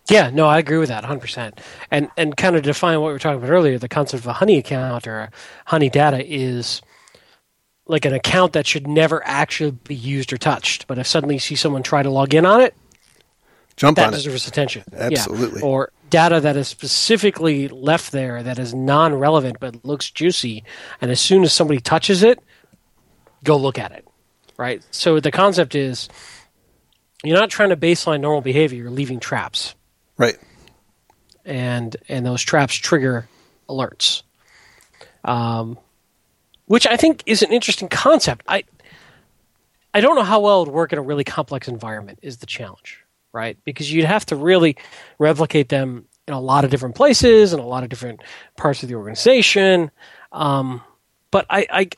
Yeah, 0.10 0.32
no, 0.32 0.48
I 0.48 0.58
agree 0.58 0.78
with 0.78 0.90
that 0.90 1.04
100%. 1.04 1.60
And 1.92 2.10
and 2.18 2.36
kind 2.36 2.56
of 2.56 2.64
define 2.64 3.00
what 3.00 3.08
we 3.08 3.14
were 3.14 3.20
talking 3.20 3.38
about 3.38 3.52
earlier, 3.52 3.78
the 3.78 3.88
concept 3.88 4.24
of 4.24 4.28
a 4.28 4.34
honey 4.34 4.58
account 4.58 5.08
or 5.08 5.30
honey 5.68 5.90
data 5.90 6.26
is 6.26 6.82
like 7.86 8.06
an 8.06 8.14
account 8.14 8.54
that 8.54 8.68
should 8.68 8.88
never 8.88 9.26
actually 9.26 9.72
be 9.72 9.96
used 9.96 10.34
or 10.34 10.38
touched. 10.38 10.88
But 10.88 10.98
if 10.98 11.08
suddenly 11.08 11.36
you 11.36 11.40
see 11.40 11.56
someone 11.56 11.84
try 11.84 12.04
to 12.04 12.10
log 12.10 12.34
in 12.34 12.46
on 12.46 12.62
it, 12.62 12.76
jump 13.80 13.96
that 13.96 14.08
on 14.08 14.14
deserves 14.14 14.46
it. 14.46 14.50
attention. 14.50 14.84
Absolutely. 14.94 15.62
Yeah. 15.62 15.66
Or 15.66 15.92
data 16.10 16.42
that 16.42 16.58
is 16.58 16.68
specifically 16.68 17.68
left 17.70 18.12
there 18.12 18.44
that 18.44 18.60
is 18.60 18.74
non-relevant 18.74 19.58
but 19.60 19.84
looks 19.86 20.12
juicy, 20.12 20.64
and 21.02 21.10
as 21.10 21.22
soon 21.22 21.44
as 21.44 21.54
somebody 21.54 21.80
touches 21.80 22.22
it, 22.22 22.40
go 23.44 23.58
look 23.58 23.80
at 23.80 23.92
it. 23.94 24.06
Right. 24.58 24.86
So 24.92 25.20
the 25.22 25.32
concept 25.32 25.76
is 25.76 26.10
you're 27.24 27.40
not 27.40 27.50
trying 27.50 27.70
to 27.70 27.78
baseline 27.78 28.20
normal 28.20 28.42
behavior. 28.42 28.78
You're 28.78 28.92
leaving 28.92 29.20
traps. 29.20 29.76
Right. 30.18 30.38
And 31.46 31.96
and 32.10 32.26
those 32.26 32.42
traps 32.42 32.76
trigger 32.76 33.30
alerts. 33.70 34.24
Um, 35.24 35.78
which 36.66 36.86
I 36.86 36.98
think 36.98 37.24
is 37.26 37.42
an 37.42 37.54
interesting 37.54 37.88
concept. 37.88 38.46
I 38.48 38.66
I 39.94 40.02
don't 40.02 40.16
know 40.16 40.24
how 40.24 40.42
well 40.42 40.64
it 40.64 40.68
would 40.68 40.76
work 40.76 40.92
in 40.92 41.00
a 41.00 41.02
really 41.02 41.24
complex 41.24 41.70
environment. 41.70 42.20
Is 42.22 42.38
the 42.38 42.46
challenge 42.46 43.04
right? 43.34 43.58
Because 43.64 43.92
you'd 43.92 44.06
have 44.06 44.26
to 44.28 44.36
really 44.36 44.78
replicate 45.18 45.70
them 45.70 46.06
in 46.28 46.34
a 46.34 46.40
lot 46.40 46.64
of 46.64 46.72
different 46.72 46.96
places 46.96 47.54
and 47.54 47.62
a 47.62 47.66
lot 47.66 47.84
of 47.84 47.90
different 47.90 48.22
parts 48.56 48.84
of 48.84 48.90
the 48.90 48.96
organization. 48.96 49.92
Um, 50.32 50.82
but 51.32 51.46
I, 51.50 51.68
I, 51.72 51.90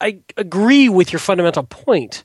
I 0.00 0.20
agree 0.36 0.88
with 0.88 1.12
your 1.12 1.20
fundamental 1.20 1.64
point, 1.64 2.24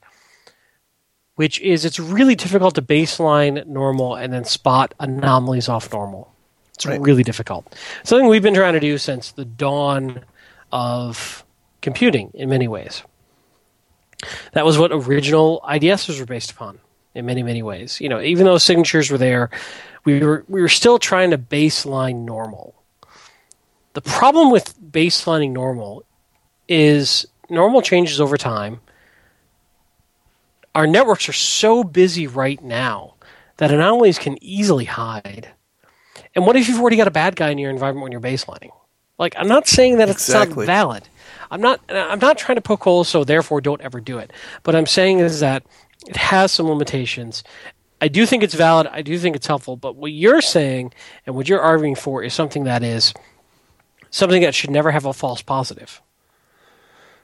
which 1.35 1.59
is 1.59 1.85
it's 1.85 1.99
really 1.99 2.35
difficult 2.35 2.75
to 2.75 2.81
baseline 2.81 3.65
normal 3.67 4.15
and 4.15 4.31
then 4.31 4.45
spot 4.45 4.93
anomalies 4.99 5.69
off 5.69 5.91
normal. 5.91 6.33
It's 6.75 6.85
right. 6.85 7.01
really 7.01 7.23
difficult. 7.23 7.75
Something 8.03 8.27
we've 8.27 8.41
been 8.41 8.53
trying 8.53 8.73
to 8.73 8.79
do 8.79 8.97
since 8.97 9.31
the 9.31 9.43
dawn 9.43 10.23
of 10.71 11.43
computing 11.81 12.31
in 12.33 12.49
many 12.49 12.69
ways. 12.69 13.03
That 14.53 14.65
was 14.65 14.77
what 14.77 14.91
original 14.91 15.61
IDSs 15.67 16.19
were 16.19 16.25
based 16.25 16.51
upon 16.51 16.79
in 17.15 17.25
many 17.25 17.43
many 17.43 17.63
ways. 17.63 17.99
You 17.99 18.09
know, 18.09 18.21
even 18.21 18.45
though 18.45 18.57
signatures 18.57 19.09
were 19.09 19.17
there, 19.17 19.49
we 20.05 20.19
were 20.19 20.45
we 20.47 20.61
were 20.61 20.69
still 20.69 20.99
trying 20.99 21.31
to 21.31 21.37
baseline 21.37 22.25
normal. 22.25 22.75
The 23.93 24.01
problem 24.01 24.51
with 24.51 24.79
baselining 24.79 25.51
normal 25.51 26.03
is 26.67 27.25
normal 27.49 27.81
changes 27.81 28.21
over 28.21 28.37
time. 28.37 28.79
Our 30.75 30.85
networks 30.85 31.27
are 31.27 31.33
so 31.33 31.83
busy 31.83 32.27
right 32.27 32.61
now 32.63 33.15
that 33.57 33.71
anomalies 33.71 34.19
can 34.19 34.41
easily 34.41 34.85
hide. 34.85 35.49
And 36.35 36.45
what 36.45 36.55
if 36.55 36.69
you've 36.69 36.79
already 36.79 36.95
got 36.95 37.07
a 37.07 37.11
bad 37.11 37.35
guy 37.35 37.49
in 37.49 37.57
your 37.57 37.71
environment 37.71 38.03
when 38.03 38.11
you're 38.11 38.21
baselining? 38.21 38.69
Like, 39.17 39.35
I'm 39.37 39.47
not 39.47 39.67
saying 39.67 39.97
that 39.97 40.07
it's 40.07 40.29
exactly. 40.29 40.65
not 40.65 40.71
valid. 40.71 41.09
I'm 41.51 41.61
not. 41.61 41.81
I'm 41.89 42.19
not 42.19 42.37
trying 42.37 42.55
to 42.55 42.61
poke 42.61 42.83
holes, 42.83 43.09
so 43.09 43.23
therefore 43.23 43.59
don't 43.59 43.81
ever 43.81 43.99
do 43.99 44.19
it. 44.19 44.31
But 44.63 44.75
I'm 44.75 44.85
saying 44.85 45.19
is 45.19 45.39
that 45.41 45.63
it 46.07 46.15
has 46.15 46.51
some 46.51 46.67
limitations. 46.67 47.43
I 48.01 48.07
do 48.07 48.25
think 48.25 48.43
it's 48.43 48.53
valid. 48.53 48.87
I 48.87 49.01
do 49.01 49.17
think 49.17 49.35
it's 49.35 49.47
helpful. 49.47 49.75
But 49.75 49.95
what 49.95 50.11
you're 50.11 50.41
saying 50.41 50.93
and 51.25 51.35
what 51.35 51.49
you're 51.49 51.61
arguing 51.61 51.95
for 51.95 52.23
is 52.23 52.33
something 52.33 52.63
that 52.63 52.83
is 52.83 53.13
something 54.09 54.41
that 54.41 54.55
should 54.55 54.71
never 54.71 54.91
have 54.91 55.05
a 55.05 55.13
false 55.13 55.41
positive. 55.41 56.01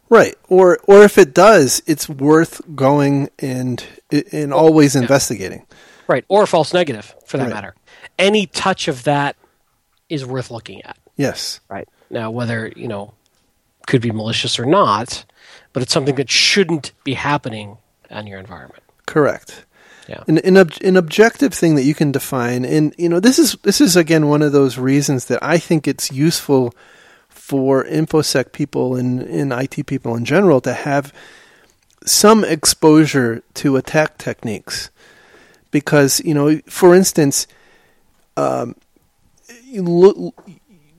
Right. 0.09 0.35
Or 0.49 0.79
or 0.83 1.03
if 1.03 1.17
it 1.17 1.33
does, 1.33 1.81
it's 1.87 2.07
worth 2.09 2.61
going 2.75 3.29
and 3.39 3.83
and 4.31 4.53
always 4.53 4.95
yeah. 4.95 5.01
investigating. 5.01 5.65
Right. 6.07 6.25
Or 6.27 6.45
false 6.45 6.73
negative 6.73 7.15
for 7.25 7.37
that 7.37 7.45
right. 7.45 7.53
matter. 7.53 7.75
Any 8.19 8.45
touch 8.45 8.87
of 8.87 9.03
that 9.05 9.35
is 10.09 10.25
worth 10.25 10.51
looking 10.51 10.81
at. 10.83 10.97
Yes. 11.15 11.59
Right. 11.69 11.87
Now 12.09 12.29
whether, 12.31 12.71
you 12.75 12.87
know, 12.87 13.13
could 13.87 14.01
be 14.01 14.11
malicious 14.11 14.59
or 14.59 14.65
not, 14.65 15.25
but 15.73 15.81
it's 15.81 15.93
something 15.93 16.15
that 16.15 16.29
shouldn't 16.29 16.91
be 17.03 17.13
happening 17.13 17.77
on 18.15 18.27
your 18.27 18.39
environment. 18.39 18.83
Correct. 19.05 19.65
Yeah. 20.07 20.23
An, 20.27 20.37
an, 20.39 20.57
ob- 20.57 20.81
an 20.83 20.97
objective 20.97 21.53
thing 21.53 21.75
that 21.75 21.83
you 21.83 21.95
can 21.95 22.11
define, 22.11 22.63
and 22.63 22.93
you 22.97 23.09
know, 23.09 23.19
this 23.19 23.39
is 23.39 23.57
this 23.63 23.81
is 23.81 23.95
again 23.95 24.27
one 24.27 24.43
of 24.43 24.51
those 24.51 24.77
reasons 24.77 25.25
that 25.25 25.39
I 25.41 25.57
think 25.57 25.87
it's 25.87 26.11
useful 26.11 26.73
for 27.27 27.83
infosec 27.83 28.51
people 28.51 28.95
and, 28.95 29.21
and 29.21 29.51
IT 29.51 29.87
people 29.87 30.15
in 30.15 30.25
general 30.25 30.61
to 30.61 30.73
have 30.73 31.11
some 32.05 32.43
exposure 32.43 33.41
to 33.55 33.77
attack 33.77 34.19
techniques, 34.19 34.91
because 35.71 36.21
you 36.23 36.35
know, 36.35 36.59
for 36.67 36.93
instance, 36.93 37.47
um, 38.37 38.75
look 39.73 40.35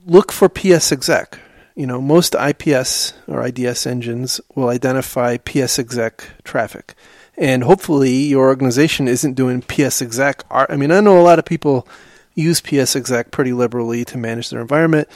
look 0.04 0.32
for 0.32 0.48
PsExec. 0.48 1.38
You 1.76 1.86
know, 1.86 2.00
most 2.00 2.34
IPS 2.34 3.12
or 3.28 3.46
IDS 3.46 3.86
engines 3.86 4.40
will 4.56 4.70
identify 4.70 5.36
PsExec 5.36 6.24
traffic 6.42 6.94
and 7.36 7.64
hopefully 7.64 8.12
your 8.12 8.48
organization 8.48 9.08
isn't 9.08 9.34
doing 9.34 9.62
PsExec. 9.62 10.42
I 10.50 10.76
mean, 10.76 10.90
I 10.90 11.00
know 11.00 11.20
a 11.20 11.22
lot 11.22 11.38
of 11.38 11.44
people 11.44 11.86
use 12.34 12.60
PsExec 12.60 13.30
pretty 13.30 13.52
liberally 13.52 14.04
to 14.06 14.18
manage 14.18 14.50
their 14.50 14.60
environment. 14.60 15.08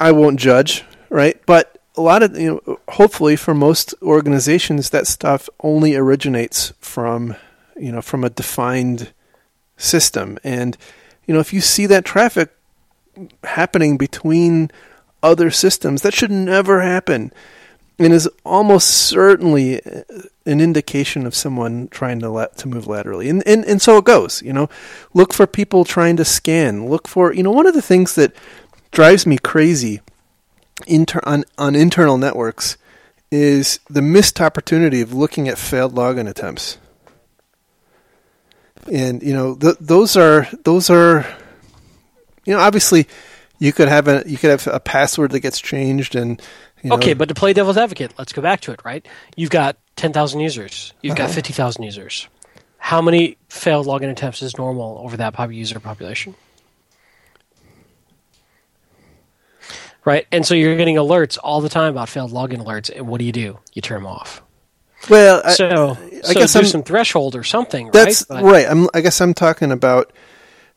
I 0.00 0.12
won't 0.12 0.38
judge, 0.38 0.84
right? 1.10 1.40
But 1.46 1.78
a 1.96 2.02
lot 2.02 2.22
of 2.22 2.36
you 2.38 2.62
know, 2.66 2.78
hopefully 2.88 3.36
for 3.36 3.54
most 3.54 3.94
organizations, 4.02 4.90
that 4.90 5.06
stuff 5.06 5.48
only 5.62 5.96
originates 5.96 6.72
from 6.80 7.36
you 7.76 7.92
know 7.92 8.02
from 8.02 8.24
a 8.24 8.30
defined 8.30 9.12
system, 9.78 10.38
and 10.44 10.76
you 11.26 11.32
know 11.32 11.40
if 11.40 11.52
you 11.54 11.62
see 11.62 11.86
that 11.86 12.04
traffic 12.04 12.50
happening 13.44 13.96
between 13.96 14.70
other 15.22 15.50
systems, 15.50 16.02
that 16.02 16.14
should 16.14 16.30
never 16.30 16.82
happen 16.82 17.32
and 17.98 18.12
is 18.12 18.28
almost 18.44 18.88
certainly 18.88 19.80
an 20.44 20.60
indication 20.60 21.26
of 21.26 21.34
someone 21.34 21.88
trying 21.88 22.20
to 22.20 22.50
to 22.56 22.68
move 22.68 22.86
laterally. 22.86 23.28
And, 23.28 23.46
and 23.46 23.64
and 23.64 23.80
so 23.80 23.96
it 23.98 24.04
goes, 24.04 24.42
you 24.42 24.52
know. 24.52 24.68
Look 25.14 25.32
for 25.32 25.46
people 25.46 25.84
trying 25.84 26.16
to 26.18 26.24
scan. 26.24 26.88
Look 26.88 27.08
for, 27.08 27.32
you 27.32 27.42
know, 27.42 27.50
one 27.50 27.66
of 27.66 27.74
the 27.74 27.82
things 27.82 28.14
that 28.16 28.34
drives 28.90 29.26
me 29.26 29.38
crazy 29.38 30.00
inter, 30.86 31.20
on 31.24 31.44
on 31.56 31.74
internal 31.74 32.18
networks 32.18 32.76
is 33.30 33.80
the 33.88 34.02
missed 34.02 34.40
opportunity 34.40 35.00
of 35.00 35.12
looking 35.12 35.48
at 35.48 35.58
failed 35.58 35.94
login 35.94 36.28
attempts. 36.28 36.78
and 38.92 39.22
you 39.22 39.32
know 39.32 39.54
th- 39.54 39.76
those 39.80 40.16
are 40.16 40.48
those 40.64 40.90
are 40.90 41.26
you 42.44 42.52
know 42.54 42.60
obviously 42.60 43.06
you 43.58 43.72
could 43.72 43.88
have 43.88 44.08
a 44.08 44.22
you 44.26 44.36
could 44.38 44.50
have 44.50 44.66
a 44.66 44.80
password 44.80 45.30
that 45.32 45.40
gets 45.40 45.60
changed 45.60 46.14
and 46.14 46.40
you 46.82 46.90
know, 46.90 46.96
Okay, 46.96 47.14
but 47.14 47.28
to 47.28 47.34
play 47.34 47.52
devil's 47.52 47.76
advocate, 47.78 48.12
let's 48.18 48.32
go 48.32 48.42
back 48.42 48.60
to 48.62 48.72
it, 48.72 48.80
right? 48.84 49.06
You've 49.34 49.50
got 49.50 49.76
10,000 49.96 50.40
users. 50.40 50.92
You've 51.02 51.16
got 51.16 51.24
Uh-huh. 51.24 51.34
50,000 51.34 51.82
users. 51.82 52.28
How 52.78 53.00
many 53.00 53.38
failed 53.48 53.86
login 53.86 54.10
attempts 54.10 54.42
is 54.42 54.56
normal 54.58 55.00
over 55.02 55.16
that 55.16 55.32
pop- 55.32 55.50
user 55.52 55.80
population? 55.80 56.34
Right? 60.04 60.26
And 60.30 60.46
so 60.46 60.54
you're 60.54 60.76
getting 60.76 60.96
alerts 60.96 61.36
all 61.42 61.60
the 61.60 61.68
time 61.68 61.90
about 61.92 62.08
failed 62.08 62.30
login 62.30 62.58
alerts, 62.64 62.90
and 62.94 63.08
what 63.08 63.18
do 63.18 63.24
you 63.24 63.32
do? 63.32 63.58
You 63.72 63.82
turn 63.82 64.02
them 64.02 64.06
off. 64.06 64.42
well 65.10 65.42
I, 65.44 65.50
So, 65.52 65.96
I 65.98 66.20
so 66.22 66.34
guess 66.34 66.52
there's 66.52 66.70
some 66.70 66.82
threshold 66.84 67.34
or 67.34 67.42
something, 67.42 67.90
that's 67.90 68.24
right? 68.30 68.42
right, 68.42 68.66
But- 68.66 68.70
I'm 68.70 68.88
I 68.94 69.00
guess 69.00 69.20
I'm 69.20 69.34
talking 69.34 69.72
about 69.72 70.12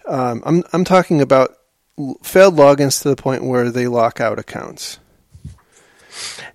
um, 0.08 0.42
I'm 0.46 0.64
I'm 0.74 0.84
talking 0.84 1.22
about 1.22 1.56
failed 2.24 2.56
logins 2.56 3.02
to 3.02 3.10
the 3.10 3.16
point 3.16 3.44
where 3.44 3.70
they 3.72 3.88
lock 3.88 4.20
out 4.20 4.40
accounts. 4.40 5.00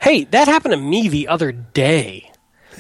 Hey, 0.01 0.25
that 0.25 0.49
happened 0.49 0.73
to 0.73 0.79
me 0.79 1.09
the 1.09 1.29
other 1.29 1.53
day 1.53 2.31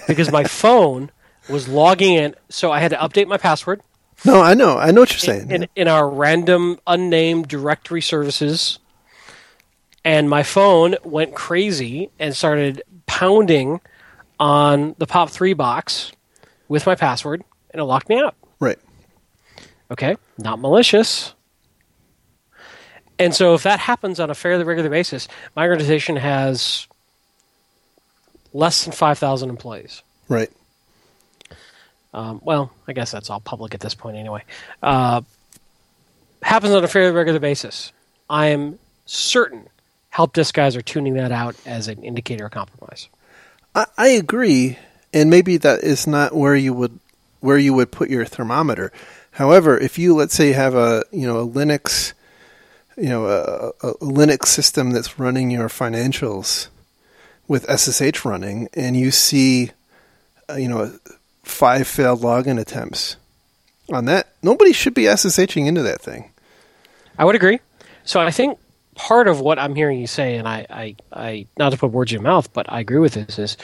because 0.06 0.30
my 0.30 0.44
phone 0.62 1.10
was 1.48 1.68
logging 1.68 2.14
in, 2.14 2.34
so 2.48 2.72
I 2.72 2.80
had 2.80 2.90
to 2.90 2.96
update 2.96 3.26
my 3.26 3.36
password. 3.36 3.80
No, 4.24 4.40
I 4.40 4.54
know, 4.54 4.78
I 4.78 4.90
know 4.90 5.02
what 5.02 5.12
you're 5.12 5.18
saying. 5.18 5.50
in, 5.50 5.68
in 5.76 5.88
our 5.88 6.08
random 6.08 6.78
unnamed 6.86 7.48
directory 7.48 8.00
services 8.00 8.78
and 10.04 10.28
my 10.28 10.42
phone 10.42 10.96
went 11.02 11.34
crazy 11.34 12.10
and 12.18 12.36
started 12.36 12.82
pounding 13.06 13.80
on 14.38 14.94
the 14.98 15.06
pop 15.06 15.30
3 15.30 15.54
box 15.54 16.12
with 16.68 16.86
my 16.86 16.94
password 16.94 17.42
and 17.70 17.80
it 17.80 17.84
locked 17.84 18.08
me 18.08 18.18
out 18.18 18.34
right. 18.60 18.78
okay 19.90 20.16
not 20.38 20.58
malicious 20.58 21.34
and 23.18 23.34
so 23.34 23.54
if 23.54 23.62
that 23.62 23.78
happens 23.80 24.18
on 24.20 24.30
a 24.30 24.34
fairly 24.34 24.64
regular 24.64 24.90
basis 24.90 25.28
my 25.56 25.66
organization 25.66 26.16
has 26.16 26.86
less 28.52 28.84
than 28.84 28.92
5000 28.92 29.50
employees 29.50 30.02
Right. 30.28 30.50
um, 32.14 32.40
well, 32.42 32.70
I 32.88 32.92
guess 32.92 33.10
that's 33.10 33.28
all 33.28 33.40
public 33.40 33.74
at 33.74 33.80
this 33.80 33.94
point 33.94 34.16
anyway. 34.16 34.42
Uh, 34.82 35.20
happens 36.42 36.72
on 36.72 36.82
a 36.84 36.88
fairly 36.88 37.14
regular 37.14 37.40
basis. 37.40 37.92
I 38.30 38.46
am 38.46 38.78
certain 39.06 39.68
help 40.08 40.32
desk 40.32 40.54
guys 40.54 40.76
are 40.76 40.82
tuning 40.82 41.14
that 41.14 41.32
out 41.32 41.56
as 41.66 41.88
an 41.88 42.02
indicator 42.04 42.46
of 42.46 42.52
compromise. 42.52 43.08
I, 43.74 43.86
I 43.98 44.08
agree, 44.08 44.78
and 45.12 45.28
maybe 45.28 45.56
that 45.58 45.80
is 45.82 46.06
not 46.06 46.34
where 46.34 46.54
you 46.56 46.72
would 46.72 46.98
where 47.40 47.58
you 47.58 47.74
would 47.74 47.90
put 47.92 48.08
your 48.08 48.24
thermometer. 48.24 48.92
However, 49.32 49.76
if 49.76 49.98
you 49.98 50.14
let's 50.14 50.34
say 50.34 50.52
have 50.52 50.74
a 50.74 51.04
you 51.10 51.26
know 51.26 51.40
a 51.40 51.46
Linux 51.46 52.12
you 52.96 53.08
know 53.08 53.26
a, 53.26 53.68
a 53.86 53.94
Linux 53.98 54.46
system 54.46 54.90
that's 54.90 55.18
running 55.18 55.50
your 55.50 55.68
financials 55.68 56.68
with 57.48 57.68
SSH 57.68 58.24
running, 58.24 58.68
and 58.74 58.96
you 58.96 59.10
see 59.10 59.70
uh, 60.48 60.54
you 60.54 60.68
know 60.68 60.98
five 61.42 61.86
failed 61.86 62.20
login 62.20 62.60
attempts 62.60 63.16
on 63.92 64.06
that, 64.06 64.28
nobody 64.42 64.72
should 64.72 64.94
be 64.94 65.02
SSHing 65.02 65.66
into 65.66 65.82
that 65.82 66.00
thing. 66.00 66.30
I 67.18 67.24
would 67.24 67.34
agree. 67.34 67.60
So 68.04 68.20
I 68.20 68.30
think 68.30 68.58
part 68.94 69.28
of 69.28 69.40
what 69.40 69.58
I'm 69.58 69.74
hearing 69.74 69.98
you 69.98 70.06
say, 70.06 70.36
and 70.36 70.48
I, 70.48 70.66
I, 70.70 70.96
I 71.12 71.46
not 71.58 71.72
to 71.72 71.78
put 71.78 71.90
words 71.90 72.12
in 72.12 72.16
your 72.16 72.22
mouth, 72.22 72.52
but 72.52 72.70
I 72.72 72.80
agree 72.80 72.98
with 72.98 73.14
this, 73.14 73.38
is 73.38 73.56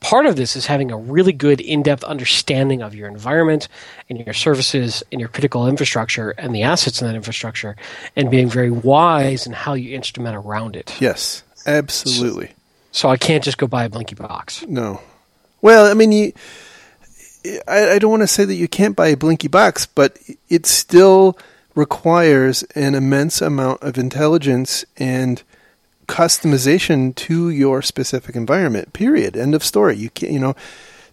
part 0.00 0.26
of 0.26 0.36
this 0.36 0.56
is 0.56 0.66
having 0.66 0.90
a 0.90 0.96
really 0.96 1.32
good 1.32 1.60
in-depth 1.60 2.04
understanding 2.04 2.82
of 2.82 2.94
your 2.94 3.08
environment 3.08 3.68
and 4.08 4.18
your 4.18 4.34
services 4.34 5.02
and 5.10 5.20
your 5.20 5.28
critical 5.28 5.66
infrastructure 5.66 6.30
and 6.30 6.54
the 6.54 6.62
assets 6.62 7.00
in 7.00 7.08
that 7.08 7.16
infrastructure, 7.16 7.76
and 8.16 8.30
being 8.30 8.48
very 8.48 8.70
wise 8.70 9.46
in 9.46 9.52
how 9.52 9.74
you 9.74 9.94
instrument 9.94 10.36
around 10.36 10.76
it. 10.76 10.94
Yes, 11.00 11.42
absolutely. 11.66 12.52
So 12.92 13.08
I 13.08 13.16
can't 13.16 13.44
just 13.44 13.58
go 13.58 13.66
buy 13.66 13.84
a 13.84 13.88
blinky 13.88 14.14
box. 14.14 14.64
No. 14.66 15.00
Well, 15.60 15.90
I 15.90 15.94
mean, 15.94 16.12
you, 16.12 16.32
I, 17.66 17.90
I 17.90 17.98
don't 17.98 18.10
want 18.10 18.22
to 18.22 18.28
say 18.28 18.44
that 18.44 18.54
you 18.54 18.68
can't 18.68 18.96
buy 18.96 19.08
a 19.08 19.16
Blinky 19.16 19.48
box, 19.48 19.86
but 19.86 20.18
it's 20.48 20.70
still 20.70 21.38
requires 21.78 22.64
an 22.74 22.96
immense 22.96 23.40
amount 23.40 23.80
of 23.82 23.96
intelligence 23.96 24.84
and 24.96 25.44
customization 26.08 27.14
to 27.14 27.50
your 27.50 27.82
specific 27.82 28.34
environment. 28.34 28.92
Period. 28.92 29.36
End 29.36 29.54
of 29.54 29.62
story. 29.62 29.96
You 29.96 30.10
can't, 30.10 30.32
you 30.32 30.40
know, 30.40 30.56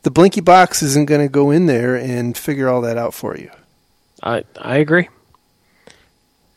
the 0.01 0.09
Blinky 0.09 0.41
box 0.41 0.81
isn't 0.81 1.05
going 1.05 1.21
to 1.21 1.29
go 1.29 1.51
in 1.51 1.67
there 1.67 1.95
and 1.95 2.35
figure 2.35 2.67
all 2.67 2.81
that 2.81 2.97
out 2.97 3.13
for 3.13 3.37
you. 3.37 3.51
I 4.23 4.43
I 4.59 4.77
agree. 4.77 5.07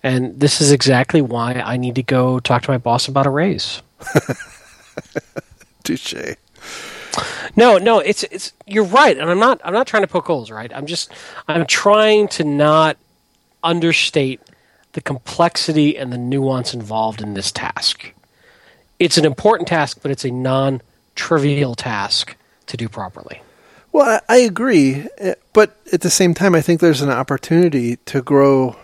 And 0.03 0.41
this 0.41 0.63
is 0.63 0.73
exactly 0.73 1.21
why 1.21 1.53
I 1.55 1.77
need 1.77 1.97
to 1.97 2.03
go 2.03 2.41
talk 2.41 2.63
to 2.63 2.71
my 2.71 2.79
boss 2.79 3.09
about 3.09 3.27
a 3.27 3.31
raise. 3.31 3.83
Touche. 5.85 6.15
No, 7.57 7.77
no, 7.77 7.99
it's 7.99 8.23
it's 8.25 8.53
you're 8.67 8.85
right, 8.85 9.19
and 9.19 9.29
I'm 9.29 9.41
not 9.41 9.61
I'm 9.65 9.75
not 9.75 9.87
trying 9.87 10.05
to 10.05 10.07
poke 10.07 10.29
holes, 10.29 10.51
right? 10.51 10.73
I'm 10.75 10.87
just 10.87 11.13
I'm 11.47 11.67
trying 11.67 12.29
to 12.29 12.45
not 12.45 12.97
understate 13.63 14.41
the 14.93 15.01
complexity 15.01 15.97
and 15.97 16.13
the 16.13 16.19
nuance 16.19 16.75
involved 16.75 17.21
in 17.21 17.35
this 17.35 17.53
task. 17.53 18.13
It's 18.99 19.19
an 19.19 19.25
important 19.25 19.69
task, 19.69 19.99
but 20.03 20.11
it's 20.11 20.25
a 20.25 20.31
non-trivial 20.31 21.75
task 21.75 22.37
to 22.67 22.77
do 22.77 22.89
properly. 22.89 23.41
Well, 23.93 24.21
I, 24.29 24.35
I 24.35 24.37
agree, 24.39 25.07
eh, 25.19 25.35
but 25.53 25.77
at 25.93 26.01
the 26.01 26.11
same 26.11 26.35
time, 26.35 26.55
I 26.55 26.61
think 26.61 26.81
there's 26.81 27.01
an 27.01 27.11
opportunity 27.11 27.97
to 28.07 28.23
grow 28.23 28.77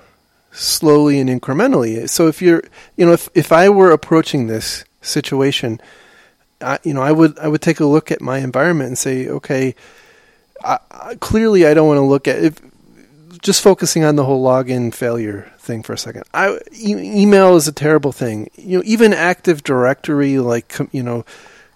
slowly 0.53 1.19
and 1.19 1.29
incrementally. 1.29 2.09
So 2.09 2.29
if 2.29 2.41
you're, 2.41 2.63
you 2.97 3.05
know, 3.05 3.13
if 3.13 3.29
if 3.35 3.53
I 3.53 3.69
were 3.69 3.91
approaching 3.91 4.47
this 4.47 4.85
situation, 5.03 5.81
I, 6.61 6.79
you 6.85 6.95
know, 6.95 7.03
I 7.03 7.13
would 7.13 7.39
I 7.39 7.49
would 7.49 7.61
take 7.61 7.81
a 7.81 7.85
look 7.85 8.11
at 8.11 8.21
my 8.21 8.39
environment 8.39 8.89
and 8.89 8.99
say, 8.99 9.29
okay, 9.29 9.75
I, 10.65 10.79
I, 10.91 11.15
clearly 11.17 11.67
I 11.67 11.75
don't 11.75 11.89
want 11.89 11.99
to 11.99 12.03
look 12.03 12.29
at 12.29 12.43
if 12.43 12.61
just 13.45 13.63
focusing 13.63 14.05
on 14.05 14.17
the 14.17 14.25
whole 14.25 14.43
login 14.43 14.93
failure 14.93 15.53
thing 15.59 15.83
for 15.83 15.93
a 15.93 15.99
second. 15.99 16.25
I 16.33 16.59
e- 16.73 17.23
email 17.23 17.57
is 17.57 17.69
a 17.69 17.73
terrible 17.73 18.11
thing. 18.11 18.51
You 18.57 18.79
know, 18.79 18.83
even 18.87 19.13
Active 19.13 19.63
Directory, 19.63 20.39
like 20.39 20.69
com- 20.69 20.89
you 20.93 21.03
know, 21.03 21.25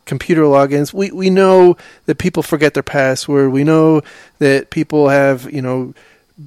computer 0.06 0.42
logins. 0.42 0.92
We 0.94 1.12
we 1.12 1.28
know 1.30 1.76
that 2.06 2.16
people 2.18 2.42
forget 2.42 2.72
their 2.74 2.82
password. 2.82 3.52
We 3.52 3.64
know 3.64 4.00
that 4.38 4.70
people 4.70 5.10
have 5.10 5.52
you 5.52 5.62
know 5.62 5.94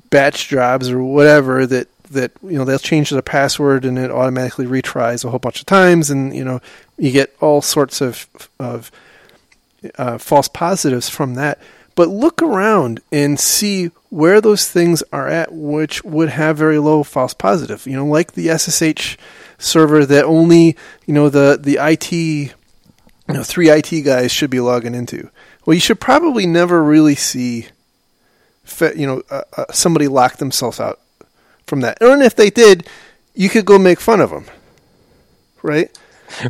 batch 0.10 0.50
jobs 0.50 0.90
or 0.90 1.04
whatever 1.04 1.68
that 1.68 1.88
that 2.10 2.32
you 2.44 2.58
know 2.58 2.66
they'll 2.66 2.80
change 2.80 3.12
their 3.12 3.22
password 3.22 3.86
and 3.86 4.00
it 4.00 4.10
automatically 4.10 4.66
retries 4.66 5.24
a 5.24 5.30
whole 5.30 5.40
bunch 5.40 5.60
of 5.60 5.68
times, 5.68 6.10
and 6.10 6.36
you 6.36 6.44
know 6.44 6.60
you 6.98 7.12
get 7.12 7.36
all 7.40 7.62
sorts 7.62 8.02
of 8.02 8.28
of 8.60 8.92
uh, 10.00 10.18
false 10.18 10.48
positives 10.48 11.10
from 11.10 11.36
that. 11.36 11.60
But 11.96 12.10
look 12.10 12.42
around 12.42 13.02
and 13.12 13.40
see 13.40 13.92
where 14.10 14.42
those 14.42 14.70
things 14.70 15.04
are 15.12 15.28
at, 15.28 15.52
which 15.52 16.04
would 16.04 16.30
have 16.30 16.58
very 16.58 16.80
low 16.80 17.04
false 17.04 17.34
positive. 17.34 17.86
You 17.88 17.96
know, 17.96 18.06
like 18.06 18.34
the 18.34 18.58
SSH 18.58 19.18
server 19.58 20.06
that 20.06 20.26
only 20.26 20.76
you 21.06 21.14
know 21.14 21.30
the 21.30 21.58
the 21.62 21.78
IT 21.80 22.12
you 22.12 22.52
know 23.30 23.44
three 23.44 23.70
IT 23.70 23.90
guys 24.04 24.32
should 24.32 24.50
be 24.50 24.60
logging 24.60 24.96
into. 24.96 25.30
Well, 25.66 25.74
you 25.74 25.80
should 25.80 26.00
probably 26.00 26.46
never 26.46 26.84
really 26.84 27.16
see 27.16 27.68
you 28.96 29.06
know 29.06 29.22
uh, 29.30 29.44
uh, 29.58 29.66
somebody 29.72 30.08
lock 30.08 30.38
themselves 30.38 30.80
out 30.80 31.00
from 31.68 31.82
that. 31.82 32.02
And 32.02 32.22
if 32.22 32.36
they 32.36 32.50
did, 32.50 32.88
you 33.34 33.50
could 33.50 33.66
go 33.66 33.78
make 33.78 34.00
fun 34.00 34.22
of 34.22 34.30
them, 34.30 34.46
right? 35.62 35.96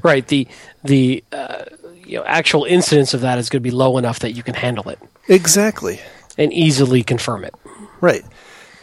Right. 0.04 0.28
The 0.28 0.48
the 0.84 1.24
uh, 1.32 1.66
you 2.06 2.18
know 2.18 2.24
actual 2.26 2.66
incidence 2.66 3.14
of 3.14 3.22
that 3.22 3.40
is 3.40 3.50
going 3.50 3.62
to 3.62 3.70
be 3.70 3.72
low 3.72 3.98
enough 3.98 4.20
that 4.20 4.34
you 4.34 4.44
can 4.44 4.54
handle 4.54 4.90
it 4.90 5.00
Exactly. 5.28 6.00
and 6.38 6.52
easily 6.54 7.04
confirm 7.04 7.44
it. 7.44 7.54
Right. 8.00 8.26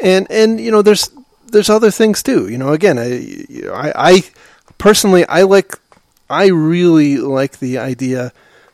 And 0.01 0.27
and 0.31 0.61
you 0.61 0.71
know 0.71 0.83
there's 0.83 1.11
there's 1.51 1.71
other 1.71 1.91
things 1.91 2.23
too. 2.23 2.49
You 2.49 2.59
know, 2.59 2.73
again, 2.73 2.99
I 2.99 3.15
you 3.17 3.63
know, 3.65 3.73
I, 3.73 3.93
I 4.13 4.23
personally 4.79 5.27
I 5.27 5.43
like 5.43 5.75
I 6.31 6.47
really 6.49 7.17
like 7.17 7.59
the 7.59 7.79
idea 7.79 8.33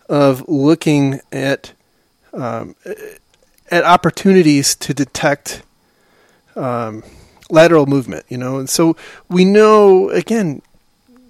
of 0.08 0.46
looking 0.48 1.20
at 1.32 1.72
um, 2.34 2.74
at 3.70 3.84
opportunities 3.84 4.74
to 4.76 4.92
detect 4.92 5.62
um, 6.56 7.02
lateral 7.48 7.86
movement. 7.86 8.26
You 8.28 8.36
know, 8.38 8.58
and 8.58 8.68
so 8.68 8.96
we 9.28 9.44
know 9.44 10.10
again. 10.10 10.62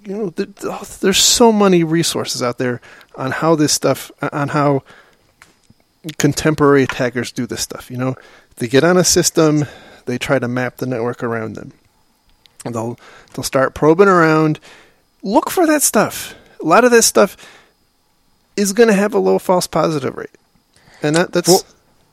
You 0.03 0.15
know, 0.15 0.29
th- 0.29 0.53
th- 0.61 0.99
there's 0.99 1.17
so 1.17 1.51
many 1.51 1.83
resources 1.83 2.43
out 2.43 2.59
there 2.59 2.79
on 3.15 3.31
how 3.31 3.55
this 3.55 3.73
stuff, 3.73 4.11
on 4.21 4.49
how 4.49 4.83
contemporary 6.17 6.83
attackers 6.83 7.31
do 7.31 7.45
this 7.45 7.61
stuff. 7.61 7.89
You 7.91 7.97
know, 7.97 8.15
they 8.57 8.67
get 8.67 8.83
on 8.83 8.97
a 8.97 9.03
system, 9.03 9.65
they 10.05 10.17
try 10.17 10.39
to 10.39 10.47
map 10.47 10.77
the 10.77 10.85
network 10.85 11.23
around 11.23 11.55
them. 11.55 11.71
They'll 12.63 12.97
they'll 13.33 13.43
start 13.43 13.75
probing 13.75 14.07
around. 14.07 14.59
Look 15.21 15.49
for 15.49 15.67
that 15.67 15.81
stuff. 15.83 16.35
A 16.61 16.65
lot 16.65 16.83
of 16.83 16.91
this 16.91 17.05
stuff 17.05 17.37
is 18.55 18.73
going 18.73 18.87
to 18.89 18.95
have 18.95 19.13
a 19.13 19.19
low 19.19 19.37
false 19.39 19.67
positive 19.67 20.15
rate, 20.15 20.29
and 21.03 21.15
that, 21.15 21.31
that's 21.33 21.47
Well, 21.47 21.63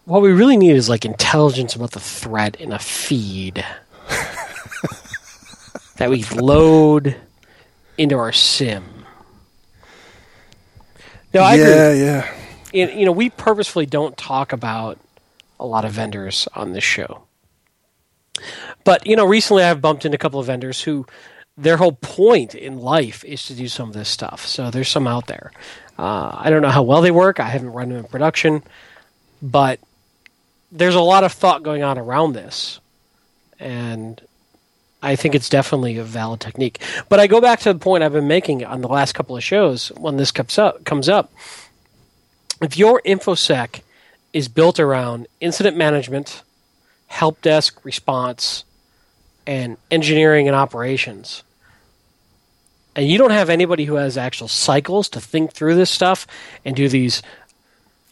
what 0.05 0.23
we 0.23 0.33
really 0.33 0.57
need 0.57 0.75
is 0.77 0.89
like 0.89 1.05
intelligence 1.05 1.75
about 1.75 1.93
the 1.93 2.01
threat 2.01 2.57
in 2.57 2.73
a 2.73 2.79
feed 2.79 3.65
that 5.97 6.11
we 6.11 6.25
load 6.25 7.17
into 7.97 8.17
our 8.19 8.33
SIEM. 8.33 8.85
No, 11.33 11.43
I 11.43 11.55
agree. 11.55 11.67
yeah, 12.05 12.35
you 12.73 12.89
you 12.89 13.07
know, 13.07 13.13
we 13.13 13.31
purposefully 13.31 13.87
don't 13.87 14.17
talk 14.17 14.53
about 14.53 14.99
a 15.61 15.67
lot 15.67 15.85
of 15.85 15.93
vendors 15.93 16.49
on 16.55 16.73
this 16.73 16.85
show. 16.85 17.23
But, 18.85 19.07
you 19.07 19.17
know, 19.17 19.27
recently 19.27 19.63
I've 19.63 19.81
bumped 19.81 20.05
into 20.05 20.17
a 20.17 20.19
couple 20.19 20.41
of 20.41 20.47
vendors 20.47 20.83
who 20.83 21.07
their 21.57 21.77
whole 21.77 21.93
point 21.93 22.55
in 22.55 22.79
life 22.79 23.25
is 23.25 23.45
to 23.47 23.55
do 23.55 23.69
some 23.69 23.89
of 23.89 23.95
this 23.95 24.09
stuff. 24.09 24.47
So 24.47 24.71
there's 24.71 24.89
some 24.89 25.07
out 25.07 25.27
there. 25.27 25.53
Uh, 25.99 26.35
I 26.35 26.51
don't 26.51 26.63
know 26.63 26.71
how 26.71 26.83
well 26.83 27.03
they 27.03 27.11
work. 27.11 27.39
I 27.39 27.49
haven't 27.49 27.73
run 27.73 27.91
them 27.91 27.99
in 27.99 28.05
production, 28.05 28.63
but 29.41 29.79
there's 30.73 30.95
a 30.95 31.01
lot 31.01 31.25
of 31.25 31.33
thought 31.33 31.63
going 31.63 31.83
on 31.83 31.99
around 31.99 32.33
this. 32.33 32.81
And 33.61 34.21
I 35.03 35.15
think 35.17 35.35
it's 35.35 35.49
definitely 35.49 35.99
a 35.99 36.05
valid 36.05 36.41
technique. 36.41 36.81
But 37.09 37.21
I 37.21 37.27
go 37.27 37.41
back 37.41 37.61
to 37.61 37.73
the 37.73 37.79
point 37.79 38.03
I've 38.03 38.13
been 38.13 38.29
making 38.29 38.65
on 38.65 38.81
the 38.81 38.89
last 38.89 39.13
couple 39.13 39.37
of 39.37 39.45
shows 39.45 39.89
when 39.89 40.17
this 40.17 40.33
comes 40.33 40.59
up. 40.59 40.85
Comes 40.85 41.09
up. 41.09 41.31
If 42.63 42.79
your 42.79 43.03
infosec 43.05 43.83
is 44.33 44.49
built 44.49 44.79
around 44.79 45.27
incident 45.41 45.77
management, 45.77 46.43
help 47.09 47.43
desk 47.43 47.85
response, 47.85 48.65
and 49.47 49.77
engineering 49.91 50.47
and 50.47 50.55
operations, 50.55 51.43
and 52.95 53.09
you 53.09 53.19
don't 53.19 53.33
have 53.33 53.51
anybody 53.51 53.85
who 53.85 53.97
has 53.97 54.17
actual 54.17 54.49
cycles 54.49 55.09
to 55.11 55.21
think 55.21 55.53
through 55.53 55.75
this 55.75 55.91
stuff 55.91 56.27
and 56.65 56.77
do 56.77 56.89
these, 56.89 57.23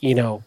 you 0.00 0.14
know, 0.14 0.42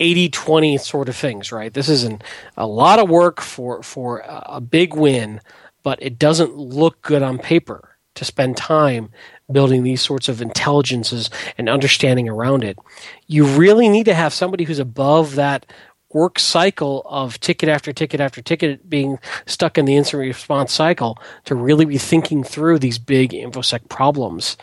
80 0.00 0.30
20 0.30 0.78
sort 0.78 1.08
of 1.08 1.16
things, 1.16 1.52
right? 1.52 1.72
This 1.72 1.88
isn't 1.88 2.22
a 2.56 2.66
lot 2.66 2.98
of 2.98 3.08
work 3.08 3.40
for, 3.40 3.82
for 3.82 4.22
a 4.26 4.60
big 4.60 4.94
win, 4.94 5.40
but 5.82 5.98
it 6.02 6.18
doesn't 6.18 6.56
look 6.56 7.02
good 7.02 7.22
on 7.22 7.38
paper 7.38 7.96
to 8.14 8.24
spend 8.24 8.56
time 8.56 9.10
building 9.50 9.82
these 9.82 10.02
sorts 10.02 10.28
of 10.28 10.42
intelligences 10.42 11.30
and 11.56 11.68
understanding 11.68 12.28
around 12.28 12.64
it. 12.64 12.78
You 13.26 13.46
really 13.46 13.88
need 13.88 14.04
to 14.04 14.14
have 14.14 14.32
somebody 14.32 14.64
who's 14.64 14.78
above 14.78 15.34
that 15.36 15.66
work 16.12 16.38
cycle 16.38 17.02
of 17.06 17.38
ticket 17.40 17.68
after 17.68 17.92
ticket 17.92 18.20
after 18.20 18.40
ticket 18.40 18.88
being 18.88 19.18
stuck 19.46 19.76
in 19.76 19.84
the 19.84 19.96
incident 19.96 20.26
response 20.26 20.72
cycle 20.72 21.18
to 21.44 21.54
really 21.54 21.84
be 21.84 21.98
thinking 21.98 22.42
through 22.42 22.78
these 22.78 22.98
big 22.98 23.32
infosec 23.32 23.88
problems 23.88 24.56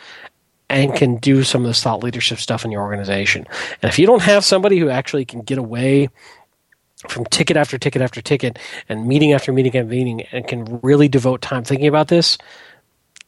and 0.68 0.94
can 0.94 1.16
do 1.16 1.44
some 1.44 1.62
of 1.62 1.68
this 1.68 1.82
thought 1.82 2.02
leadership 2.02 2.38
stuff 2.38 2.64
in 2.64 2.72
your 2.72 2.82
organization. 2.82 3.46
And 3.82 3.88
if 3.88 3.98
you 3.98 4.06
don't 4.06 4.22
have 4.22 4.44
somebody 4.44 4.78
who 4.78 4.88
actually 4.88 5.24
can 5.24 5.42
get 5.42 5.58
away 5.58 6.10
from 7.08 7.24
ticket 7.26 7.56
after 7.56 7.78
ticket 7.78 8.02
after 8.02 8.20
ticket 8.20 8.58
and 8.88 9.06
meeting 9.06 9.32
after 9.32 9.52
meeting 9.52 9.76
after 9.76 9.88
meeting 9.88 10.22
and 10.32 10.48
can 10.48 10.80
really 10.82 11.08
devote 11.08 11.42
time 11.42 11.62
thinking 11.62 11.86
about 11.86 12.08
this, 12.08 12.36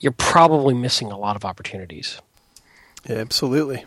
you're 0.00 0.12
probably 0.12 0.74
missing 0.74 1.10
a 1.10 1.18
lot 1.18 1.36
of 1.36 1.44
opportunities. 1.44 2.20
Yeah, 3.08 3.16
absolutely. 3.16 3.84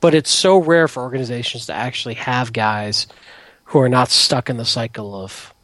But 0.00 0.14
it's 0.14 0.30
so 0.30 0.58
rare 0.58 0.88
for 0.88 1.02
organizations 1.02 1.66
to 1.66 1.72
actually 1.72 2.14
have 2.14 2.52
guys 2.52 3.06
who 3.66 3.78
are 3.78 3.88
not 3.88 4.08
stuck 4.08 4.50
in 4.50 4.56
the 4.56 4.64
cycle 4.64 5.14
of 5.14 5.54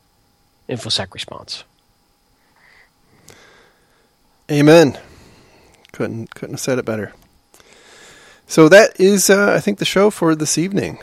infosec 0.69 1.13
response. 1.13 1.65
Amen. 4.51 4.99
Couldn't 5.93 6.35
couldn't 6.35 6.55
have 6.55 6.61
said 6.61 6.79
it 6.79 6.85
better. 6.85 7.13
So 8.47 8.69
that 8.71 8.99
is, 8.99 9.29
uh, 9.29 9.53
I 9.53 9.61
think, 9.61 9.79
the 9.79 9.85
show 9.85 10.09
for 10.09 10.35
this 10.35 10.57
evening. 10.57 10.99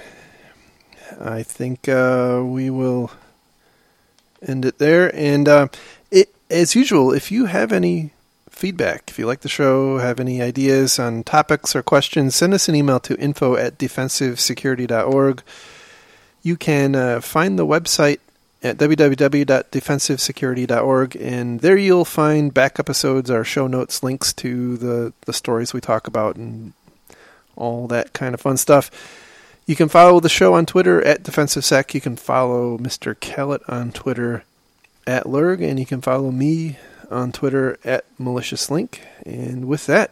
I 1.20 1.44
think 1.44 1.88
uh, 1.88 2.42
we 2.44 2.72
will 2.72 3.12
end 4.42 4.66
it 4.66 4.80
there. 4.80 5.16
And 5.16 5.48
uh, 5.48 5.68
it, 6.10 6.34
as 6.50 6.76
usual, 6.76 7.12
if 7.12 7.32
you 7.32 7.46
have 7.46 7.72
any 7.72 8.15
feedback, 8.56 9.04
if 9.10 9.20
you 9.20 9.28
like 9.28 9.42
the 9.42 9.50
show, 9.50 9.98
have 9.98 10.18
any 10.20 10.42
ideas 10.42 10.98
on 10.98 11.24
topics 11.24 11.76
or 11.76 11.84
questions, 11.84 12.36
send 12.36 12.54
us 12.54 12.70
an 12.70 12.76
email 12.76 13.02
to 13.02 13.20
info 13.20 13.58
at 13.58 13.78
defensivesecurity.org. 13.78 15.44
You 16.42 16.56
can 16.56 16.96
uh, 16.96 17.20
find 17.20 17.60
the 17.60 17.66
website 17.66 18.20
at 18.64 18.78
www.defensivesecurity.org, 18.78 21.18
and 21.18 21.60
there 21.60 21.76
you'll 21.78 22.06
find 22.06 22.54
back 22.54 22.80
episodes, 22.80 23.30
our 23.30 23.44
show 23.44 23.68
notes, 23.68 24.02
links 24.02 24.32
to 24.34 24.78
the, 24.78 25.12
the 25.26 25.34
stories 25.34 25.74
we 25.74 25.82
talk 25.82 26.08
about, 26.08 26.38
and 26.38 26.72
all 27.58 27.88
that 27.88 28.14
kind 28.14 28.34
of 28.34 28.40
fun 28.40 28.56
stuff. 28.58 28.90
You 29.66 29.76
can 29.76 29.90
follow 29.90 30.22
the 30.22 30.30
show 30.30 30.54
on 30.54 30.66
Twitter 30.66 31.04
at 31.04 31.24
DefensiveSec. 31.24 31.94
You 31.94 32.02
can 32.02 32.16
follow 32.16 32.78
Mr. 32.78 33.16
Kalat 33.16 33.68
on 33.68 33.92
Twitter 33.92 34.46
at 35.06 35.26
Lurg, 35.26 35.62
and 35.62 35.78
you 35.78 35.86
can 35.86 36.00
follow 36.02 36.32
me 36.32 36.78
on 37.12 37.32
Twitter 37.32 37.78
at 37.84 38.06
MaliciousLink. 38.20 39.00
And 39.26 39.68
with 39.68 39.86
that, 39.88 40.12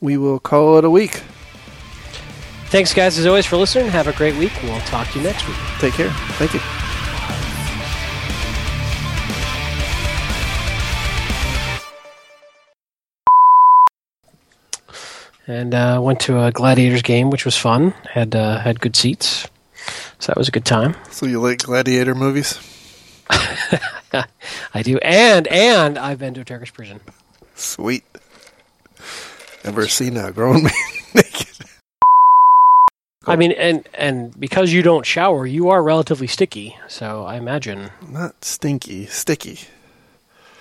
we 0.00 0.16
will 0.16 0.38
call 0.38 0.78
it 0.78 0.84
a 0.84 0.90
week. 0.90 1.22
Thanks, 2.66 2.92
guys, 2.92 3.18
as 3.18 3.26
always, 3.26 3.46
for 3.46 3.56
listening. 3.56 3.88
Have 3.88 4.08
a 4.08 4.12
great 4.12 4.36
week. 4.36 4.52
We'll 4.62 4.80
talk 4.80 5.08
to 5.12 5.18
you 5.18 5.24
next 5.24 5.46
week. 5.46 5.56
Take 5.78 5.94
care. 5.94 6.10
Thank 6.38 6.54
you. 6.54 6.60
And 15.46 15.74
uh, 15.74 16.00
went 16.02 16.20
to 16.20 16.42
a 16.42 16.52
Gladiators 16.52 17.02
game, 17.02 17.30
which 17.30 17.44
was 17.44 17.56
fun. 17.56 17.90
Had 18.10 18.34
uh, 18.34 18.58
had 18.58 18.80
good 18.80 18.96
seats, 18.96 19.46
so 20.18 20.28
that 20.28 20.38
was 20.38 20.48
a 20.48 20.50
good 20.50 20.64
time. 20.64 20.96
So 21.10 21.26
you 21.26 21.40
like 21.40 21.62
gladiator 21.62 22.14
movies? 22.14 22.58
I 24.74 24.82
do, 24.82 24.98
and 24.98 25.46
and 25.48 25.98
I've 25.98 26.18
been 26.18 26.34
to 26.34 26.40
a 26.40 26.44
Turkish 26.44 26.72
prison. 26.72 27.00
Sweet. 27.54 28.04
Never 29.64 29.88
seen 29.88 30.16
a 30.16 30.30
grown 30.32 30.64
man 30.64 30.72
naked. 31.14 31.48
I 33.26 33.36
mean, 33.36 33.52
and 33.52 33.88
and 33.94 34.38
because 34.38 34.72
you 34.72 34.82
don't 34.82 35.06
shower, 35.06 35.46
you 35.46 35.70
are 35.70 35.82
relatively 35.82 36.26
sticky. 36.26 36.76
So 36.88 37.24
I 37.24 37.36
imagine 37.36 37.90
Not 38.08 38.44
stinky, 38.44 39.06
sticky. 39.06 39.60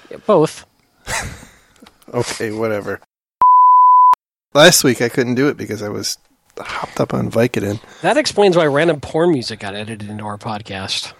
yeah, 0.10 0.18
both. 0.26 0.66
Okay, 2.14 2.52
whatever. 2.52 3.00
Last 4.54 4.84
week 4.84 5.02
I 5.02 5.10
couldn't 5.10 5.34
do 5.34 5.48
it 5.48 5.58
because 5.58 5.82
I 5.82 5.90
was 5.90 6.20
hopped 6.60 7.00
up 7.00 7.12
on 7.12 7.32
Vicodin. 7.32 7.80
That 8.02 8.18
explains 8.18 8.56
why 8.56 8.68
random 8.68 9.02
porn 9.02 9.32
music 9.32 9.62
got 9.62 9.74
edited 9.74 10.08
into 10.10 10.24
our 10.24 10.38
podcast. 10.38 11.14